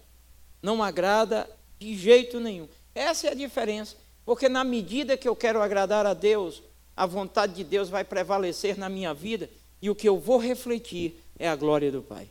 Não 0.62 0.84
agrada 0.84 1.50
de 1.80 1.96
jeito 1.96 2.42
nenhum. 2.42 2.68
Essa 2.94 3.28
é 3.28 3.32
a 3.32 3.34
diferença. 3.34 3.96
Porque 4.26 4.50
na 4.50 4.66
medida 4.66 5.16
que 5.16 5.30
eu 5.30 5.34
quero 5.34 5.62
agradar 5.62 6.06
a 6.06 6.14
Deus, 6.14 6.62
a 6.98 7.06
vontade 7.06 7.54
de 7.54 7.64
Deus 7.64 7.88
vai 7.88 8.04
prevalecer 8.04 8.78
na 8.78 8.90
minha 8.90 9.14
vida 9.14 9.50
e 9.82 9.90
o 9.90 9.96
que 9.96 10.10
eu 10.10 10.20
vou 10.20 10.40
refletir 10.40 11.24
é 11.40 11.48
a 11.48 11.56
glória 11.56 11.90
do 11.90 12.02
Pai. 12.02 12.28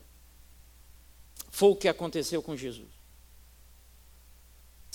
Foi 1.50 1.70
o 1.70 1.76
que 1.76 1.88
aconteceu 1.88 2.42
com 2.42 2.54
Jesus. 2.54 2.97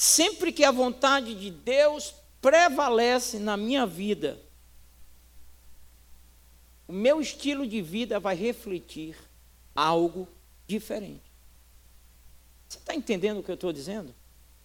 Sempre 0.03 0.51
que 0.51 0.65
a 0.65 0.71
vontade 0.71 1.33
de 1.33 1.49
Deus 1.49 2.13
prevalece 2.41 3.39
na 3.39 3.55
minha 3.55 3.85
vida, 3.85 4.37
o 6.85 6.91
meu 6.91 7.21
estilo 7.21 7.65
de 7.65 7.81
vida 7.81 8.19
vai 8.19 8.35
refletir 8.35 9.15
algo 9.73 10.27
diferente. 10.67 11.23
Você 12.67 12.79
está 12.79 12.93
entendendo 12.93 13.39
o 13.39 13.43
que 13.43 13.49
eu 13.49 13.55
estou 13.55 13.71
dizendo? 13.71 14.13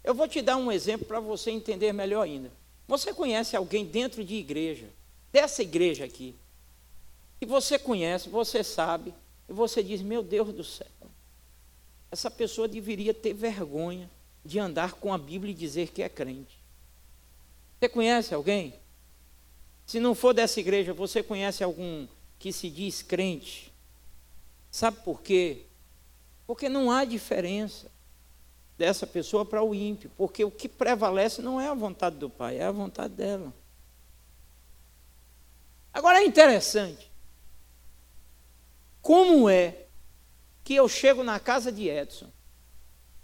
Eu 0.03 0.13
vou 0.13 0.27
te 0.27 0.43
dar 0.43 0.57
um 0.57 0.73
exemplo 0.73 1.07
para 1.07 1.21
você 1.21 1.53
entender 1.53 1.93
melhor 1.93 2.23
ainda. 2.23 2.51
Você 2.89 3.15
conhece 3.15 3.55
alguém 3.55 3.87
dentro 3.87 4.25
de 4.25 4.35
igreja, 4.35 4.89
dessa 5.31 5.63
igreja 5.63 6.05
aqui, 6.05 6.35
que 7.39 7.47
você 7.47 7.79
conhece, 7.79 8.29
você 8.29 8.65
sabe, 8.65 9.15
e 9.49 9.53
você 9.53 9.85
diz: 9.85 10.03
Meu 10.03 10.21
Deus 10.21 10.53
do 10.53 10.65
céu, 10.65 10.89
essa 12.11 12.29
pessoa 12.29 12.67
deveria 12.67 13.15
ter 13.15 13.35
vergonha 13.35 14.11
de 14.45 14.59
andar 14.59 14.95
com 14.95 15.13
a 15.13 15.19
Bíblia 15.19 15.53
e 15.53 15.55
dizer 15.55 15.89
que 15.89 16.03
é 16.03 16.09
crente. 16.09 16.59
Você 17.79 17.89
conhece 17.89 18.35
alguém? 18.35 18.75
Se 19.87 20.01
não 20.01 20.15
for 20.15 20.35
dessa 20.35 20.61
igreja, 20.61 20.93
você 20.93 21.23
conhece 21.23 21.63
algum 21.63 22.07
que 22.39 22.53
se 22.53 22.69
diz 22.69 23.03
crente? 23.03 23.73
Sabe 24.71 24.99
por 25.03 25.23
quê? 25.23 25.65
Porque 26.47 26.69
não 26.69 26.91
há 26.91 27.05
diferença 27.05 27.91
dessa 28.77 29.07
pessoa 29.07 29.45
para 29.45 29.63
o 29.63 29.75
ímpio, 29.75 30.11
porque 30.17 30.45
o 30.45 30.51
que 30.51 30.69
prevalece 30.69 31.43
não 31.43 31.61
é 31.61 31.69
a 31.69 31.75
vontade 31.75 32.17
do 32.17 32.31
Pai, 32.31 32.59
é 32.59 32.65
a 32.65 32.71
vontade 32.71 33.15
dela. 33.15 33.53
Agora 35.93 36.21
é 36.21 36.25
interessante. 36.25 37.11
Como 39.03 39.49
é 39.49 39.87
que 40.63 40.75
eu 40.75 40.89
chego 40.89 41.25
na 41.25 41.41
casa 41.41 41.73
de 41.73 41.89
Edson 41.89 42.31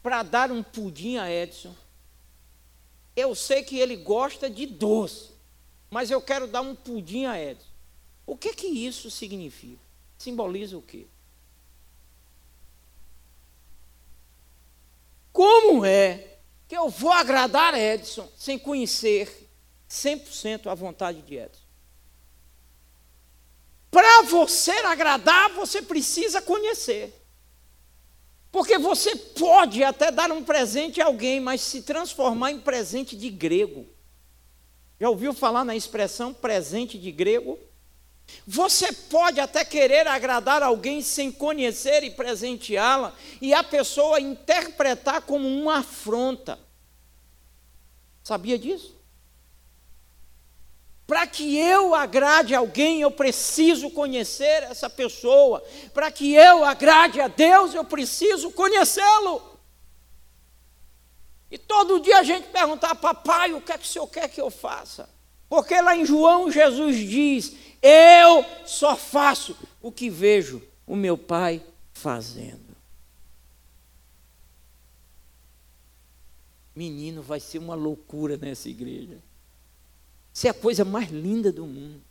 para 0.04 0.22
dar 0.22 0.52
um 0.52 0.62
pudim 0.62 1.16
a 1.16 1.32
Edson? 1.32 1.74
Eu 3.16 3.34
sei 3.34 3.62
que 3.62 3.78
ele 3.78 3.96
gosta 3.96 4.50
de 4.50 4.66
doce, 4.66 5.30
mas 5.88 6.10
eu 6.10 6.20
quero 6.20 6.46
dar 6.46 6.60
um 6.60 6.74
pudim 6.74 7.24
a 7.24 7.40
Edson. 7.40 7.70
O 8.26 8.36
que 8.36 8.52
que 8.52 8.66
isso 8.66 9.10
significa? 9.10 9.80
Simboliza 10.18 10.76
o 10.76 10.82
quê? 10.82 11.06
Como 15.32 15.86
é 15.86 16.36
que 16.68 16.76
eu 16.76 16.90
vou 16.90 17.10
agradar 17.10 17.72
Edson 17.72 18.30
sem 18.36 18.58
conhecer 18.58 19.48
100% 19.88 20.66
a 20.66 20.74
vontade 20.74 21.22
de 21.22 21.36
Edson? 21.36 21.64
Para 23.90 24.22
você 24.24 24.72
agradar, 24.80 25.50
você 25.54 25.80
precisa 25.80 26.42
conhecer. 26.42 27.23
Porque 28.54 28.78
você 28.78 29.16
pode 29.16 29.82
até 29.82 30.12
dar 30.12 30.30
um 30.30 30.44
presente 30.44 31.00
a 31.00 31.06
alguém, 31.06 31.40
mas 31.40 31.60
se 31.60 31.82
transformar 31.82 32.52
em 32.52 32.60
presente 32.60 33.16
de 33.16 33.28
grego. 33.28 33.84
Já 35.00 35.10
ouviu 35.10 35.34
falar 35.34 35.64
na 35.64 35.74
expressão 35.74 36.32
presente 36.32 36.96
de 36.96 37.10
grego? 37.10 37.58
Você 38.46 38.92
pode 38.92 39.40
até 39.40 39.64
querer 39.64 40.06
agradar 40.06 40.62
alguém 40.62 41.02
sem 41.02 41.32
conhecer 41.32 42.04
e 42.04 42.12
presenteá-la, 42.12 43.12
e 43.42 43.52
a 43.52 43.64
pessoa 43.64 44.20
interpretar 44.20 45.22
como 45.22 45.48
uma 45.48 45.78
afronta. 45.78 46.56
Sabia 48.22 48.56
disso? 48.56 48.96
Para 51.06 51.26
que 51.26 51.56
eu 51.58 51.94
agrade 51.94 52.54
alguém, 52.54 53.02
eu 53.02 53.10
preciso 53.10 53.90
conhecer 53.90 54.62
essa 54.62 54.88
pessoa. 54.88 55.62
Para 55.92 56.10
que 56.10 56.34
eu 56.34 56.64
agrade 56.64 57.20
a 57.20 57.28
Deus, 57.28 57.74
eu 57.74 57.84
preciso 57.84 58.50
conhecê-lo. 58.50 59.42
E 61.50 61.58
todo 61.58 62.00
dia 62.00 62.18
a 62.18 62.22
gente 62.22 62.48
perguntar, 62.48 62.94
papai, 62.94 63.52
o 63.52 63.60
que 63.60 63.72
é 63.72 63.78
que 63.78 63.84
o 63.84 63.88
senhor 63.88 64.06
quer 64.06 64.28
que 64.28 64.40
eu 64.40 64.50
faça? 64.50 65.08
Porque 65.48 65.78
lá 65.80 65.96
em 65.96 66.06
João 66.06 66.50
Jesus 66.50 66.96
diz: 66.96 67.54
Eu 67.82 68.44
só 68.66 68.96
faço 68.96 69.56
o 69.80 69.92
que 69.92 70.08
vejo 70.08 70.62
o 70.86 70.96
meu 70.96 71.18
pai 71.18 71.62
fazendo. 71.92 72.74
Menino, 76.74 77.22
vai 77.22 77.38
ser 77.38 77.58
uma 77.58 77.74
loucura 77.74 78.36
nessa 78.36 78.68
igreja. 78.68 79.22
Isso 80.34 80.48
é 80.48 80.50
a 80.50 80.54
coisa 80.54 80.84
mais 80.84 81.10
linda 81.10 81.52
do 81.52 81.64
mundo. 81.64 82.02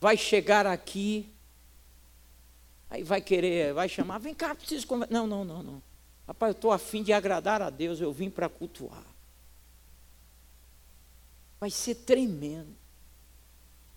Vai 0.00 0.16
chegar 0.16 0.64
aqui, 0.64 1.28
aí 2.88 3.02
vai 3.02 3.20
querer, 3.20 3.74
vai 3.74 3.88
chamar, 3.88 4.18
vem 4.18 4.32
cá, 4.32 4.54
preciso 4.54 4.86
conversar. 4.86 5.12
Não, 5.12 5.26
não, 5.26 5.44
não, 5.44 5.62
não. 5.62 5.82
Rapaz, 6.26 6.52
eu 6.52 6.56
estou 6.56 6.70
afim 6.70 7.02
de 7.02 7.12
agradar 7.12 7.60
a 7.60 7.68
Deus, 7.68 8.00
eu 8.00 8.12
vim 8.12 8.30
para 8.30 8.48
cultuar. 8.48 9.04
Vai 11.58 11.70
ser 11.70 11.96
tremendo. 11.96 12.76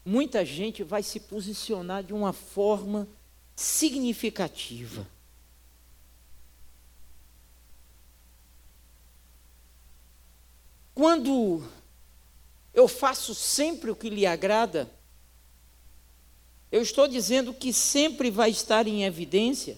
Muita 0.04 0.44
gente 0.44 0.84
vai 0.84 1.04
se 1.04 1.20
posicionar 1.20 2.04
de 2.04 2.14
uma 2.14 2.34
forma 2.34 3.08
significativa. 3.56 5.08
Quando 10.96 11.62
eu 12.76 12.90
faço 12.90 13.34
sempre 13.34 13.90
o 13.90 13.96
que 13.96 14.10
lhe 14.10 14.26
agrada, 14.26 14.92
eu 16.70 16.82
estou 16.82 17.08
dizendo 17.08 17.54
que 17.54 17.72
sempre 17.72 18.30
vai 18.30 18.50
estar 18.50 18.86
em 18.86 19.06
evidência 19.06 19.78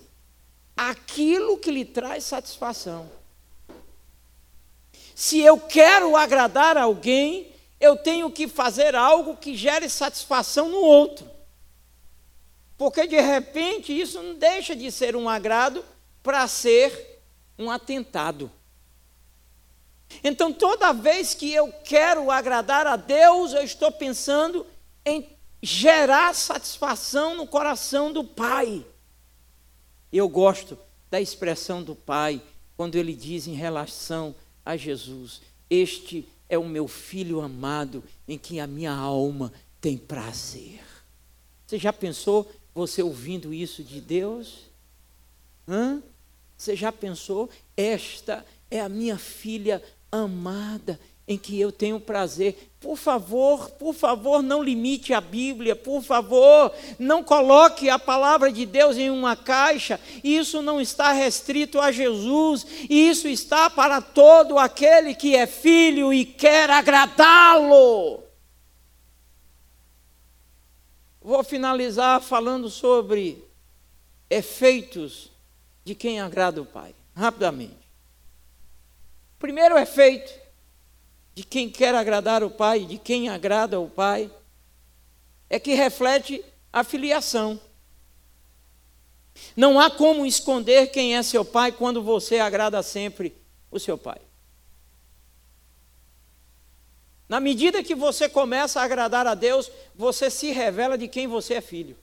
aquilo 0.75 1.59
que 1.59 1.69
lhe 1.69 1.85
traz 1.85 2.23
satisfação. 2.23 3.09
Se 5.13 5.39
eu 5.39 5.59
quero 5.59 6.15
agradar 6.15 6.75
alguém, 6.75 7.51
eu 7.79 7.95
tenho 7.95 8.31
que 8.31 8.47
fazer 8.47 8.95
algo 8.95 9.37
que 9.37 9.55
gere 9.55 9.87
satisfação 9.89 10.69
no 10.69 10.79
outro. 10.79 11.29
Porque 12.77 13.07
de 13.07 13.19
repente 13.19 13.99
isso 13.99 14.21
não 14.21 14.35
deixa 14.35 14.75
de 14.75 14.91
ser 14.91 15.15
um 15.15 15.29
agrado 15.29 15.85
para 16.23 16.47
ser 16.47 17.21
um 17.57 17.69
atentado. 17.69 18.51
Então, 20.23 20.51
toda 20.51 20.93
vez 20.93 21.33
que 21.33 21.53
eu 21.53 21.71
quero 21.83 22.31
agradar 22.31 22.87
a 22.87 22.95
Deus, 22.95 23.53
eu 23.53 23.63
estou 23.63 23.91
pensando 23.91 24.65
em 25.05 25.27
gerar 25.61 26.33
satisfação 26.33 27.35
no 27.35 27.47
coração 27.47 28.11
do 28.11 28.23
Pai. 28.23 28.85
Eu 30.11 30.27
gosto 30.29 30.77
da 31.09 31.19
expressão 31.19 31.83
do 31.83 31.95
Pai 31.95 32.41
quando 32.75 32.95
ele 32.95 33.13
diz 33.13 33.47
em 33.47 33.53
relação 33.53 34.35
a 34.65 34.77
Jesus: 34.77 35.41
Este 35.69 36.27
é 36.49 36.57
o 36.57 36.67
meu 36.67 36.87
filho 36.87 37.41
amado 37.41 38.03
em 38.27 38.37
quem 38.37 38.61
a 38.61 38.67
minha 38.67 38.93
alma 38.93 39.51
tem 39.81 39.97
prazer. 39.97 40.81
Você 41.65 41.77
já 41.77 41.91
pensou 41.91 42.49
você 42.73 43.01
ouvindo 43.01 43.53
isso 43.53 43.83
de 43.83 43.99
Deus? 43.99 44.65
Hã? 45.67 46.01
Você 46.57 46.75
já 46.75 46.91
pensou? 46.91 47.49
Esta 47.75 48.45
é 48.69 48.79
a 48.79 48.87
minha 48.87 49.17
filha 49.17 49.75
amada 49.75 49.96
em 51.27 51.37
que 51.37 51.59
eu 51.59 51.71
tenho 51.71 51.99
prazer. 51.99 52.71
Por 52.79 52.95
favor, 52.95 53.69
por 53.71 53.93
favor, 53.93 54.41
não 54.41 54.63
limite 54.63 55.13
a 55.13 55.19
Bíblia, 55.19 55.75
por 55.75 56.01
favor, 56.01 56.73
não 56.97 57.21
coloque 57.21 57.89
a 57.89 57.99
palavra 57.99 58.51
de 58.51 58.65
Deus 58.65 58.97
em 58.97 59.09
uma 59.09 59.35
caixa. 59.35 59.99
Isso 60.23 60.61
não 60.61 60.79
está 60.79 61.11
restrito 61.11 61.81
a 61.81 61.91
Jesus, 61.91 62.65
isso 62.89 63.27
está 63.27 63.69
para 63.69 63.99
todo 64.01 64.57
aquele 64.57 65.13
que 65.13 65.35
é 65.35 65.45
filho 65.45 66.13
e 66.13 66.23
quer 66.23 66.69
agradá-lo. 66.69 68.23
Vou 71.21 71.43
finalizar 71.43 72.21
falando 72.21 72.69
sobre 72.69 73.43
efeitos 74.29 75.29
de 75.83 75.93
quem 75.93 76.21
agrada 76.21 76.61
o 76.61 76.65
Pai, 76.65 76.95
rapidamente. 77.13 77.86
Primeiro 79.39 79.77
efeito 79.77 80.33
de 81.33 81.43
quem 81.43 81.69
quer 81.69 81.93
agradar 81.93 82.43
o 82.43 82.49
Pai, 82.49 82.85
de 82.85 82.97
quem 82.97 83.29
agrada 83.29 83.79
o 83.79 83.89
Pai, 83.89 84.31
é 85.49 85.59
que 85.59 85.73
reflete 85.73 86.43
a 86.71 86.83
filiação. 86.83 87.59
Não 89.55 89.79
há 89.79 89.89
como 89.89 90.25
esconder 90.25 90.87
quem 90.87 91.15
é 91.15 91.23
seu 91.23 91.45
pai 91.45 91.71
quando 91.71 92.01
você 92.01 92.39
agrada 92.39 92.81
sempre 92.81 93.35
o 93.69 93.79
seu 93.79 93.97
pai. 93.97 94.19
Na 97.29 97.39
medida 97.39 97.83
que 97.83 97.93
você 97.93 98.29
começa 98.29 98.79
a 98.79 98.83
agradar 98.83 99.27
a 99.27 99.35
Deus, 99.35 99.69
você 99.93 100.29
se 100.29 100.51
revela 100.51 100.97
de 100.97 101.07
quem 101.07 101.27
você 101.27 101.55
é 101.55 101.61
filho. 101.61 101.97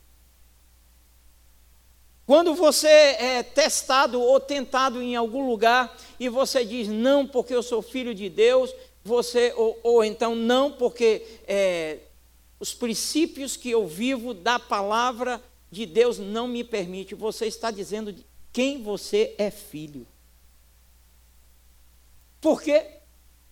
Quando 2.26 2.54
você 2.54 2.88
é 2.88 3.42
testado 3.42 4.20
ou 4.20 4.40
tentado 4.40 5.02
em 5.02 5.14
algum 5.14 5.46
lugar 5.46 5.94
e 6.18 6.28
você 6.28 6.64
diz 6.64 6.88
não 6.88 7.26
porque 7.26 7.54
eu 7.54 7.62
sou 7.62 7.82
filho 7.82 8.14
de 8.14 8.30
Deus, 8.30 8.74
você 9.04 9.52
ou, 9.56 9.78
ou 9.82 10.02
então 10.02 10.34
não 10.34 10.72
porque 10.72 11.22
é, 11.46 11.98
os 12.58 12.72
princípios 12.72 13.56
que 13.56 13.70
eu 13.70 13.86
vivo 13.86 14.32
da 14.32 14.58
palavra 14.58 15.42
de 15.70 15.84
Deus 15.84 16.18
não 16.18 16.48
me 16.48 16.64
permite. 16.64 17.14
Você 17.14 17.46
está 17.46 17.70
dizendo 17.70 18.10
de 18.10 18.24
quem 18.50 18.82
você 18.82 19.34
é 19.36 19.50
filho. 19.50 20.06
Por 22.40 22.62
quê? 22.62 23.00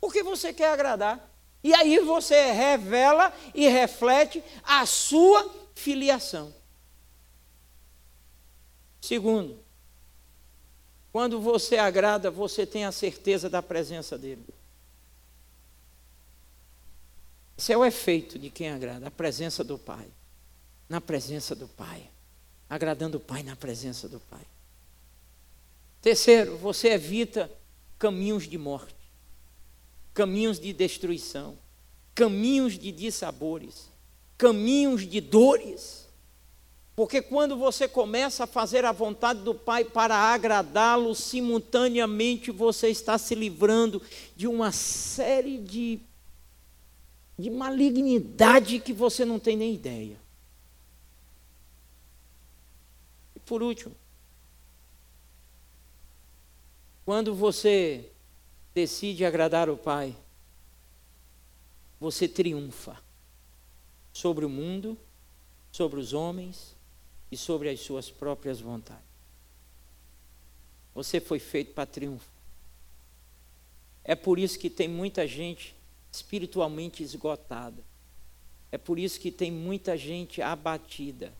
Porque 0.00 0.22
você 0.22 0.52
quer 0.52 0.68
agradar. 0.68 1.30
E 1.62 1.74
aí 1.74 1.98
você 1.98 2.52
revela 2.52 3.32
e 3.54 3.68
reflete 3.68 4.42
a 4.64 4.86
sua 4.86 5.50
filiação. 5.74 6.54
Segundo, 9.02 9.58
quando 11.10 11.40
você 11.40 11.76
agrada, 11.76 12.30
você 12.30 12.64
tem 12.64 12.84
a 12.84 12.92
certeza 12.92 13.50
da 13.50 13.60
presença 13.60 14.16
dele. 14.16 14.46
Esse 17.58 17.72
é 17.72 17.76
o 17.76 17.84
efeito 17.84 18.38
de 18.38 18.48
quem 18.48 18.70
agrada, 18.70 19.08
a 19.08 19.10
presença 19.10 19.64
do 19.64 19.76
Pai. 19.76 20.06
Na 20.88 21.00
presença 21.00 21.54
do 21.54 21.66
Pai. 21.66 22.08
Agradando 22.70 23.18
o 23.18 23.20
Pai 23.20 23.42
na 23.42 23.56
presença 23.56 24.08
do 24.08 24.20
Pai. 24.20 24.46
Terceiro, 26.00 26.56
você 26.56 26.90
evita 26.90 27.50
caminhos 27.98 28.48
de 28.48 28.56
morte, 28.56 28.94
caminhos 30.14 30.60
de 30.60 30.72
destruição, 30.72 31.58
caminhos 32.14 32.78
de 32.78 32.92
dissabores, 32.92 33.88
caminhos 34.38 35.06
de 35.08 35.20
dores. 35.20 36.01
Porque 36.94 37.22
quando 37.22 37.56
você 37.56 37.88
começa 37.88 38.44
a 38.44 38.46
fazer 38.46 38.84
a 38.84 38.92
vontade 38.92 39.40
do 39.40 39.54
Pai 39.54 39.84
para 39.84 40.14
agradá-lo, 40.14 41.14
simultaneamente 41.14 42.50
você 42.50 42.88
está 42.88 43.16
se 43.16 43.34
livrando 43.34 44.02
de 44.36 44.46
uma 44.46 44.72
série 44.72 45.58
de 45.58 46.00
de 47.38 47.50
malignidade 47.50 48.78
que 48.78 48.92
você 48.92 49.24
não 49.24 49.38
tem 49.38 49.56
nem 49.56 49.74
ideia. 49.74 50.16
E 53.34 53.40
por 53.40 53.62
último, 53.62 53.94
quando 57.04 57.34
você 57.34 58.12
decide 58.74 59.24
agradar 59.24 59.68
o 59.68 59.76
Pai, 59.76 60.16
você 61.98 62.28
triunfa 62.28 62.96
sobre 64.12 64.44
o 64.44 64.48
mundo, 64.48 64.96
sobre 65.72 65.98
os 65.98 66.12
homens 66.12 66.76
e 67.32 67.36
sobre 67.36 67.70
as 67.70 67.80
suas 67.80 68.10
próprias 68.10 68.60
vontades. 68.60 69.02
Você 70.94 71.18
foi 71.18 71.38
feito 71.38 71.72
para 71.72 71.86
triunfar. 71.86 72.28
É 74.04 74.14
por 74.14 74.38
isso 74.38 74.58
que 74.58 74.68
tem 74.68 74.86
muita 74.86 75.26
gente 75.26 75.74
espiritualmente 76.12 77.02
esgotada. 77.02 77.82
É 78.70 78.76
por 78.76 78.98
isso 78.98 79.18
que 79.18 79.30
tem 79.30 79.50
muita 79.50 79.96
gente 79.96 80.42
abatida. 80.42 81.32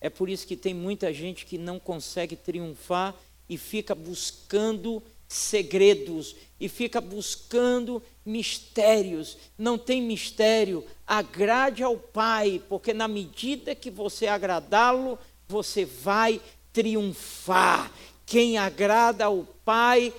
É 0.00 0.10
por 0.10 0.28
isso 0.28 0.46
que 0.46 0.56
tem 0.56 0.74
muita 0.74 1.12
gente 1.12 1.46
que 1.46 1.56
não 1.56 1.78
consegue 1.78 2.34
triunfar 2.34 3.14
e 3.48 3.56
fica 3.56 3.94
buscando 3.94 5.00
segredos 5.34 6.36
e 6.60 6.68
fica 6.68 7.00
buscando 7.00 8.02
mistérios. 8.24 9.36
Não 9.58 9.76
tem 9.76 10.00
mistério. 10.00 10.84
Agrade 11.06 11.82
ao 11.82 11.96
Pai, 11.96 12.62
porque 12.68 12.94
na 12.94 13.08
medida 13.08 13.74
que 13.74 13.90
você 13.90 14.26
agradá-lo, 14.26 15.18
você 15.48 15.84
vai 15.84 16.40
triunfar. 16.72 17.90
Quem 18.24 18.56
agrada 18.56 19.24
ao 19.24 19.44
Pai 19.64 20.14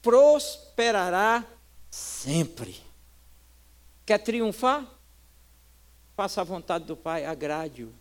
prosperará 0.00 1.44
sempre. 1.90 2.80
Quer 4.06 4.18
triunfar? 4.18 4.86
Faça 6.16 6.40
a 6.40 6.44
vontade 6.44 6.84
do 6.84 6.96
Pai, 6.96 7.26
agrade-o. 7.26 7.92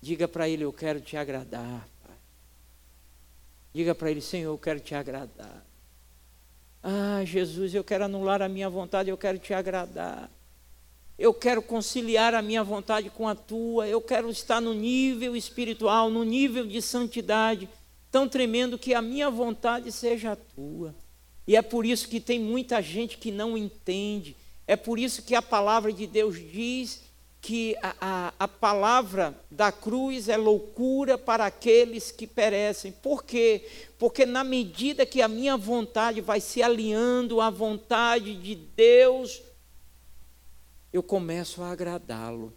Diga 0.00 0.26
para 0.26 0.48
ele: 0.48 0.64
Eu 0.64 0.72
quero 0.72 1.00
te 1.00 1.16
agradar. 1.16 1.91
Diga 3.72 3.94
para 3.94 4.10
ele: 4.10 4.20
Senhor, 4.20 4.52
eu 4.52 4.58
quero 4.58 4.80
te 4.80 4.94
agradar. 4.94 5.64
Ah, 6.82 7.24
Jesus, 7.24 7.74
eu 7.74 7.84
quero 7.84 8.04
anular 8.04 8.42
a 8.42 8.48
minha 8.48 8.68
vontade, 8.68 9.08
eu 9.08 9.16
quero 9.16 9.38
te 9.38 9.54
agradar. 9.54 10.30
Eu 11.18 11.32
quero 11.32 11.62
conciliar 11.62 12.34
a 12.34 12.42
minha 12.42 12.64
vontade 12.64 13.08
com 13.08 13.28
a 13.28 13.34
tua. 13.34 13.86
Eu 13.86 14.00
quero 14.00 14.28
estar 14.30 14.60
no 14.60 14.74
nível 14.74 15.36
espiritual, 15.36 16.10
no 16.10 16.24
nível 16.24 16.66
de 16.66 16.82
santidade 16.82 17.68
tão 18.12 18.28
tremendo 18.28 18.78
que 18.78 18.92
a 18.92 19.00
minha 19.00 19.30
vontade 19.30 19.90
seja 19.90 20.32
a 20.32 20.36
tua. 20.36 20.94
E 21.46 21.56
é 21.56 21.62
por 21.62 21.86
isso 21.86 22.06
que 22.06 22.20
tem 22.20 22.38
muita 22.38 22.82
gente 22.82 23.16
que 23.16 23.32
não 23.32 23.56
entende. 23.56 24.36
É 24.66 24.76
por 24.76 24.98
isso 24.98 25.22
que 25.22 25.34
a 25.34 25.40
palavra 25.40 25.90
de 25.90 26.06
Deus 26.06 26.36
diz 26.38 27.02
que 27.42 27.76
a, 27.82 27.94
a, 28.00 28.34
a, 28.38 28.46
palavra 28.46 29.36
da 29.50 29.72
cruz 29.72 30.28
é 30.28 30.36
loucura 30.36 31.18
para 31.18 31.44
aqueles 31.44 32.12
que 32.12 32.24
perecem. 32.24 32.92
Por 32.92 33.24
quê? 33.24 33.68
Porque 33.98 34.24
na 34.24 34.44
medida 34.44 35.04
que 35.04 35.20
a 35.20 35.26
minha 35.26 35.56
vontade 35.56 36.20
vai 36.20 36.40
se 36.40 36.62
alinhando 36.62 37.40
à 37.40 37.50
vontade 37.50 38.36
de 38.36 38.54
Deus, 38.54 39.42
eu 40.92 41.02
começo 41.02 41.62
a 41.62 41.72
agradá-lo. 41.72 42.56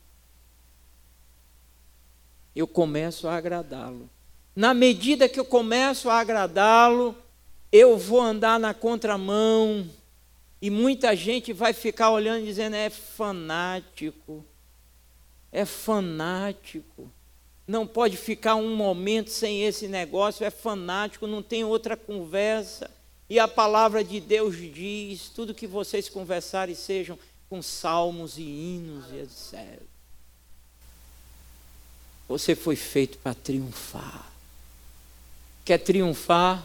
Eu 2.55 2.67
começo 2.67 3.27
a 3.27 3.35
agradá-lo. 3.35 4.07
Na 4.55 4.71
medida 4.71 5.27
que 5.27 5.39
eu 5.39 5.45
começo 5.45 6.11
a 6.11 6.19
agradá-lo, 6.19 7.17
eu 7.71 7.97
vou 7.97 8.21
andar 8.21 8.59
na 8.59 8.73
contramão 8.73 9.89
e 10.61 10.69
muita 10.69 11.15
gente 11.15 11.51
vai 11.51 11.73
ficar 11.73 12.11
olhando 12.11 12.45
dizendo 12.45 12.75
é 12.75 12.91
fanático. 12.91 14.45
É 15.55 15.65
fanático. 15.65 17.09
Não 17.67 17.87
pode 17.87 18.17
ficar 18.17 18.55
um 18.55 18.75
momento 18.75 19.29
sem 19.29 19.63
esse 19.63 19.87
negócio, 19.87 20.45
é 20.45 20.51
fanático, 20.51 21.25
não 21.25 21.41
tem 21.41 21.63
outra 21.63 21.95
conversa. 21.95 22.91
E 23.29 23.39
a 23.39 23.47
palavra 23.47 24.03
de 24.03 24.19
Deus 24.19 24.55
diz: 24.55 25.29
tudo 25.29 25.53
que 25.53 25.65
vocês 25.65 26.09
conversarem 26.09 26.75
sejam 26.75 27.17
com 27.49 27.61
salmos 27.61 28.37
e 28.37 28.43
hinos 28.43 29.05
e 29.11 29.17
etc. 29.19 29.81
Você 32.27 32.55
foi 32.55 32.75
feito 32.75 33.17
para 33.19 33.33
triunfar. 33.33 34.31
Quer 35.63 35.77
triunfar? 35.77 36.63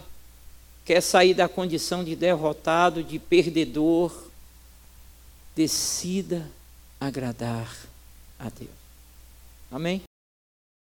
quer 0.90 1.00
sair 1.00 1.34
da 1.34 1.48
condição 1.48 2.02
de 2.02 2.16
derrotado, 2.16 3.04
de 3.04 3.16
perdedor, 3.16 4.12
decida 5.54 6.50
agradar 6.98 7.72
a 8.36 8.48
Deus. 8.48 8.79
Amém? 9.70 10.09